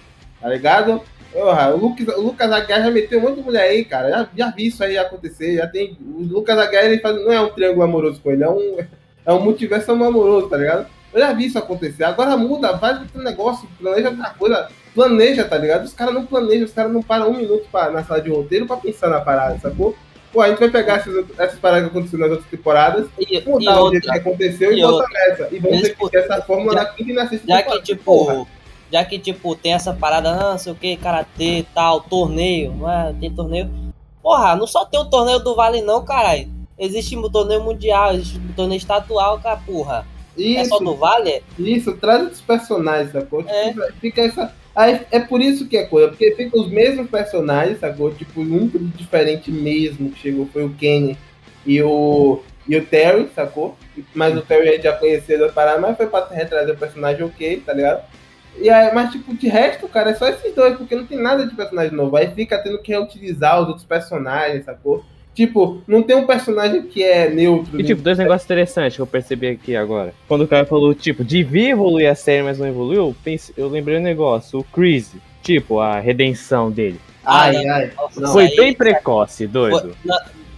[0.41, 1.03] tá ligado?
[1.33, 4.11] Porra, o Lucas, o Lucas Aguiar já meteu um monte de mulher aí, cara.
[4.11, 5.57] Já, já vi isso aí acontecer.
[5.57, 5.97] Já tem.
[6.01, 8.79] O Lucas Aguiar ele faz, não é um triângulo amoroso com ele, é um,
[9.27, 10.87] é um multiverso amoroso, tá ligado?
[11.13, 12.05] Eu já vi isso acontecer.
[12.05, 14.69] Agora muda, faz outro negócio, planeja outra coisa.
[14.95, 15.85] Planeja, tá ligado?
[15.85, 18.67] Os caras não planejam, os caras não param um minuto pra, na sala de roteiro
[18.67, 19.97] pra pensar na parada, sacou?
[20.33, 23.45] Pô, a gente vai pegar essas, essas paradas que aconteceram nas outras temporadas, E, e
[23.49, 25.49] mudar o jeito que aconteceu e, e voltar nessa.
[25.53, 28.47] E vamos repetir essa fórmula já- na quinta e na sexta já que tipo, Porra.
[28.93, 32.91] já que tipo tem essa parada, ah, não sei o que, karatê, tal, torneio, não
[32.91, 33.13] é?
[33.19, 33.69] Tem torneio.
[34.23, 36.49] Porra, não só tem o torneio do Vale não, caralho.
[36.79, 40.07] Existe o torneio mundial, existe o torneio estadual, cara, porra.
[40.39, 41.43] É só Isso, do Vale?
[41.59, 43.11] Isso, traz os personagens?
[43.13, 43.75] Tipo, É.
[44.01, 44.55] Fica essa.
[44.75, 48.13] Aí, é por isso que é coisa, porque fica os mesmos personagens, sacou?
[48.13, 51.19] Tipo, único diferente mesmo que chegou foi o Kenny
[51.67, 53.77] e o, e o Terry, sacou?
[54.15, 57.25] Mas o Terry a gente já conhecia da parada, mas foi pra retrazer o personagem
[57.25, 58.05] ok, tá ligado?
[58.59, 61.47] E aí, mas, tipo, de resto, cara, é só esses dois, porque não tem nada
[61.47, 62.17] de personagem novo.
[62.17, 65.05] Aí fica tendo que reutilizar os outros personagens, sacou?
[65.35, 67.81] Tipo, não tem um personagem que é neutro.
[67.81, 70.13] E tipo, dois negócios interessantes que eu percebi aqui agora.
[70.29, 73.69] Quando o cara falou, tipo, devia evoluir a série, mas não evoluiu, eu, pense, eu
[73.69, 77.01] lembrei um negócio, o Chris, tipo, a redenção dele.
[77.25, 77.93] Ai, Ah, ai.
[77.97, 79.97] Nossa, Não, Foi aí- bem precoce, doido.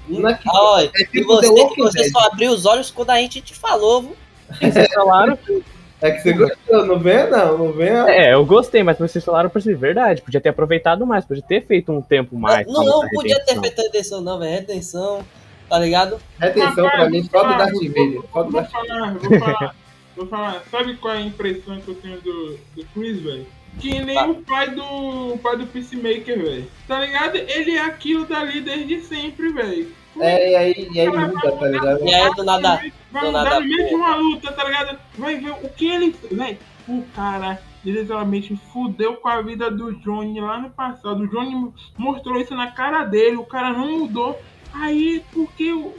[0.09, 3.11] Não é que- Olha, é e tipo você, Walking você só abriu os olhos quando
[3.11, 4.17] a gente te falou, viu?
[4.61, 5.39] Vocês falaram.
[6.03, 8.05] É que você gostou, não venha não, não venha.
[8.09, 10.21] É, eu gostei, mas vocês falaram pra ser verdade.
[10.23, 12.67] Podia ter aproveitado mais, podia ter feito um tempo mais.
[12.67, 14.51] não, não a podia ter feito redenção, não, velho.
[14.53, 15.25] Redenção,
[15.69, 16.19] tá ligado?
[16.41, 18.21] Retenção pra mim, só do Darth Vader.
[18.33, 19.75] Só do Vou falar, vou falar,
[20.17, 20.63] vou falar.
[20.71, 23.47] Sabe qual é a impressão que eu tenho do, do Chris, velho?
[23.79, 24.27] Que nem Ah.
[24.27, 26.67] o pai do o pai do Peacemaker, velho.
[26.87, 27.37] Tá ligado?
[27.37, 29.89] Ele é aquilo dali desde sempre, velho.
[30.21, 32.05] É, e aí, e aí muda, tá ligado?
[32.05, 32.83] E aí do nada.
[33.11, 33.97] Vai do nada, pô.
[33.97, 34.99] uma luta, tá ligado?
[35.17, 36.17] Vai ver o que ele.
[36.31, 36.59] Velho,
[36.89, 41.23] o cara literalmente fudeu com a vida do Johnny lá no passado.
[41.23, 44.41] O Johnny mostrou isso na cara dele, o cara não mudou.
[44.73, 45.95] Aí, porque o.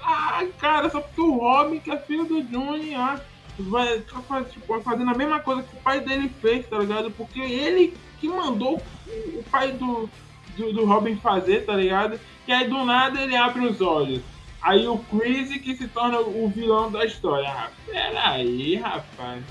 [0.00, 3.20] Ai, cara, só porque o Robin, que é filho do Johnny, ah,
[3.58, 7.10] vai tá tipo, fazendo a mesma coisa que o pai dele fez, tá ligado?
[7.10, 10.08] Porque ele que mandou o pai do,
[10.56, 12.18] do, do Robin fazer, tá ligado?
[12.46, 14.20] E aí do nada ele abre os olhos.
[14.62, 17.48] Aí o Chris que se torna o vilão da história.
[17.48, 19.42] Ah, peraí, rapaz.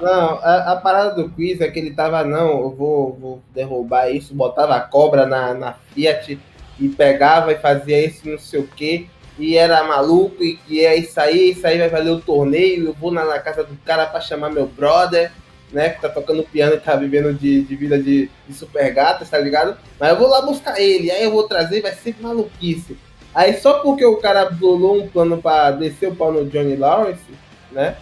[0.00, 4.10] Não, a, a parada do quiz é que ele tava, não, eu vou, vou derrubar
[4.10, 6.38] isso, botava a cobra na, na Fiat
[6.78, 9.08] e pegava e fazia isso, não sei o que,
[9.38, 12.92] e era maluco, e, e é isso aí, isso aí vai valer o torneio, eu
[12.92, 15.32] vou na, na casa do cara pra chamar meu brother,
[15.72, 19.28] né, que tá tocando piano e tá vivendo de, de vida de, de super gatas,
[19.28, 19.76] tá ligado?
[19.98, 22.96] Mas eu vou lá buscar ele, aí eu vou trazer, vai ser maluquice.
[23.34, 27.24] Aí só porque o cara bolou um plano pra descer o pau no Johnny Lawrence,
[27.70, 27.96] né?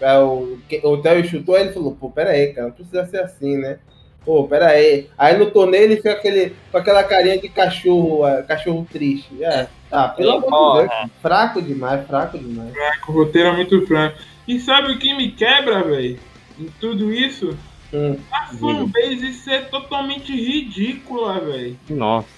[0.00, 3.20] É, o, o Theo chutou, aí ele falou, pô, pera aí, cara, não precisa ser
[3.20, 3.78] assim, né?
[4.24, 5.08] Pô, pera aí.
[5.16, 9.42] Aí no torneio ele fica aquele, com aquela carinha de cachorro, é, cachorro triste.
[9.42, 9.66] É.
[9.92, 12.72] Ah, pelo amor de Deus, fraco demais, fraco demais.
[13.08, 14.18] O roteiro é muito franco.
[14.48, 16.18] E sabe o que me quebra, velho?
[16.60, 17.56] Em tudo isso?
[17.92, 18.16] Hum.
[18.30, 21.76] A fanbase ser totalmente ridícula, velho.
[21.88, 22.28] Nossa.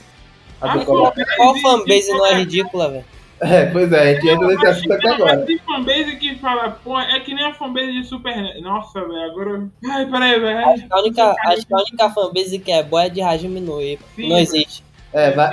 [0.60, 3.04] A Cobra- fanbase Qual fanbase não é ridícula, velho?
[3.40, 5.38] É, pois é, a gente entra nesse assunto aqui agora.
[5.38, 8.34] tem fanbase que fala, pô, é que nem a fanbase de Super.
[8.62, 9.68] Nossa, velho, agora.
[9.90, 10.58] Ai, peraí, velho.
[10.68, 13.60] Acho que a única, acho que a única fanbase que é boa é de Hajime
[13.60, 14.04] no Ippo.
[14.14, 14.84] Sim, Não existe.
[15.12, 15.50] É, vai.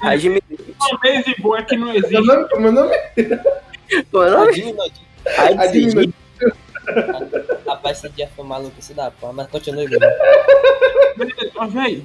[0.00, 0.40] A Jimmy.
[0.78, 2.22] fanbase boa é que não Meu existe.
[2.22, 2.94] nome, meu nome
[4.48, 5.00] Hajime no Ippo.
[5.26, 6.12] é Admin,
[7.66, 10.06] Rapaz, esse dia foi maluco, isso dá porra, mas continue, Bruno.
[11.56, 12.02] Ó, véi,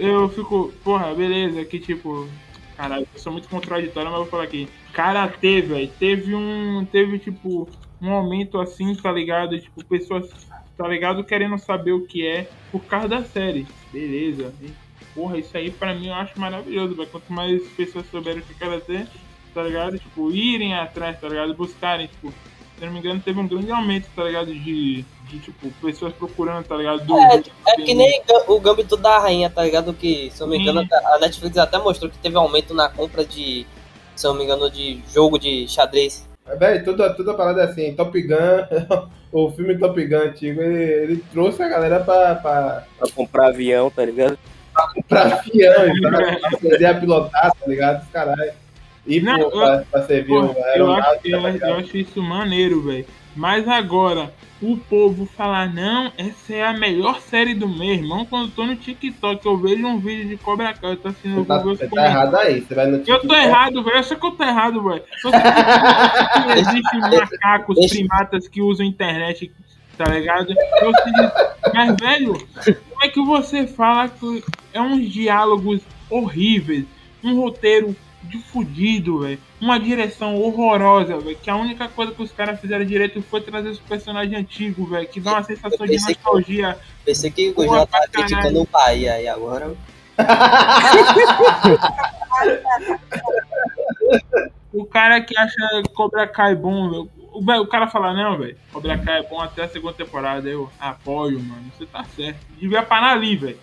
[0.00, 2.28] eu fico, porra, beleza, que tipo,
[2.76, 4.68] caralho, eu sou muito contraditório, mas eu vou falar aqui.
[4.92, 7.68] Karatê, velho, teve um, teve tipo,
[8.00, 9.58] um aumento assim, tá ligado?
[9.58, 10.30] Tipo, pessoas,
[10.76, 13.66] tá ligado, querendo saber o que é por causa da série.
[13.92, 14.52] Beleza.
[15.14, 17.08] Porra, isso aí pra mim eu acho maravilhoso, velho.
[17.08, 19.06] Quanto mais pessoas souberem o que é Karatê,
[19.54, 19.98] tá ligado?
[19.98, 21.54] Tipo, irem atrás, tá ligado?
[21.54, 22.32] Buscarem, tipo,
[22.82, 24.46] se não me engano, teve um grande aumento, tá ligado?
[24.52, 27.04] De, de tipo, pessoas procurando, tá ligado?
[27.04, 29.94] Do, É, do- É que nem o Gambito da Rainha, tá ligado?
[29.94, 33.24] Que, se eu não me engano, a Netflix até mostrou que teve aumento na compra
[33.24, 33.64] de,
[34.16, 36.28] se eu não me engano, de jogo de xadrez.
[36.58, 41.62] Velho, toda, toda parada assim, Top Gun, o filme Top Gun antigo, ele, ele trouxe
[41.62, 44.36] a galera pra, pra, Pra comprar avião, tá ligado?
[45.08, 48.02] pra avião, e pra aprender a pilotar, tá ligado?
[48.02, 48.52] Os caralho.
[49.06, 51.50] E Não, pô, eu- pra, pra servir Pô, o eu, acho, eu, tá acho- eu
[51.52, 51.72] ligado?
[51.80, 53.06] acho isso maneiro, velho.
[53.34, 58.24] Mas agora, o povo falar, não, essa é a melhor série do mês, irmão.
[58.26, 61.34] Quando eu tô no TikTok, eu vejo um vídeo de Cobra Kai, eu tô assim,
[61.34, 63.40] eu Você tá, você tá errado aí, você vai no Eu tô TikTok.
[63.42, 63.96] errado, velho.
[63.96, 65.02] Eu sei que eu tô errado, velho.
[65.24, 65.30] Eu
[66.58, 69.50] Existem macacos, primatas que usam internet
[69.98, 70.48] tá ligado?
[70.48, 71.32] Seguinte,
[71.74, 72.32] mas, velho,
[72.90, 74.42] como é que você fala que
[74.72, 75.80] é uns diálogos
[76.10, 76.86] horríveis,
[77.22, 77.94] um roteiro
[78.32, 82.84] de fudido, velho, uma direção horrorosa, velho, que a única coisa que os caras fizeram
[82.84, 86.78] direito foi trazer os personagens antigos, velho, que dá uma sensação de pensei que- nostalgia.
[87.04, 89.74] Pensei que o Gojira tava criticando o Bahia e agora.
[94.72, 97.10] O cara que acha Cobra Kai bom, velho,
[97.60, 100.48] o, o cara fala, não, velho, Cobra Kai é bom até a segunda temporada.
[100.48, 102.38] Eu apoio, mano, você tá certo.
[102.58, 103.58] Devia parar ali, velho.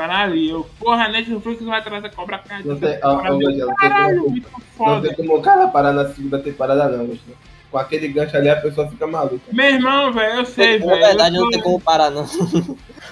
[0.00, 0.48] Parar ali.
[0.48, 2.62] Eu, porra, a Netflix vai trazer Cobra Kai.
[2.64, 6.88] Não tem, ó, tem Caralho, como- não tem como o cara parar na segunda temporada,
[6.88, 7.36] não, Gojira.
[7.70, 9.42] Com aquele gancho ali, a pessoa fica maluca.
[9.52, 11.06] Meu irmão, velho, eu sei, Na velho.
[11.06, 12.24] verdade, eu não tem como parar, não.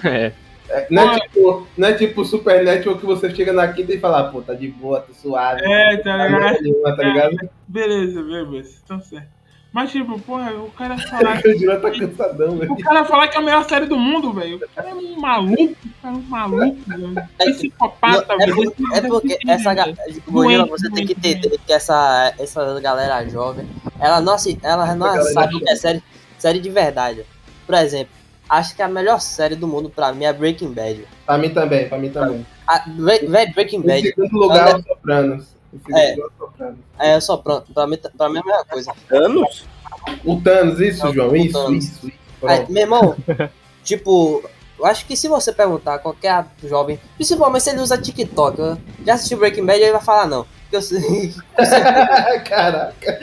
[0.02, 0.32] É.
[0.70, 4.00] É, não, é tipo, não é tipo Super Network que você chega na quinta e
[4.00, 5.62] fala, pô, tá de boa, tô suave.
[5.64, 6.62] É, tá Tá ligado?
[6.62, 7.50] nenhuma, tá ligado?
[7.66, 9.37] Beleza, beleza, então certo.
[9.70, 11.38] Mas, tipo, porra, o cara falar.
[11.38, 12.72] O Gojira tá cansadão, velho.
[12.72, 14.56] O cara falar que é a melhor série do mundo, velho.
[14.56, 17.14] O cara é um maluco, o cara é um maluco, velho.
[17.38, 18.72] Psicopata, é, velho.
[18.72, 19.92] por- é porque essa ga-
[20.26, 23.68] Gojira, você tem que entender que essa, essa galera jovem,
[24.00, 26.02] ela não, assi- ela não galera sabe o que é série,
[26.38, 27.24] série de verdade.
[27.66, 28.12] Por exemplo,
[28.48, 31.06] acho que a melhor série do mundo pra mim é Breaking Bad.
[31.26, 32.46] Pra mim também, pra mim também.
[32.66, 32.84] A,
[33.54, 35.57] Breaking Em Bad segundo lugar, os Sopranos.
[35.92, 36.16] É.
[36.98, 37.72] é só pronto.
[37.72, 38.92] Pra mim, pra mim é a mesma coisa.
[39.10, 39.66] Anos?
[40.24, 41.84] O Thanos, isso, Não, João, isso, Thanos.
[41.84, 42.18] isso, isso.
[42.40, 42.72] Pronto.
[42.72, 43.16] meu irmão,
[43.82, 44.42] tipo,
[44.78, 48.78] eu acho que se você perguntar a qualquer jovem, principalmente se ele usa TikTok, eu
[49.04, 50.46] já assistiu Breaking Bad, ele vai falar não.
[50.70, 51.34] Porque eu sei-
[52.44, 53.18] Caraca.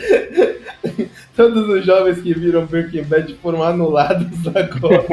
[1.35, 5.05] Todos os jovens que viram Breaking Bad foram anulados agora.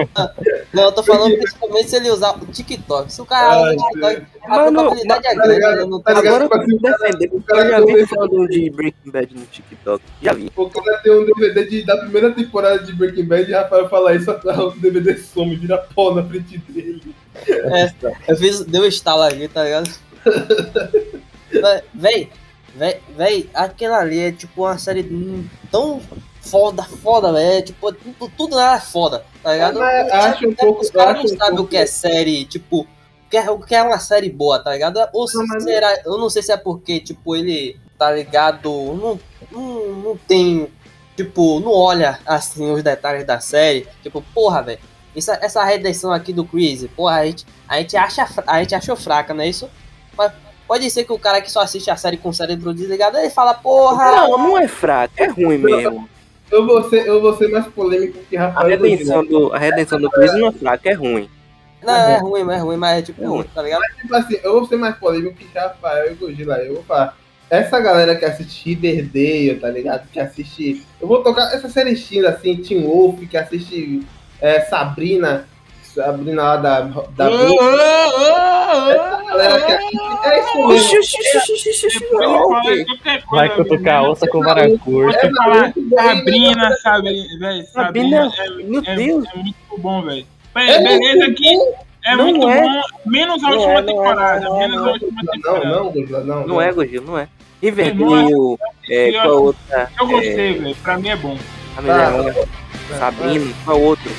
[0.72, 3.12] Não, eu tô falando principalmente se ele usar o TikTok.
[3.12, 5.54] Se o cara usa Ai, o TikTok, a Mano, probabilidade é tá grande.
[5.54, 5.78] ligado?
[5.80, 6.34] eu não Tá ligado?
[6.34, 9.10] Agora eu assim, vou defender, o porque cara eu já vi começou- falando de Breaking
[9.10, 10.04] Bad no TikTok.
[10.22, 10.52] Já vi.
[10.56, 14.14] O cara tem um DVD de- da primeira temporada de Breaking Bad e Rafael fala
[14.14, 17.02] isso, o DVD some, vira pó na frente dele.
[17.48, 17.92] É,
[18.28, 19.90] eu fiz, deu estalo ali, tá ligado?
[21.94, 22.30] Véi,
[22.74, 25.04] véi, véi, aquela ali é tipo uma série
[25.70, 26.00] tão
[26.40, 27.58] foda, foda, velho.
[27.58, 29.78] É, tipo, tudo, tudo é foda, tá ligado?
[29.78, 32.80] Mas acho um É, pouco- Os caras não um sabem o que é série, tipo,
[32.82, 32.86] o
[33.30, 34.98] que é, o que é uma série boa, tá ligado?
[35.12, 39.20] Ou Não, mas- será, eu não sei se é porque, tipo, ele, tá ligado, não,
[39.50, 40.68] não, não tem,
[41.16, 43.86] tipo, não olha, assim, os detalhes da série.
[44.02, 44.78] Tipo, porra, velho,
[45.14, 48.96] essa, essa redenção aqui do Chris, porra, a gente, a gente, acha, a gente achou
[48.96, 49.68] fraca, não é isso?
[50.16, 50.32] Mas
[50.72, 53.28] pode ser que o cara que só assiste a série com o cérebro desligado, ele
[53.28, 54.10] fala, porra...
[54.12, 56.08] Não, não é fraco, é ruim mesmo.
[56.50, 58.68] Eu vou ser, eu vou ser mais polêmico que A Rafael.
[58.80, 61.28] redenção do, a redenção do Chris não é fraca, é ruim.
[61.82, 63.44] Não, é ruim, mas é ruim, mas é tipo, É ruim.
[63.54, 63.82] tá ligado?
[64.00, 66.64] Tipo assim, eu vou ser mais polêmico que Rafael e Gojira.
[66.64, 67.18] Eu vou falar.
[67.50, 70.08] Essa galera que assiste Riverdale, tá ligado?
[70.10, 70.86] Que assiste.
[70.98, 74.06] Eu vou tocar essa série estilo assim, Teen Wolf, que assiste
[74.40, 75.46] é, Sabrina.
[75.94, 76.80] Sabrina lá da.
[76.80, 77.28] da
[79.28, 80.08] galera que assiste.
[80.24, 82.18] É isso mesmo.
[82.20, 82.84] Não, ok.
[82.84, 85.30] qualquer coisa, Vai cutucar a onça com vara curta.
[85.94, 88.32] Sabrina, Sabrina, Sabrina
[88.64, 89.24] meu é, Deus.
[89.34, 90.26] é muito bom, velho.
[90.54, 91.58] É Beleza que
[92.04, 92.62] é Não muito é.
[92.62, 94.92] bom, menos a Não última é, não é, temporada, não é, menos a não.
[94.92, 95.68] última Não, temporada.
[95.68, 96.46] não, Gojira, não.
[96.46, 97.28] Não é, Gogil, não é.
[97.62, 98.58] Riverdale,
[98.90, 99.90] é, Eu- qual a outra?
[100.00, 101.38] Eu gostei, velho, pra mim é bom.
[101.76, 102.34] A melhor,
[102.98, 104.10] Sabrina, qual outro?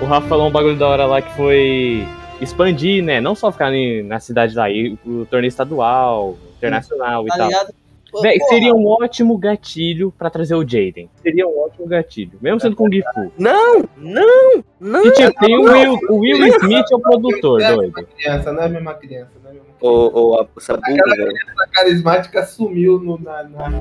[0.00, 2.06] O Rafa falou um bagulho da hora lá que foi
[2.40, 3.20] expandir, né?
[3.20, 3.70] Não só ficar
[4.04, 7.48] na cidade lá, ir o torneio estadual, internacional e Tá tal.
[7.48, 7.74] ligado?
[8.10, 11.08] Pô, Véi, porra, seria um ótimo gatilho pra trazer o Jaden.
[11.22, 12.32] Seria um ótimo gatilho.
[12.42, 13.32] Mesmo sendo com o Fu.
[13.38, 15.06] Não, não, não.
[15.06, 18.08] E tipo, tem o Will, o Will Smith é o produtor, doido.
[18.16, 19.80] Criança, não é a mesma criança, não é a mesma criança.
[19.80, 20.86] Ô, ô, a Sabugo,
[21.16, 21.32] velho.
[21.62, 23.80] A carismática sumiu no, na, na-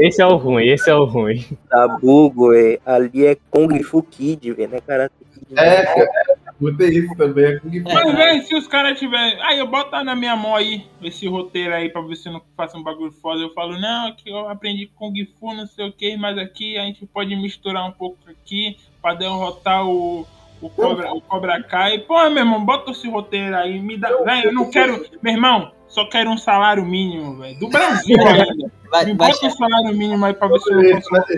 [0.00, 1.44] Esse é o ruim, esse é o ruim.
[1.68, 5.10] Sabugo, é, ali é Kung Fu Kid, velho, né, cara?
[5.56, 6.08] É, cara,
[6.60, 7.44] botei isso também.
[7.44, 7.92] É Kung Fu.
[7.92, 9.40] Mas, velho, se os caras tiverem.
[9.42, 12.42] Aí eu boto na minha mão aí, esse roteiro aí, pra ver se eu não
[12.56, 13.40] faço um bagulho foda.
[13.40, 16.82] Eu falo, não, que eu aprendi Kung Fu, não sei o que, mas aqui a
[16.82, 20.26] gente pode misturar um pouco aqui pra derrotar o.
[20.58, 21.98] O Cobra, o Cobra Kai.
[21.98, 23.78] Pô, meu irmão, bota esse roteiro aí.
[23.78, 24.08] Me dá.
[24.22, 25.04] Velho, eu não quero.
[25.22, 27.58] Meu irmão, só quero um salário mínimo, velho.
[27.58, 28.70] Do Brasil ainda.
[28.90, 31.32] vai, Me vai, bota um salário mínimo aí pra ver se eu não faço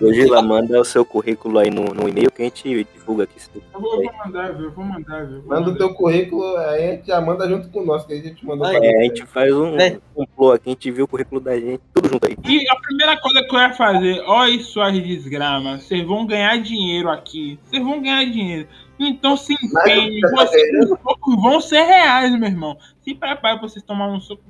[0.00, 0.16] um roteiro.
[0.28, 3.40] Gogila manda, manda o seu currículo aí no, no e-mail que a gente divulga aqui.
[3.40, 4.64] se tu- Eu vou, mandar, viu?
[4.66, 5.40] Eu vou mandar, viu?
[5.42, 5.78] vou Manda o mandar.
[5.78, 8.76] teu currículo, aí a gente já manda junto com nós, que a gente mandou Ai,
[8.78, 10.00] pra É, a gente faz um Véi.
[10.14, 12.36] complô aqui, a gente viu o currículo da gente, tudo junto aí.
[12.44, 17.08] E a primeira coisa que eu ia fazer, olha suas desgramas, vocês vão ganhar dinheiro
[17.08, 17.58] aqui.
[17.64, 18.68] Vocês vão ganhar dinheiro.
[18.98, 20.20] Então se empenhe.
[20.20, 20.92] você Vocês querendo?
[20.94, 22.76] os socos vão ser reais, meu irmão.
[23.02, 24.42] Se prepare pra vocês tomarem um soco.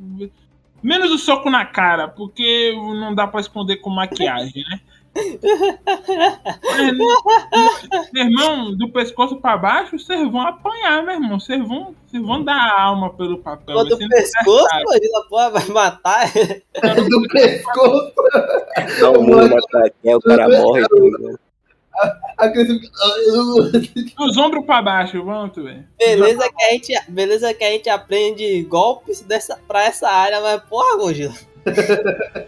[0.83, 4.81] Menos o soco na cara, porque não dá pra esconder com maquiagem, né?
[8.13, 11.39] Meu irmão, do pescoço pra baixo, vocês vão apanhar, meu irmão.
[11.39, 13.75] Vocês vão, vocês vão dar a alma pelo papel.
[13.75, 14.85] Quando vai o ser pescoço.
[14.85, 16.33] Gorila, porra, vai matar.
[17.09, 18.13] Do pescoço.
[19.01, 20.83] Dá um murro na plaquinha, o cara morre.
[20.89, 21.39] tá ligado?
[22.39, 24.23] A criança fica.
[24.25, 25.87] Os ombros pra baixo, pronto, velho.
[25.99, 30.63] Beleza que a gente, beleza que a gente aprende golpes dessa, pra essa área, mas
[30.63, 31.35] porra, Gorila.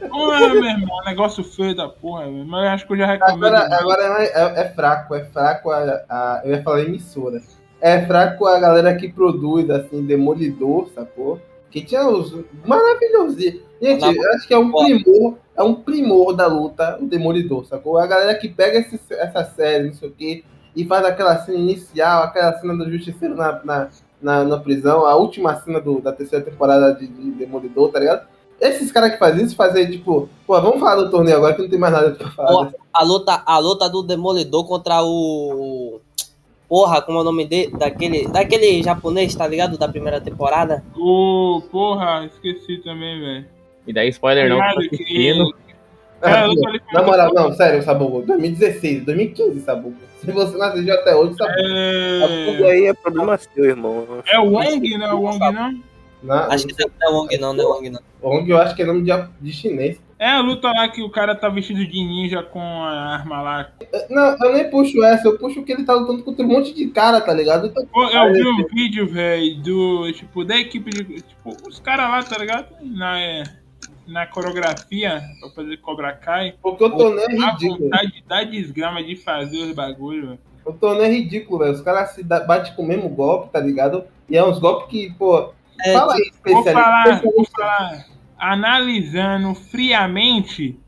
[0.08, 2.44] Porra, meu irmão, negócio feio da porra, velho.
[2.44, 3.44] Mas eu acho que eu já recomendo.
[3.46, 5.78] Agora, agora é, é fraco, é fraco a,
[6.08, 7.40] a- Eu ia falar emissora.
[7.80, 11.40] É fraco a galera que produz, assim, Demolidor, sacou?
[11.70, 12.34] Que tinha os
[12.64, 13.36] maravilhosos.
[13.82, 14.04] Gente,
[14.34, 14.70] acho que é um
[15.02, 17.98] primor, é um primor da luta, o Demolidor, sacou?
[17.98, 21.58] A galera que pega esse- essa série, não sei o quê, e faz aquela cena
[21.58, 23.88] inicial, aquela cena do Justiceiro na, na,
[24.22, 28.26] na, na prisão, a última cena do- da terceira temporada de, de Demolidor, tá ligado?
[28.64, 31.68] Esses caras que fazem isso, fazem tipo, pô, vamos falar do torneio agora que não
[31.68, 32.50] tem mais nada pra falar.
[32.50, 36.00] Ó, a luta, a luta do Demolidor contra o.
[36.66, 37.76] Porra, como é o nome dele?
[37.76, 39.76] Daquele, daquele japonês, tá ligado?
[39.76, 40.82] Da primeira temporada.
[40.96, 43.46] Ô, porra, esqueci também, velho.
[43.86, 45.54] E daí, spoiler não, tá assistindo.
[46.22, 48.22] É, ali Na moral, não, sério, Sabugo.
[48.22, 49.96] 2016, 2015, Sabugo.
[50.20, 52.64] Se você não assistiu até hoje, Sabugo.
[52.64, 54.06] É, aí é problema seu, irmão.
[54.26, 55.12] é o Wong, né?
[55.12, 55.93] O Wong, não?
[56.24, 58.00] Na, Acho que não é Wong, não, não é Wong, não.
[58.22, 59.10] Wong eu acho que é nome de,
[59.40, 60.00] de chinês.
[60.18, 63.70] É a luta lá que o cara tá vestido de ninja com a arma lá.
[64.08, 66.86] Não, eu nem puxo essa, eu puxo que ele tá lutando contra um monte de
[66.86, 67.66] cara, tá ligado?
[67.66, 72.08] Então, Pô, eu vi um vídeo, velho, do, tipo, da equipe de, tipo, os caras
[72.08, 72.68] lá, tá ligado?
[72.80, 73.42] Na, é,
[74.06, 76.54] na coreografia, pra fazer Cobra Kai.
[76.62, 77.80] porque o torneio é A ridículo.
[77.80, 80.38] vontade da desgrama de fazer os bagulhos, velho.
[80.64, 81.72] O torneio é ridículo, velho.
[81.74, 84.04] Os caras se dá- batem com o mesmo golpe, tá ligado?
[84.30, 85.52] E é uns golpes que, pô.
[85.80, 88.06] É, fala aí, Vou falar, vou falar,
[88.38, 90.78] analisando friamente,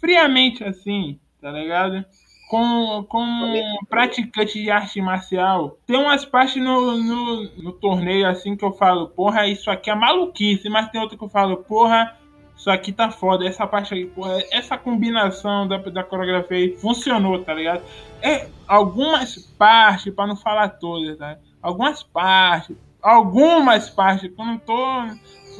[0.00, 2.04] friamente assim, tá ligado?
[2.48, 8.56] Com, com um praticante de arte marcial, tem umas partes no, no, no torneio assim
[8.56, 12.16] que eu falo, porra, isso aqui é maluquice, mas tem outra que eu falo, porra,
[12.56, 17.42] isso aqui tá foda, essa parte aí, porra, essa combinação da, da coreografia aí funcionou,
[17.42, 17.82] tá ligado?
[18.22, 21.36] É, algumas partes, pra não falar todas, tá?
[21.60, 24.74] Algumas partes, algumas partes, que eu não tô.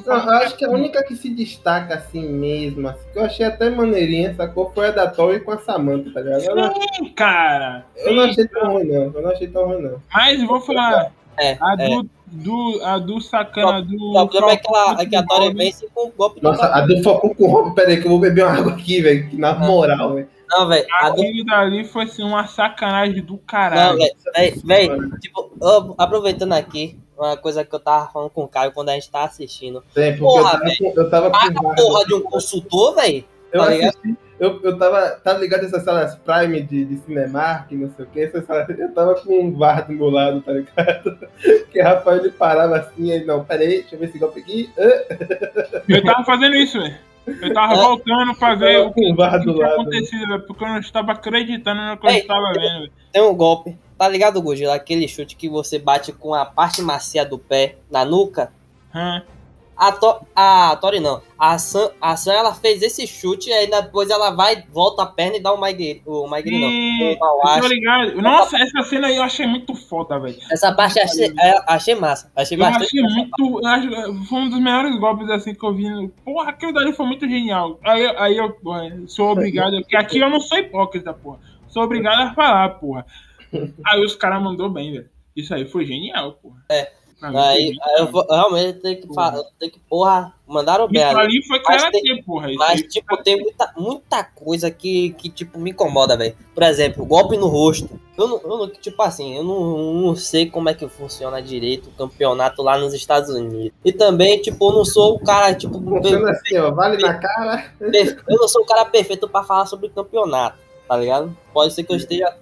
[0.07, 3.47] Não, eu acho que a única que se destaca assim mesmo, assim, que eu achei
[3.47, 4.73] até maneirinha, sacou?
[4.75, 6.43] Foi a da Tori com a Samantha, tá ligado?
[6.43, 7.87] Eu não, Sim, cara.
[7.97, 9.13] eu não Sim, achei tão ruim, não.
[9.15, 10.03] Eu não achei tão ruim, não.
[10.13, 11.89] Mas vou falar, é, a é.
[11.89, 13.97] do, do, a do sacana do.
[13.97, 16.67] O problema é que, ela, é que a Tori vence com o golpe do Nossa,
[16.67, 19.01] a do Falcão com o Robin, pera aí que eu vou beber uma água aqui,
[19.01, 19.29] velho.
[19.29, 20.29] que Na moral, velho.
[20.51, 20.87] Não, velho.
[21.01, 23.99] A do dali foi assim, uma sacanagem do Não, caralho.
[23.99, 25.51] velho, velho, tipo,
[25.99, 29.27] aproveitando aqui, uma coisa que eu tava falando com o Caio quando a gente tava
[29.27, 29.83] assistindo.
[29.97, 33.25] É, porque Porra, eu tava, com, eu tava com a porra de um consultor, velho.
[33.53, 33.89] Eu tá ligado?
[33.91, 38.09] assisti, eu, eu tava, tá ligado essas salas Prime de, de Cinemark, não sei o
[38.09, 41.17] que, essas salas, eu tava com um VAR do meu lado, tá ligado?
[41.71, 44.41] Que o Rafael ele parava assim, ele, não, pera aí, deixa eu ver esse golpe
[44.41, 44.71] aqui.
[45.89, 46.97] Eu tava fazendo isso, velho.
[47.27, 47.77] Eu tava É.
[47.77, 49.81] voltando pra ver tava o com o VAR que do tinha lado.
[49.81, 52.93] acontecido, velho, porque eu não estava acreditando no que eu estava vendo, velho.
[53.13, 54.75] Tem um golpe, tá ligado, Gugila?
[54.75, 58.53] Aquele chute que você bate com a parte macia do pé na nuca.
[58.95, 59.23] Hã?
[59.77, 61.21] A, to a Tori não.
[61.37, 65.07] A Sam, a Sam, ela fez esse chute e aí depois ela vai, volta a
[65.07, 66.01] perna e dá o Maigiri.
[66.07, 66.69] O Maigiri não.
[67.57, 68.23] Eu tô ligado.
[68.23, 70.39] Nossa, essa cena aí eu achei muito foda, velho.
[70.49, 72.31] Essa parte eu achei, é, achei massa.
[72.37, 72.85] Achei Eu bastante.
[72.85, 73.61] achei muito.
[73.65, 76.09] eu acho- foi um dos melhores golpes assim que eu vi.
[76.25, 77.77] Porra, aquilo dali foi muito genial.
[77.83, 79.73] Aí, eu- aí eu porra, sou obrigado.
[79.81, 81.41] Porque aqui eu não sou hipócrita, porra.
[81.67, 83.05] Sou obrigado a falar, porra.
[83.87, 85.09] Aí os caras mandou bem, velho.
[85.37, 86.65] Isso aí foi genial, porra.
[86.71, 86.91] É.
[87.23, 87.89] Mim Aí, genial.
[87.89, 91.03] aí eu vou, realmente tenho que falar, eu tenho que, porra, mandaram bem.
[91.03, 91.43] Isso ali.
[91.47, 92.51] foi Mas karatê, porra.
[92.51, 96.37] Isso Mas, tipo, tem muita, muita coisa que, que, tipo, me incomoda, velho.
[96.55, 97.89] Por exemplo, golpe no rosto.
[98.17, 101.89] Eu não, eu não- tipo assim, eu não, não sei como é que funciona direito
[101.89, 103.73] o campeonato lá nos Estados Unidos.
[103.85, 107.73] E também, tipo, eu não sou o cara, tipo, Funciona assim, ó, vale na cara.
[107.81, 111.35] eu não sou o cara perfeito pra falar sobre campeonato, tá ligado?
[111.53, 112.37] Pode ser que eu esteja,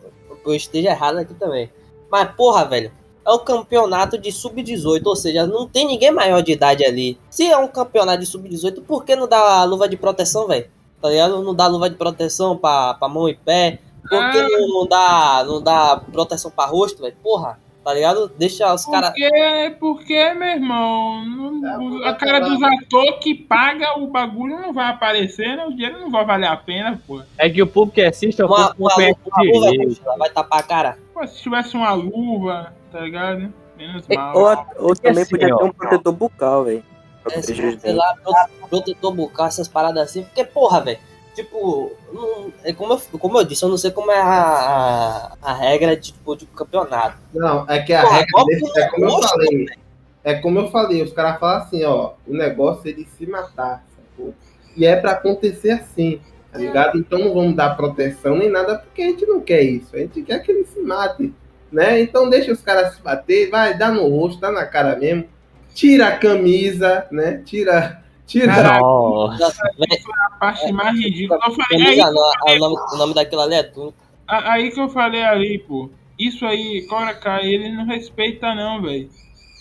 [0.51, 1.71] eu esteja errado aqui também.
[2.11, 2.93] Mas, porra, velho,
[3.25, 7.19] é um campeonato de sub-18, ou seja, não tem ninguém maior de idade ali.
[7.31, 10.69] Se é um campeonato de sub-18, por que não dá luva de proteção, velho?
[11.01, 11.43] Tá ligado?
[11.43, 13.79] Não dá luva de proteção pra, pra mão e pé.
[14.03, 14.49] Por que Ah.
[14.49, 17.17] não, não dá, não dá proteção pra rosto, velho?
[17.23, 18.31] Porra, tá ligado?
[18.39, 19.11] Deixa os caras.
[19.11, 24.61] Porque, porque, meu irmão, não- É, a cara tá dos atores que paga o bagulho
[24.61, 25.65] não vai aparecer, né?
[25.67, 27.21] O dinheiro não vai valer a pena, pô.
[27.39, 28.83] É que o público que assiste é o Uma, público
[29.31, 29.59] uma, uma
[29.99, 30.99] luva vai tapar a cara.
[31.13, 33.53] Pô, se tivesse uma luva, tá ligado?
[33.77, 34.37] Menos É, mal.
[34.37, 35.59] Ou, a- ou também assim, podia ó.
[35.59, 36.85] ter um protetor bucal, velho.
[37.31, 40.99] É, sei lá, pro- protetor bucal, essas paradas assim, porque, porra, velho,
[41.35, 45.51] tipo, não- é como, eu, como eu disse, eu não sei como é a, a,
[45.51, 47.17] a regra de, tipo, de campeonato.
[47.35, 49.67] Não, é que a Porra, regra desse é como eu falei.
[50.25, 53.85] É como eu falei, os caras falam assim, ó, o negócio é de se matar,
[53.97, 54.33] sacou?
[54.77, 56.21] E é pra acontecer assim,
[56.53, 56.97] tá ligado?
[56.99, 59.95] Então não vamos dar proteção nem nada, porque a gente não quer isso.
[59.97, 61.35] A gente quer que ele se mate,
[61.73, 62.01] né?
[62.01, 65.25] Então deixa os caras se bater, vai, dá no rosto, dá na cara mesmo.
[65.75, 67.43] Tira a camisa, né?
[67.45, 68.02] Tira.
[68.33, 68.81] Tira.
[68.81, 69.63] Nossa.
[70.27, 71.39] A parte mais ridícula.
[71.47, 73.71] Eu falei, é aí, não, o, nome, o nome daquilo ali é
[74.29, 75.91] a- aí que eu falei ali, pô.
[76.19, 79.09] Isso aí, Cobra Kai, eles não respeitam não, velho.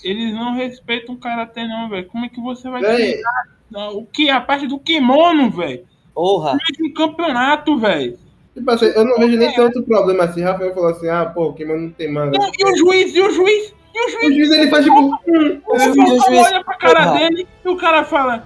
[0.03, 2.07] Eles não respeitam o karatê não, velho.
[2.07, 4.30] Como é que você vai tirar não, o que?
[4.30, 5.85] A parte do kimono, velho.
[6.14, 8.18] Porra, No campeonato, velho.
[8.53, 10.41] Tipo assim, eu não vejo nem tanto problema assim.
[10.43, 12.38] Rafael falou assim: ah, pô, o Kimono não tem manga.
[12.38, 14.99] E o juiz, e o juiz, e o O juiz, juiz ele faz tipo.
[14.99, 17.18] o juiz, juiz o juiz, olha pra cara porra.
[17.19, 18.45] dele e o cara fala,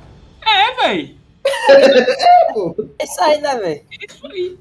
[0.56, 1.18] é, velho,
[2.53, 3.82] pô, é isso aí, né, velho?
[3.91, 4.57] é isso aí.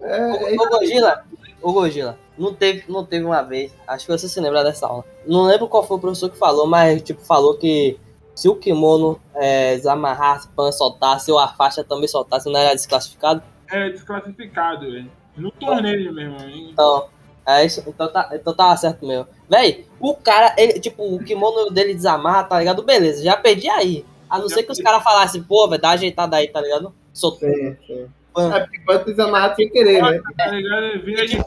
[0.00, 1.24] é, é Ô, Gogila,
[1.62, 5.04] ô, Gogila, não teve, não teve uma vez, acho que você se lembra dessa aula.
[5.26, 7.98] Não lembro qual foi o professor que falou, mas, tipo, falou que
[8.34, 13.42] se o kimono é, desamarrasse, pan soltasse, ou a faixa também soltasse, não era desclassificado.
[13.68, 15.10] É desclassificado, velho.
[15.36, 16.68] No torneio mesmo, hein?
[16.72, 17.08] Então,
[17.46, 19.26] é isso, então tá, então tava certo mesmo.
[19.48, 22.82] Véi, o cara, ele, tipo, o kimono dele desamarra, tá ligado?
[22.82, 24.04] Beleza, já perdi aí.
[24.28, 26.92] A não ser que os caras falassem, pô, velho, dá uma ajeitada aí, tá ligado?
[27.12, 27.48] Soltou.
[27.48, 28.06] sim, sim.
[28.38, 30.20] É porque pode desamarrar sem querer, né?
[30.36, 31.02] Tá ligado?
[31.02, 31.38] Vira de.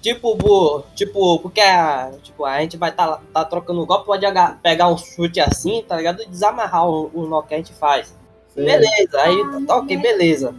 [0.00, 4.26] Tipo, bu- tipo, porque a, tipo, a gente vai tá, tá trocando golpe, pode
[4.62, 6.22] pegar um chute assim, tá ligado?
[6.22, 8.14] E desamarrar o, o nó que a gente faz.
[8.54, 8.66] Sim.
[8.66, 10.54] Beleza, aí tá ok, beleza.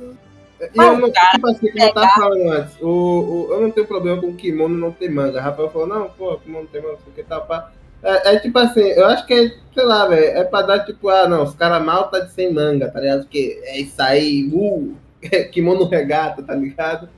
[0.60, 3.70] E eu não, Cara, tipo assim, como eu tava falando antes, o, o, eu não
[3.72, 5.40] tenho problema com o kimono não ter manga.
[5.40, 7.72] Rafael falou, não, pô, o kimono não tem manga, porque tá pá.
[8.04, 11.10] É, é tipo assim, eu acho que é, sei lá, velho, é pra dar tipo,
[11.10, 13.22] ah, não, os caras mal tá de sem manga, tá ligado?
[13.22, 14.96] Porque é isso aí, uh,
[15.52, 17.10] kimono regata, tá ligado?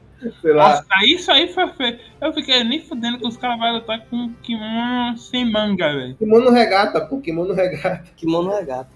[0.41, 0.69] Sei lá.
[0.69, 1.99] Nossa, isso aí foi feio.
[2.19, 6.15] Eu fiquei nem fudendo que os caras vão lutar com kimono sem manga, velho.
[6.15, 8.05] Kimono regata, pô, kimono regata.
[8.15, 8.89] Kimono regata.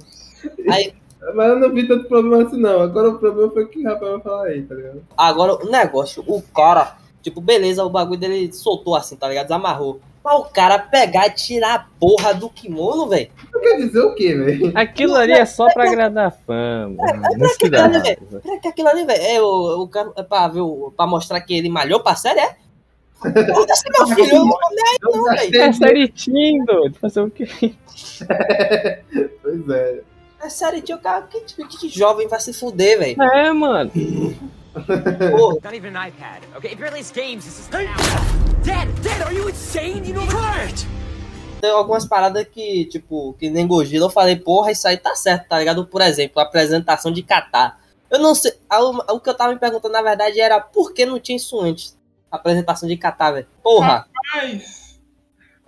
[0.68, 0.94] Aí,
[1.36, 2.82] Mas eu não vi tanto problema assim, não.
[2.82, 5.04] Agora o problema foi o que o Rafael vai falar aí, tá ligado?
[5.16, 9.46] agora o negócio, o cara, tipo, beleza, o bagulho dele soltou assim, tá ligado?
[9.46, 10.02] Desamarrou.
[10.24, 13.30] Mas o cara pegar e tirar a porra do kimono, velho.
[13.60, 14.72] Quer dizer o quê, velho?
[14.76, 16.96] Aquilo ali é só pra agradar a fama.
[17.44, 17.86] Isso que dá.
[17.86, 18.42] Aquilo ali, velho.
[18.44, 21.42] Será que aquilo ali, velho, é, o, o cara, é pra, ver, o- pra mostrar
[21.42, 22.56] que ele malhou pra série, é?
[23.24, 25.62] É meu filho, eu não vou nem aí, não, velho.
[25.62, 26.98] É certinho, doido.
[27.00, 27.48] Fazer o quê?
[29.42, 30.02] Pois é.
[30.44, 33.22] É sério, tio, cara, que, que, que jovem vai se fuder, velho.
[33.22, 33.92] É, mano.
[35.32, 36.44] Pô, Not even an iPad.
[36.58, 37.96] Okay, if least games, this is now.
[38.64, 40.06] Dad, Dad, are you insane?
[40.06, 40.88] You know Quiet!
[41.62, 45.48] tem algumas paradas que, tipo, que nem Gojira, eu falei, porra, isso aí tá certo,
[45.48, 45.86] tá ligado?
[45.86, 47.80] Por exemplo, a apresentação de Catar.
[48.10, 48.52] Eu não sei,
[49.10, 51.98] o que eu tava me perguntando, na verdade, era por que não tinha isso antes?
[52.32, 53.48] A apresentação de Catar, velho.
[53.62, 55.00] Porra, Mas,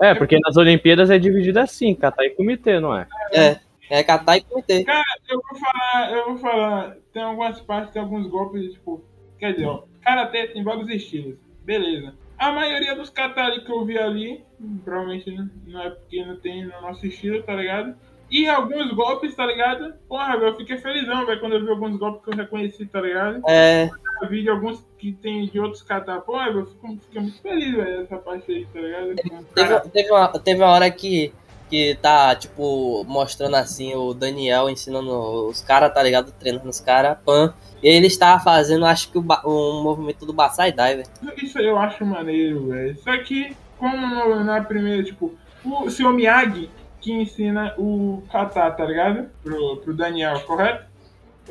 [0.02, 3.08] É, porque nas Olimpíadas é dividido assim, catar e comitê, não é?
[3.32, 3.60] é,
[3.90, 4.86] é Catar e comitê.
[5.30, 6.96] eu vou falar, eu vou falar.
[7.14, 9.04] Tem algumas partes, tem alguns golpes, tipo.
[9.40, 11.38] Quer dizer, ó, karatê tem vários estilos.
[11.64, 12.14] Beleza.
[12.38, 14.44] A maioria dos katari que eu vi ali,
[14.84, 15.32] provavelmente
[15.68, 17.96] não- é porque não tem no nosso estilo, tá ligado?
[18.30, 19.94] E alguns golpes, tá ligado?
[20.10, 23.42] Porra, eu fiquei felizão, velho, quando eu vi alguns golpes que eu reconheci, tá ligado?
[23.48, 23.90] É,
[24.22, 26.20] Eu vi de alguns que tem de outros kata.
[26.22, 29.16] Porra, eu fiquei muito feliz, velho, essa parte aí, tá ligado?
[29.54, 31.34] teve, teve, uma, teve uma hora que,
[31.74, 36.32] que tá, tipo, mostrando assim o Daniel ensinando os caras, tá ligado?
[36.32, 37.52] Treinando os caras, pan.
[37.82, 41.08] E ele estava fazendo, acho que o, um movimento do Basai Dai, velho.
[41.42, 42.96] Isso eu acho maneiro, velho.
[43.02, 45.34] Só que, como no- na primeira, tipo,
[45.66, 46.70] o seu Miyagi
[47.02, 49.30] que ensina o kata, tá ligado?
[49.44, 50.86] Pro, pro Daniel, correto?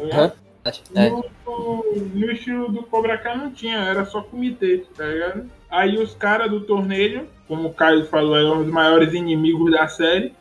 [0.09, 0.33] Tá.
[0.65, 1.11] Acho- É.
[1.11, 1.85] No, no-
[2.15, 5.51] no estilo do Cobra Kai não tinha, era só comitê, tá ligado?
[5.73, 9.89] Aí os caras do torneio, como o Caio falou, é um dos maiores inimigos da
[9.89, 10.35] série.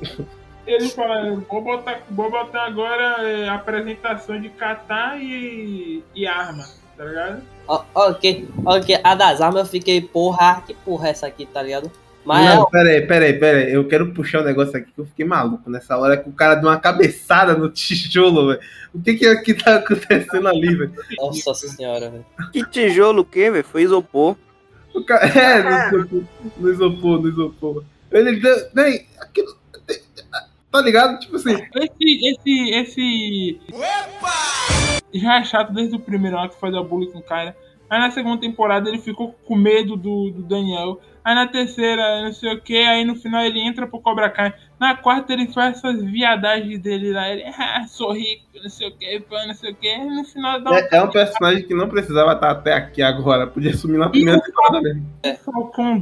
[0.66, 6.64] Eles falaram, vou botar, vou botar agora é, apresentação de kata e, e arma,
[6.96, 7.42] tá ligado?
[7.66, 9.00] Ó, ok, ok.
[9.02, 11.90] A das armas eu fiquei, porra, que porra é essa aqui, tá ligado?
[12.22, 13.72] Mas Não, peraí, peraí, peraí.
[13.72, 16.54] Eu quero puxar um negócio aqui que eu fiquei maluco nessa hora que o cara
[16.54, 18.60] deu uma cabeçada no tijolo, velho.
[18.94, 20.92] O que que, que tá acontecendo ali, velho?
[21.18, 22.26] Nossa senhora, velho.
[22.52, 23.64] Que tijolo o quê, velho?
[23.64, 24.36] Foi isopor.
[24.94, 26.24] O cara, é, no isopor,
[26.56, 27.84] no isopor, no isopor.
[28.12, 28.68] Ele deu.
[28.72, 29.56] Nem, aquilo,
[30.70, 31.18] tá ligado?
[31.18, 33.60] Tipo assim, Esse, esse, esse.
[35.12, 37.56] Já é chato desde o primeiro ato fazer bullying com o cara.
[37.94, 41.00] Aí na segunda temporada ele ficou com medo do, do Daniel.
[41.24, 44.52] Aí na terceira, não sei o que, aí no final ele entra pro Cobra Kai.
[44.80, 47.30] Na quarta ele faz essas viadagens dele lá.
[47.30, 49.96] Ele, ah, sou rico, não sei o que, não sei o que.
[49.96, 53.46] No final dá É, é um personagem que não precisava estar até aqui agora.
[53.46, 55.06] Podia sumir na primeira temporada mesmo.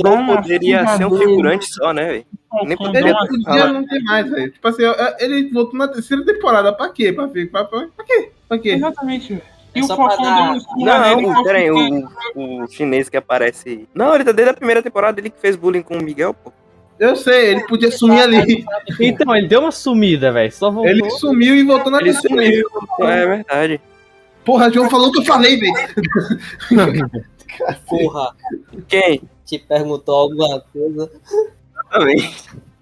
[0.02, 2.26] Dá Ou poderia ser um figurante só, né, velho?
[2.64, 4.50] Nem Falcão poderia podia não ter mais, velho.
[4.50, 4.82] Tipo assim,
[5.20, 6.72] ele voltou na terceira temporada.
[6.72, 7.12] Pra quê?
[7.12, 8.32] Pra, pra, pra, pra quê?
[8.48, 8.70] Pra quê?
[8.70, 9.51] Exatamente, velho.
[9.74, 11.26] E É o Falcão dar- deu nele.
[11.28, 13.88] Não, peraí, o, o chinês que aparece.
[13.94, 16.52] Não, ele tá desde a primeira temporada, ele que fez bullying com o Miguel, pô.
[16.98, 18.64] Eu sei, ele podia sumir ali.
[19.00, 20.52] Então, ele deu uma sumida, velho.
[20.52, 20.90] Só voltou.
[20.90, 22.68] Ele sumiu e voltou na Ele sumiu.
[23.00, 23.80] É verdade.
[24.44, 25.74] Porra, João falou o que eu falei, velho.
[27.88, 28.34] Porra,
[28.88, 29.22] Quem?
[29.44, 31.10] te perguntou alguma coisa.
[31.90, 32.34] Também.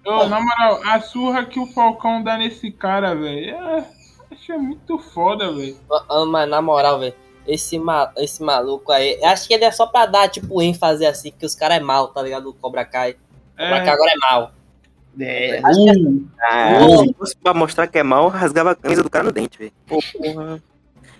[0.05, 3.55] Ô, na moral, a surra que o Falcão dá nesse cara, velho.
[3.55, 3.85] É,
[4.31, 5.77] achei muito foda, velho.
[6.09, 7.13] Ah, Mas na moral, velho,
[7.47, 11.31] esse, ma esse maluco aí, acho que ele é só pra dar, tipo, ênfase assim,
[11.31, 12.49] que os caras é mal, tá ligado?
[12.49, 13.11] O Cobra Kai.
[13.11, 13.15] O
[13.57, 14.51] Cobra Kai É, agora é mal.
[15.19, 19.03] É, Acho que uh, Ah, se fosse pra mostrar que é mal, rasgava a camisa
[19.03, 19.73] do cara no dente, velho.
[19.85, 20.63] Pô, porra.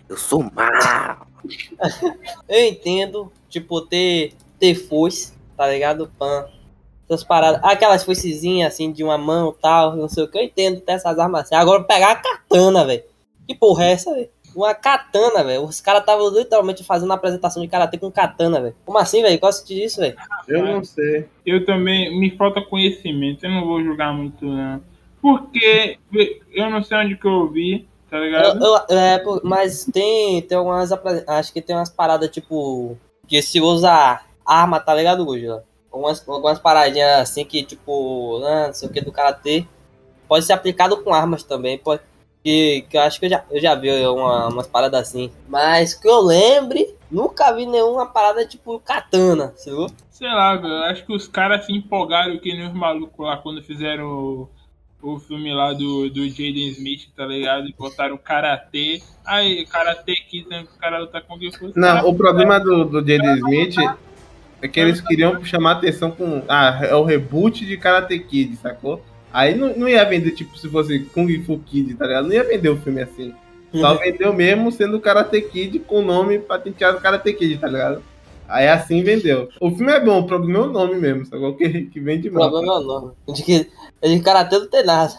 [0.07, 1.27] Eu sou mal.
[2.47, 6.11] Eu entendo, tipo, ter, ter foice, tá ligado?
[6.17, 6.47] Pan.
[7.13, 7.59] Essas paradas.
[7.63, 10.37] Aquelas foicezinhas assim de uma mão e tal, não sei o que.
[10.37, 11.55] Eu entendo ter essas armas assim.
[11.55, 13.03] Agora pegar a katana, velho.
[13.45, 14.29] Que porra é essa, velho?
[14.55, 15.63] Uma katana, velho.
[15.63, 18.75] Os caras estavam literalmente fazendo uma apresentação de karatê com katana, velho.
[18.85, 19.37] Como assim, velho?
[19.39, 20.15] Qual é o sentido disso, velho?
[20.47, 21.27] eu não sei.
[21.45, 22.17] eu também.
[22.17, 24.81] Me falta conhecimento, eu não vou julgar muito, não.
[25.21, 25.97] Porque
[26.53, 28.63] eu não sei onde que eu ouvi, tá Eu- ligado?
[28.65, 30.91] eu- é, pô, mas tem, tem algumas.
[31.27, 32.97] Acho que tem umas paradas tipo.
[33.27, 35.63] Que se usa arma, tá ligado, Gugila?
[35.91, 39.65] Algumas, algumas paradinhas assim que, tipo, ah, não sei o que do karatê.
[40.27, 41.77] Pode ser aplicado com armas também.
[41.77, 42.01] Pode,
[42.43, 45.31] que, que eu acho que eu já, eu já vi uma, umas paradas assim.
[45.47, 49.87] Mas que eu lembre, nunca vi nenhuma parada tipo katana, viu?
[50.09, 53.61] Sei lá, eu Acho que os caras se empolgaram que nem os malucos lá quando
[53.61, 54.49] fizeram o,
[55.01, 57.67] o filme lá do, do Jaden Smith, tá ligado?
[57.67, 59.01] E botaram karatê.
[59.25, 61.77] Aí, karatê que né, o cara luta com quem fosse.
[61.77, 63.35] Não, o problema do, do J.D.
[63.35, 63.75] Smith
[64.61, 66.43] é que eles queriam chamar atenção com.
[66.47, 69.01] Ah, é o reboot de Karate Kid, sacou?
[69.33, 72.27] Aí não, não ia vender, tipo, se fosse Kung Fu Kid, tá ligado?
[72.27, 73.33] Não ia vender o filme assim.
[73.73, 78.03] Só vendeu mesmo sendo Karate Kid com o nome patenteado Karate Kid, tá ligado?
[78.47, 79.47] Aí assim vendeu.
[79.61, 81.55] O filme é bom, o problema é o nome mesmo, sacou?
[81.55, 82.49] Que, que vende O mal.
[82.51, 83.11] problema é o nome.
[83.33, 83.67] De que
[84.03, 85.13] de karatê não tem nada.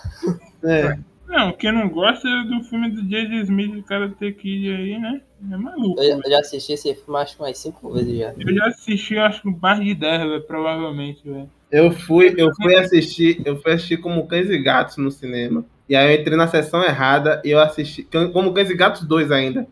[0.62, 0.98] É.
[1.26, 5.22] Não, quem não gosta do filme do Jaden Smith do Karate Kid aí, né?
[5.50, 6.00] É maluco.
[6.00, 8.32] Eu, eu já assisti esse filme acho que umas cinco vezes já.
[8.38, 11.50] Eu já assisti, acho que mais de 10, velho, provavelmente, velho.
[11.70, 15.64] Eu fui, eu fui assistir, eu fui assistir como Cães e Gatos no cinema.
[15.88, 19.30] E aí eu entrei na sessão errada e eu assisti como Cães e Gatos 2
[19.32, 19.66] ainda.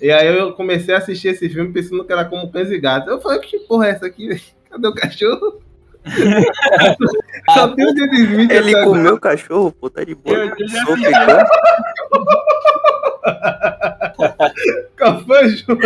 [0.00, 3.08] E aí eu comecei a assistir esse filme pensando que era como Cães e Gatos.
[3.08, 4.28] Eu falei, que porra é essa aqui?
[4.28, 4.40] velho?
[4.70, 5.60] Cadê o cachorro?
[7.52, 7.90] Só tem o
[8.52, 8.84] Ele agora.
[8.84, 10.36] comeu o cachorro, pô, tá de boa.
[10.36, 11.10] Eu- eu já assisti.
[15.26, 15.78] foi, João?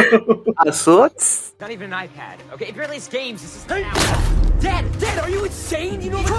[1.16, 1.54] Tss.
[1.60, 2.38] Not even an iPad.
[2.54, 3.64] Okay, if you're at least games, this is
[4.60, 6.00] Dad, Dad, are you insane?
[6.02, 6.32] You know the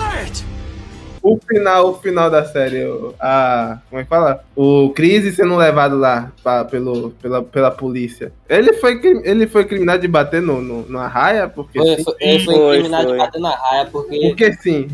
[1.23, 2.83] O final, o final da série,
[3.19, 3.77] a.
[3.89, 4.43] Como é que fala?
[4.55, 8.31] O Crise sendo levado lá pra- pelo, pela, pela polícia.
[8.49, 11.47] Ele foi, ele foi criminado de bater no, no, na raia?
[11.47, 12.03] Porque Foi, sim.
[12.03, 13.13] foi, ele foi Foi, incriminado foi.
[13.13, 14.87] de bater na raia porque, Porque sim.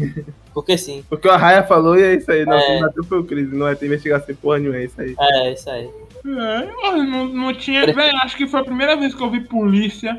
[0.61, 1.03] Porque sim.
[1.07, 2.43] Porque o Arraia falou e é isso aí.
[2.45, 2.79] Não, É.
[2.79, 3.51] bateu foi o Cris.
[3.51, 5.15] Não vai ter investigação porra nenhuma, é isso aí.
[5.19, 5.87] É, isso aí.
[6.25, 7.85] É, não, não tinha.
[7.85, 10.17] Velho, acho que foi a primeira vez que eu vi polícia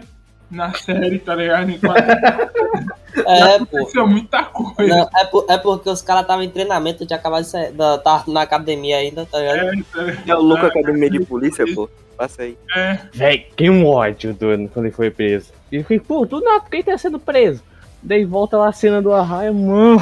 [0.49, 1.71] na série, tá ligado?
[1.73, 1.99] Enquanto
[3.27, 3.65] É, pô.
[3.65, 4.95] aconteceu muita coisa.
[4.95, 7.73] Não, é, por- é porque os caras estavam em treinamento de acabar de sair.
[7.73, 9.57] da- Tá na academia ainda, tá ligado?
[9.59, 9.63] É,
[9.93, 10.31] tá ligado?
[10.31, 11.91] É o louco academia de polícia, pô.
[12.17, 12.57] Passa aí.
[12.77, 15.53] É, Véi, que um ódio do quando ele foi preso.
[15.71, 17.63] E eu fiquei, pô, do nada, quem tá sendo preso?
[18.03, 19.99] Daí volta lá a cena do Arraia, mano.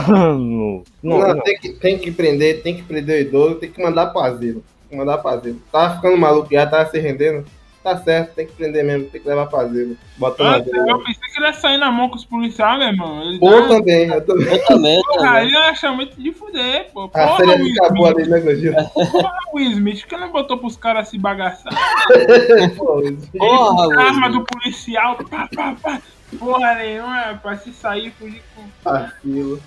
[1.03, 1.41] Não, Não, não.
[1.43, 4.63] Tem, que, tem que prender, tem que prender o idoso, tem que mandar pro asilo.
[4.93, 5.61] Mandar pro asilo.
[5.73, 7.45] Tava ficando maluco já, tava se rendendo.
[7.83, 9.97] Tá certo, tem que prender mesmo, tem que levar pro asilo.
[10.17, 10.91] Bota Ah, asilo.
[10.91, 13.23] eu pensei que ele ia sair na mão com os policiais, meu irmão.
[13.23, 14.47] Ele Pô, dá- também, eu também.
[14.53, 15.41] Eu também, eu Porra, também.
[15.43, 17.05] aí eu acho muito de fuder, pô.
[17.05, 18.75] A Porra, série Will acabou ali, né, Gordinho?
[18.93, 21.73] porra, Will Smith, que não botou pros caras se bagaçar?
[22.77, 23.03] Pô,
[23.39, 24.39] Porra, A arma Will.
[24.41, 26.03] do policial, pá, pá, pá.
[26.39, 28.63] Porra nenhuma, pra se sair, fugir com.
[28.83, 29.61] vacilo.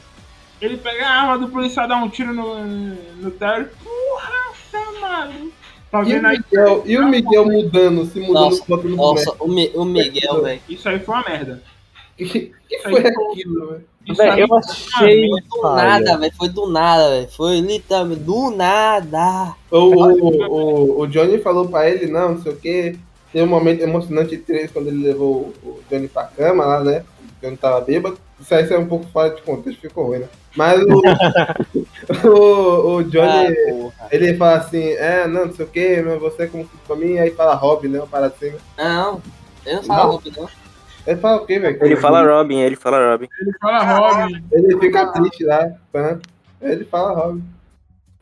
[0.62, 3.68] Ele pega a arma do policial, dá um tiro no, no Terry.
[3.84, 5.52] Porra, tá maluco.
[5.90, 6.38] Tá E o, vendo aí?
[6.52, 10.44] Miguel, e o Miguel mudando, se mudando Nossa, contra o Nossa, o, Mi- o Miguel,
[10.44, 10.62] velho.
[10.70, 11.64] Isso aí foi uma merda.
[12.18, 12.26] Que,
[12.68, 13.86] que foi aquilo, velho?
[14.06, 15.30] Isso Véi, aí eu foi achei.
[15.30, 15.48] merda.
[15.50, 16.34] Do nada, velho.
[16.36, 17.30] Foi do nada, velho.
[17.32, 19.56] Foi literalmente do nada.
[19.72, 23.00] O, o, o, o Johnny falou pra ele, não, não sei o que,
[23.32, 27.04] Tem um momento emocionante entre eles quando ele levou o Johnny pra cama lá, né?
[27.22, 28.18] O Johnny tava bêbado.
[28.40, 30.28] Isso aí é um pouco fora de contexto, ficou ruim, né?
[30.56, 31.02] Mas o,
[32.28, 33.56] o, o Johnny,
[34.00, 36.82] Ah, ele fala assim, é, não, não sei o que, mas você é como filho
[36.88, 38.00] pra mim, aí fala Robin, né?
[38.00, 38.60] Uma parada assim, né?
[38.78, 39.22] Não,
[39.66, 40.12] ele não fala Não?
[40.12, 40.50] Robin, não.
[41.06, 41.86] Ele fala o quê, velho?
[41.86, 43.28] Ele fala Robin, ele fala Robin.
[43.42, 44.44] Ele fala Robin.
[44.52, 46.20] Ele fica triste lá, né?
[46.62, 47.44] Ele fala Robin.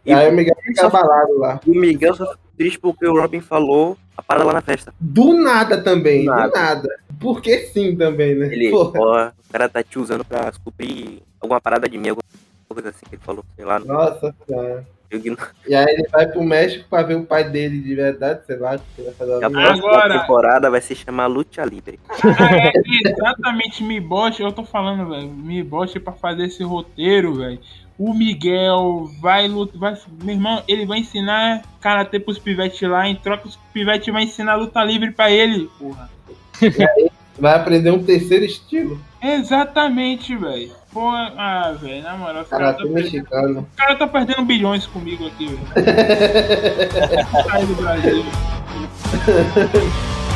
[0.05, 1.59] E aí o Miguel fica abalado lá.
[1.67, 4.93] o Miguel só triste porque o Robin falou a parada lá na festa.
[4.99, 6.51] Do nada também, Do do nada.
[6.59, 6.89] nada.
[7.19, 8.47] Porque sim também, né?
[8.53, 8.99] Ele, Porra.
[8.99, 12.23] ó, o cara tá te usando pra suprir alguma parada de mim, alguma
[12.69, 13.79] coisa assim que ele falou, sei lá.
[13.79, 14.85] Nossa senhora.
[15.65, 18.77] E aí ele vai pro México pra ver o pai dele de verdade, sei lá,
[18.77, 21.97] que ele vai fazer A próxima Agora- temporada vai se chamar Lucha Libre.
[22.25, 25.29] É exatamente me bote, eu tô falando, velho.
[25.29, 27.57] Me bote pra fazer esse roteiro, velho.
[27.97, 29.79] O Miguel vai lutar.
[29.79, 33.07] Vai, meu irmão, ele vai ensinar karatê pros pivetes lá.
[33.07, 36.09] Em troca, os pivetes vai ensinar luta livre pra ele, porra.
[37.39, 38.99] Vai aprender um terceiro estilo.
[39.21, 40.71] Exatamente, velho.
[40.93, 45.27] Pô, ah, velho, na moral, caras Karate tá, perdendo- o cara tá perdendo bilhões comigo
[45.27, 45.67] aqui, velho.
[47.47, 48.23] Sai do Brasil.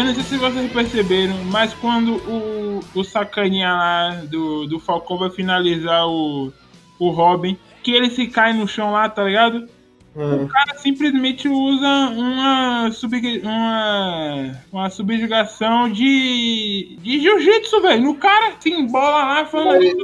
[0.00, 5.18] Eu não sei se vocês perceberam, mas quando o, o sacaninha lá do, do Falcão
[5.18, 6.50] vai finalizar o,
[6.98, 9.68] o Robin, que ele se cai no chão lá, tá ligado?
[10.16, 10.44] Hum.
[10.44, 11.86] O cara simplesmente usa
[12.16, 18.02] uma, sub, uma, uma subjugação de, de jiu-jitsu, velho.
[18.02, 19.82] No cara se embola lá falando.
[19.82, 20.02] Eles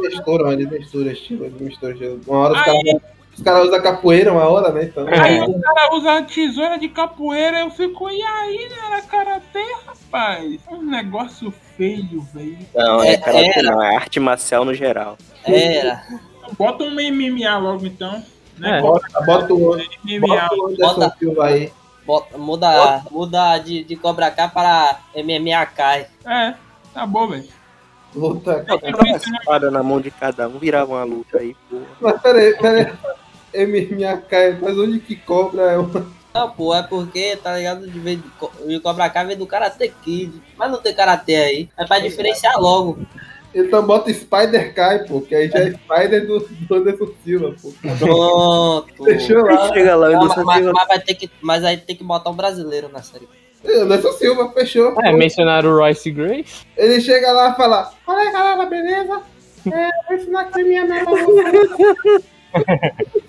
[0.69, 2.21] misturam estilo, eles misturam estilo.
[2.27, 3.01] Uma hora os caras
[3.37, 4.85] os caras usam capoeira uma hora, né?
[4.85, 5.07] Então.
[5.09, 8.77] Aí o cara usa a tesoura de capoeira, eu fico, e aí, né?
[8.87, 10.59] Era karatê, rapaz?
[10.71, 12.59] Um negócio feio, velho.
[12.75, 13.71] Não, é, É, karate era.
[13.71, 15.17] não, é arte marcial no geral.
[15.45, 16.03] Era.
[16.59, 18.23] Bota um MMA logo então.
[18.59, 18.79] Né?
[18.79, 18.81] É.
[18.81, 20.49] Bota, bota o, MMA.
[20.79, 21.73] bota Bota- aí.
[22.07, 26.07] Bota- muda muda de, de Cobra K para MMA Kai.
[26.25, 26.55] É,
[26.95, 27.49] tá bom, velho.
[28.15, 28.65] Luta.
[28.67, 31.85] Botava uma espada na mão de cada um, virava uma luta aí, porra.
[32.01, 32.93] Mas peraí, peraí.
[33.65, 36.07] MMA cai, mas onde que cobra é uma.
[36.35, 37.87] Não, pô, é porque, tá ligado?
[37.89, 40.35] De, vez de, co- de Cobra Kai vem do Karate Kid.
[40.57, 41.69] Mas não tem Karate aí.
[41.79, 42.99] É pra diferenciar logo.
[43.55, 47.73] Então bota Spider Kai, pô, que aí já é Spider do, do Anderson Silva, pô.
[47.99, 49.05] Pronto.
[49.05, 49.73] Fechou lá.
[49.73, 52.91] Chega lá, Não, mas, mas vai ter que, mas aí tem que botar um brasileiro
[52.91, 53.27] na série.
[53.67, 54.95] Anderson Silva, fechou.
[55.03, 56.67] É, mencionaram o Royce Grace.
[56.77, 59.23] Ele chega lá e fala: Fala aí, galera, beleza?
[59.73, 61.11] É, vou ensinar aqui minha meta.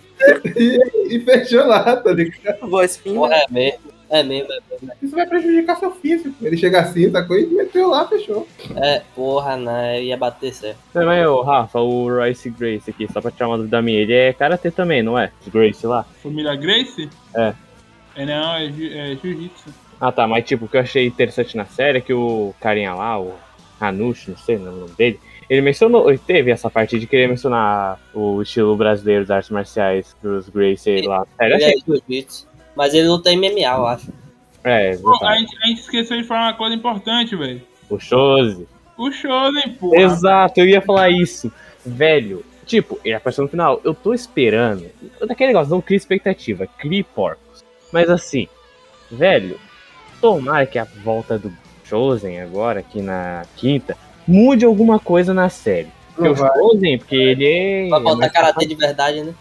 [0.55, 2.67] e, e fechou lá, tá ligado?
[2.69, 3.15] Voz fina.
[3.15, 3.79] Porra, é mesmo.
[4.09, 4.91] É mesmo, é mesmo.
[5.03, 6.33] Isso vai prejudicar seu físico.
[6.41, 7.37] Ele chega assim, sacou?
[7.37, 8.47] E meteu lá, fechou.
[8.77, 10.77] É, porra, não, eu ia bater certo.
[10.93, 13.99] Também, ô, Rafa, o Royce Grace aqui, só pra tirar uma dúvida minha.
[13.99, 15.29] Ele é karatê também, não é?
[15.47, 16.05] Grace lá.
[16.23, 17.09] Família Grace?
[17.35, 17.53] É.
[18.15, 19.69] É não, é, ju- é jiu-jitsu.
[19.99, 22.93] Ah tá, mas tipo, o que eu achei interessante na série é que o carinha
[22.93, 23.33] lá, o
[23.81, 25.19] Hanush, não sei o nome dele,
[25.49, 30.15] ele mencionou, ele teve essa parte de querer mencionar o estilo brasileiro das artes marciais
[30.21, 31.25] dos Gracie lá.
[31.37, 31.81] Sério, Ele é achei.
[31.87, 32.47] jiu-jitsu.
[32.75, 34.11] Mas ele luta MMA, eu acho.
[34.63, 35.39] É, Pô, a, verdade.
[35.39, 37.61] gente, a gente esqueceu de falar uma coisa importante, velho.
[37.89, 38.67] o Shozi.
[38.97, 40.01] O Shonen, porra.
[40.01, 41.51] Exato, eu ia falar isso.
[41.85, 43.79] Velho, tipo, ele apareceu no final.
[43.83, 44.85] Eu tô esperando.
[45.25, 47.63] Daquele negócio, não cria expectativa, crie porcos.
[47.93, 48.47] Mas assim,
[49.11, 49.59] velho,
[50.19, 51.53] tomara que a volta do
[51.85, 53.95] Chosen agora, aqui na quinta,
[54.27, 55.87] mude alguma coisa na série.
[56.15, 56.35] Porque o.
[56.35, 57.89] Chosen, porque ele é.
[57.89, 59.33] Vai é botar mais karatê de verdade, né?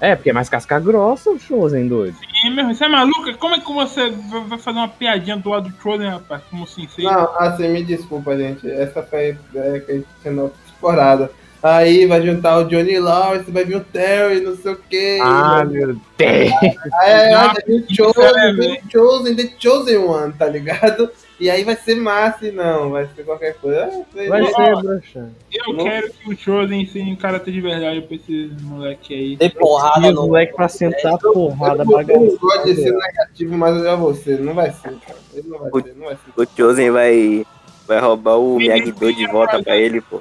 [0.00, 2.16] É, porque é mais casca grossa o Chosen, doido.
[2.44, 3.34] Ih, meu, Você é maluca?
[3.34, 6.42] Como é que você vai fazer uma piadinha do lado do Chosen, rapaz?
[6.50, 6.88] Como assim?
[6.88, 7.04] Sei?
[7.04, 8.68] Não, assim, me desculpa, gente.
[8.68, 11.30] Essa foi a ideia que a gente tinha na outra temporada.
[11.62, 15.20] Aí vai juntar o Johnny Lawrence, vai vir o Terry, não sei o quê.
[15.22, 16.00] Ah, meu Deus.
[16.18, 18.82] Aí, aí, é, Chosen, vem velho.
[18.84, 21.08] o Chosen, The Chosen One, tá ligado?
[21.42, 24.04] E aí vai ser massa e não, vai ser qualquer coisa.
[24.14, 24.48] Vai lá.
[24.48, 25.28] ser, broxa.
[25.52, 25.84] Eu Não.
[25.84, 29.36] quero que o Chosen ensine karatê de verdade pra esses moleque aí.
[29.36, 30.22] Tem porrada no.
[30.28, 32.36] moleque pra sentar porrada Eu não bagaça.
[32.40, 34.38] gosto de ser negativo, mas eu já vou ser.
[34.38, 35.18] Não vai ser, cara.
[35.34, 36.40] Ele não vai ser, não vai ser.
[36.40, 37.44] O Chosen vai,
[37.88, 40.20] vai roubar o Miyagi-Do de volta pra ele, pô.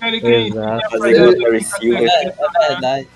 [0.00, 0.90] Exato.
[0.98, 2.08] Fazer igual o Terry Silver.
[2.08, 3.08] É, é verdade.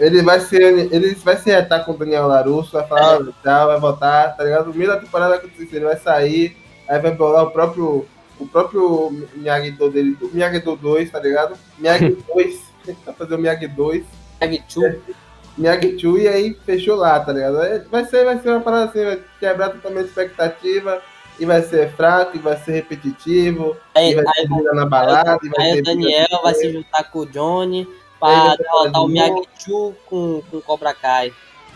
[0.00, 0.62] Ele vai ser.
[0.90, 4.44] Ele vai se retar com o Daniel Larusso, vai falar, ah, tchau, vai voltar, tá
[4.44, 4.68] ligado?
[4.68, 6.56] No meio da temporada acontecer, ele vai sair,
[6.92, 8.06] aí vai bolar o próprio.
[8.38, 11.56] O próprio Miyagi-Do dele, o Miyagi-Do 2, tá ligado?
[11.78, 12.60] Miyagi 2,
[13.06, 14.04] vai fazer o Miyagi 2.
[14.40, 15.02] Miyagi-Chu.
[15.56, 17.62] Miyagi-Chu e aí fechou lá, tá ligado?
[17.62, 21.02] É, Vai ser, vai ser uma parada assim, vai quebrar totalmente a expectativa
[21.38, 25.38] e vai ser fraco, e vai ser repetitivo, Aí, e vai aí, briga na balada,
[25.42, 27.88] e vai aí o Daniel vai se juntar com o Johnny
[28.20, 31.32] Aí pra ter derrotar o Miyagi-Chu com, com o Cobra Kai.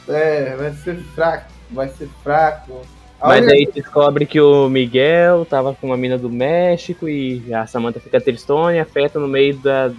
[0.08, 2.82] É, vai ser fraco, vai ser fraco.
[3.20, 8.00] Mas aí descobre que o Miguel tava com uma mina do México e a Samantha
[8.00, 9.90] fica tristona e afeta no meio da,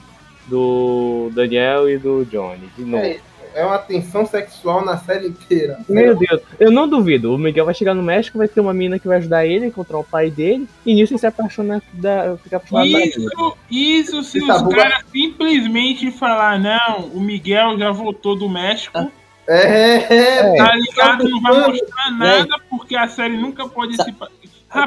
[0.48, 2.70] do Daniel e do Johnny.
[2.78, 3.04] De novo.
[3.04, 3.20] É,
[3.56, 5.80] é uma tensão sexual na série inteira.
[5.90, 7.34] Meu Deus, eu não duvido.
[7.34, 9.68] O Miguel vai chegar no México, vai ter uma mina que vai ajudar ele a
[9.68, 13.10] encontrar o pai dele, e nisso ele se apaixona, da, fica apaixonado da mina.
[13.10, 18.48] Isso, isso se Esse tabu os caras simplesmente falar, não, o Miguel já voltou do
[18.48, 19.12] México,
[19.48, 21.24] É, é, tá ligado?
[21.30, 24.10] Não vai mostrar nada, porque a série nunca pode Sa- se.
[24.10, 24.18] Eu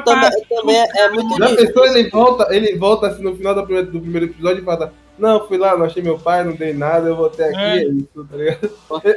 [0.03, 1.67] também, Rapaz, eu também é, é muito Já difícil.
[1.73, 4.93] pensou, ele volta, ele volta assim no final do primeiro, do primeiro episódio e fala,
[5.17, 7.77] não, fui lá, não achei meu pai, não dei nada, eu voltei aqui, É.
[7.79, 8.71] é, isso, tá ligado?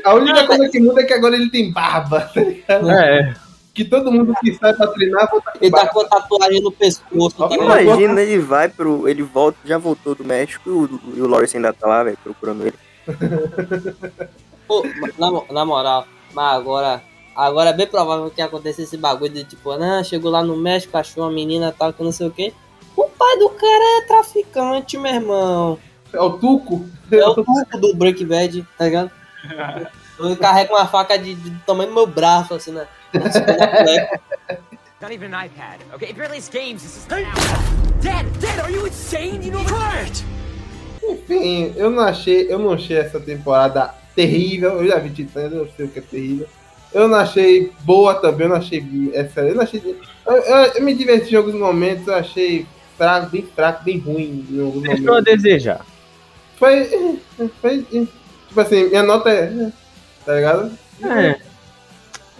[0.04, 2.90] A única coisa que muda é que agora ele tem barba, tá ligado?
[2.90, 3.34] É,
[3.74, 5.92] Que todo mundo que sai pra treinar volta com Ele tá barba.
[5.92, 7.36] com a tatuagem no pescoço.
[7.36, 7.54] tá?
[7.54, 9.06] Imagina, ele vai pro.
[9.06, 12.16] Ele volta, já voltou do México e o, e o Lawrence ainda tá lá, velho,
[12.24, 12.74] procurando ele.
[14.66, 14.82] Pô,
[15.18, 17.02] na, na moral, mas agora,
[17.34, 20.96] agora é bem provável que aconteça esse bagulho de tipo, não, chegou lá no México,
[20.96, 22.52] achou uma menina tal, que não sei o quê.
[22.96, 25.78] O pai do cara é traficante, meu irmão.
[26.12, 26.88] É o Tuco?
[27.10, 29.10] É o tuco do Breaking Bad, tá ligado?
[30.16, 32.86] Eu carrego uma faca de, de- do tamanho do meu braço, assim, né?
[33.12, 34.20] Na cueca.
[35.00, 35.80] Not even an iPad.
[35.92, 36.82] Okay, it barely has games.
[36.82, 37.06] This is
[38.00, 39.42] Dad, Dad, are you insane?
[39.42, 40.24] You know the
[41.06, 44.80] Enfim, eu não achei, eu não achei essa temporada terrível.
[44.82, 46.46] Eu já vi Titãs, eu sei o que é terrível.
[46.92, 48.84] Eu não achei boa também, eu não achei
[49.14, 49.80] essa, eu não achei.
[50.26, 52.66] Eu, eu- eu me diverti em alguns momentos, eu achei
[52.96, 55.84] fraco, bem fraco, bem ruim em alguns deixou a desejar.
[56.56, 57.18] Foi,
[57.60, 59.70] foi, tipo assim, minha nota é,
[60.24, 60.78] tá ligado?
[61.02, 61.36] É,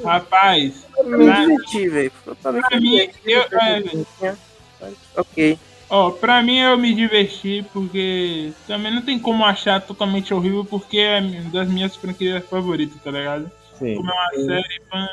[0.04, 2.12] rapaz, Eu me diverti, velho.
[2.40, 4.06] Pra mim, mim, eu, é, velho,
[5.16, 5.58] Ok.
[5.88, 10.98] Ó, pra mim eu me diverti porque também não tem como achar totalmente horrível porque
[10.98, 13.50] é uma das minhas franquias favoritas, tá ligado?
[13.78, 13.96] sim.
[13.96, 15.08] como é uma série, pã,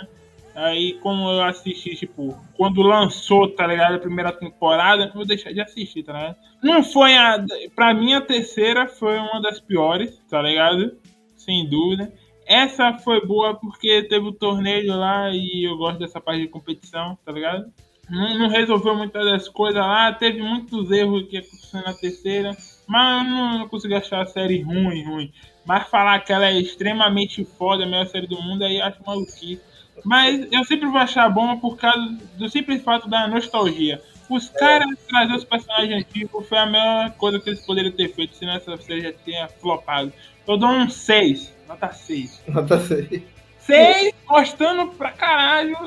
[0.55, 5.51] aí como eu assisti, tipo, quando lançou, tá ligado, a primeira temporada, eu vou deixar
[5.51, 6.35] de assistir, tá ligado?
[6.63, 7.43] Não foi a.
[7.75, 10.95] Pra mim, a terceira foi uma das piores, tá ligado?
[11.35, 12.11] Sem dúvida.
[12.45, 17.17] Essa foi boa porque teve o torneio lá e eu gosto dessa parte de competição,
[17.25, 17.71] tá ligado?
[18.11, 23.25] Não, não resolveu muitas das coisas lá, teve muitos erros que aconteceram na terceira, mas
[23.25, 25.33] eu não, não consegui achar a série ruim, ruim.
[25.65, 29.61] Mas falar que ela é extremamente foda, a melhor série do mundo, aí acho maluquice.
[30.03, 34.01] Mas eu sempre vou achar bom por causa do simples fato da nostalgia.
[34.29, 38.35] Os caras trazer os personagens antigos foi a melhor coisa que eles poderiam ter feito,
[38.35, 40.11] senão essa série já tinha flopado.
[40.45, 42.43] Eu dou um 6, nota 6.
[42.49, 43.23] Nota 6.
[43.59, 45.77] 6 gostando pra caralho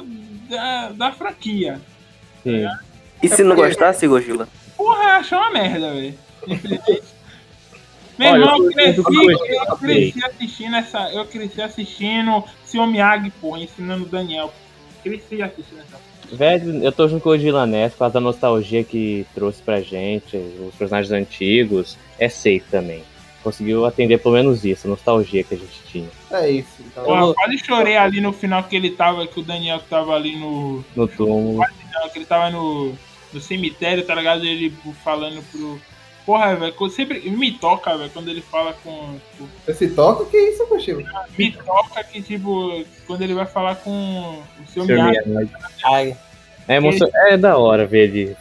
[0.49, 1.83] da, da franquia.
[2.45, 2.65] Sim.
[3.23, 4.47] E se não gostasse, Gojila?
[4.77, 6.15] Porra, achou uma merda, velho.
[6.47, 7.15] Infelizmente.
[8.19, 8.99] Meu Olha, irmão, eu cresci,
[9.51, 11.11] eu cresci assistindo essa.
[11.11, 14.53] Eu cresci assistindo Seu Miyagi, pô, ensinando o Daniel.
[15.03, 15.99] Cresci assistindo essa.
[16.33, 20.37] Velho, eu tô junto com o Gilanés por causa da nostalgia que trouxe pra gente,
[20.37, 21.99] os personagens antigos.
[22.19, 23.03] É safe também.
[23.45, 26.09] Conseguiu atender pelo menos isso, a nostalgia que a gente tinha.
[26.33, 26.69] É isso.
[26.81, 27.05] Então.
[27.05, 30.35] Pô, eu quase chorei ali no final que ele tava, que o Daniel tava ali
[30.37, 30.83] no.
[30.97, 31.59] No túmulo.
[31.59, 32.93] não, que ele tava no,
[33.33, 34.45] no cemitério, tá ligado?
[34.47, 34.73] Ele
[35.05, 35.79] falando pro.
[36.25, 39.19] Porra, velho, quando- sempre me toca, velho, quando ele fala com.
[39.39, 41.05] com- Esse toca, que isso, Cochilo?
[41.39, 43.91] me toca que, tipo, quando ele vai falar com
[44.59, 44.87] o seu.
[44.87, 45.51] Miyagi.
[45.85, 46.17] Ai,
[46.67, 48.37] É, emocio- é da hora ver ele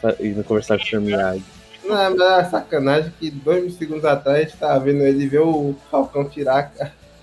[0.48, 1.02] conversar com o Sr.
[1.02, 1.44] Miyagi.
[1.84, 5.76] Não, mas é sacanagem que dois segundos atrás a gente tava vendo ele ver o
[5.92, 6.72] Falcão tirar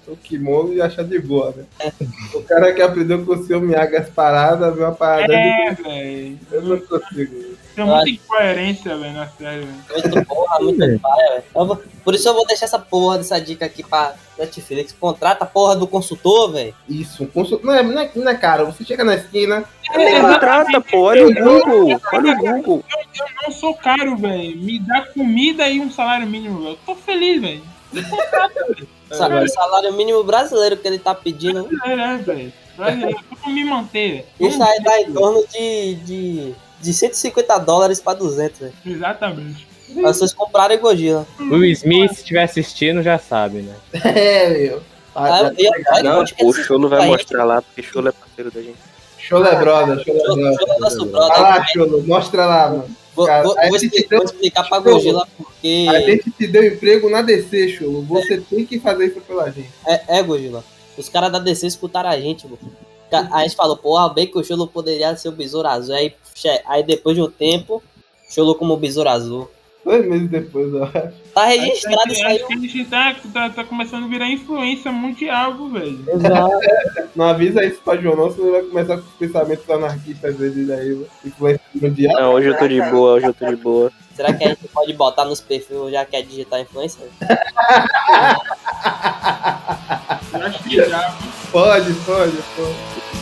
[0.07, 1.93] o kimono e achar de boa, né?
[2.35, 6.37] O cara que aprendeu com o seu Miyagi as paradas, viu uma parada É, de...
[6.51, 7.50] Eu não consigo.
[7.75, 10.13] Tem muita incoerência, velho, na série, velho.
[10.13, 11.45] muito porra, muito paia, velho.
[11.55, 14.93] Eu Por isso eu vou deixar essa porra dessa dica aqui pra Netflix.
[14.93, 16.75] Contrata a porra do consultor, velho.
[16.89, 17.61] Isso, um consul...
[17.63, 18.67] não, é, não, é, não é caro.
[18.67, 22.01] Você chega na esquina, Contrata, pô, olha o Google.
[22.13, 22.85] Olha o Google.
[22.91, 24.57] Eu não sou caro, velho.
[24.57, 26.71] Me dá comida e um salário mínimo, velho.
[26.75, 27.63] Eu tô feliz, velho.
[29.11, 31.69] Sa- O salário mínimo brasileiro que ele tá pedindo.
[31.85, 32.53] É, né, velho.
[32.77, 34.51] Brasileiro, Como me manter, velho.
[34.53, 38.73] Isso aí dá em torno de, de, de 150 dólares pra 200, velho.
[38.87, 39.67] Exatamente.
[39.95, 41.27] Pra vocês comprarem Gojira.
[41.39, 43.75] O Will Smith, se estiver assistindo, já sabe, né?
[44.05, 44.83] é, meu.
[45.15, 48.63] Ah, Ah, eu- eu- Não, o Cholo vai mostrar lá, porque Cholo é parceiro da
[48.63, 48.77] gente.
[49.19, 50.57] Show é brother, show é brother.
[50.77, 51.43] é nosso Vai brother.
[51.43, 52.97] lá, Cholo, mostra lá, mano.
[53.15, 55.87] Vou, Cara, vou- a vou explicar, deu- vou explicar pra Cholo, Gojila porque.
[55.91, 58.03] A gente te deu emprego na DC, Cholo.
[58.03, 59.71] Você tem que fazer isso pela gente.
[59.87, 60.65] É, é Gojila.
[60.97, 62.59] Os caras da DC escutaram a gente, mano.
[63.13, 65.95] A gente falou, porra, bem que o Cholo poderia ser o Besouro Azul.
[65.95, 66.15] Aí,
[66.67, 67.83] aí depois de um tempo,
[68.31, 69.51] Cholo como Besouro Azul.
[69.85, 71.13] Dois meses depois, eu acho.
[71.35, 72.37] Tá registrado isso aí.
[72.37, 76.05] acho que a gente tá, tá, tá começando a virar influência mundial, velho.
[76.09, 76.51] Exato.
[77.17, 80.73] Não avisa isso pra João, não, senão ele vai começar com os pensamentos anarquistas dele
[80.73, 81.07] aí, mano.
[81.25, 82.21] Influência mundial.
[82.21, 83.93] Não, hoje eu tô de boa, hoje eu tô de boa.
[84.15, 87.09] Será que a gente pode botar nos perfis já que é digital influencer?
[90.33, 91.17] Eu acho que já.
[91.51, 93.20] Pode, pode, pode.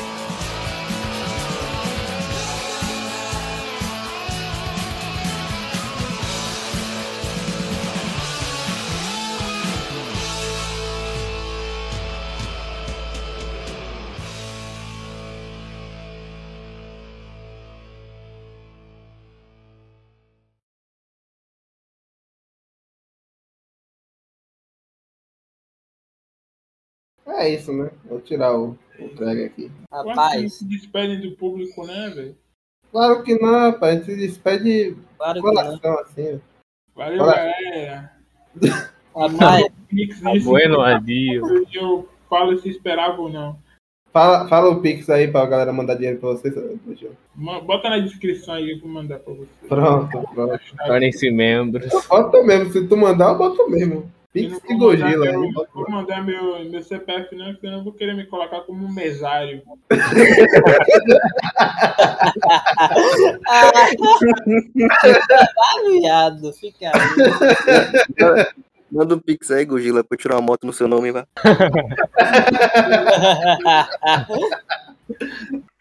[27.29, 27.91] É isso, né?
[28.05, 29.71] Vou tirar o, o drag aqui.
[29.93, 32.37] Rapaz, se despedem do público, né, velho?
[32.91, 33.93] Claro que não, rapaz.
[33.93, 35.55] A gente se despede de claro que não.
[35.55, 36.41] coração, assim.
[36.95, 37.35] Valeu, Olá.
[37.35, 38.13] galera.
[39.15, 41.67] Rapaz, Pix Tá nesse bueno, adio.
[41.75, 43.59] eu falo se esperava ou não.
[44.13, 46.55] Fala, fala o Pix aí pra galera mandar dinheiro pra vocês.
[47.35, 49.49] Bota na descrição aí que eu vou mandar pra você.
[49.69, 50.61] Pronto, pronto.
[50.87, 51.91] Tornem-se membros.
[52.09, 52.73] Bota mesmo.
[52.73, 54.11] Se tu mandar, eu boto mesmo.
[54.33, 57.71] Pix não e vou mandar Gojila meu- Vou mandar meu, meu CPF não, porque eu
[57.73, 59.63] não vou querer me colocar como um mesário.
[66.01, 66.95] viado, fica aí.
[68.91, 71.25] Manda um pix aí, Gojila, pra eu tirar uma moto no seu nome, vai.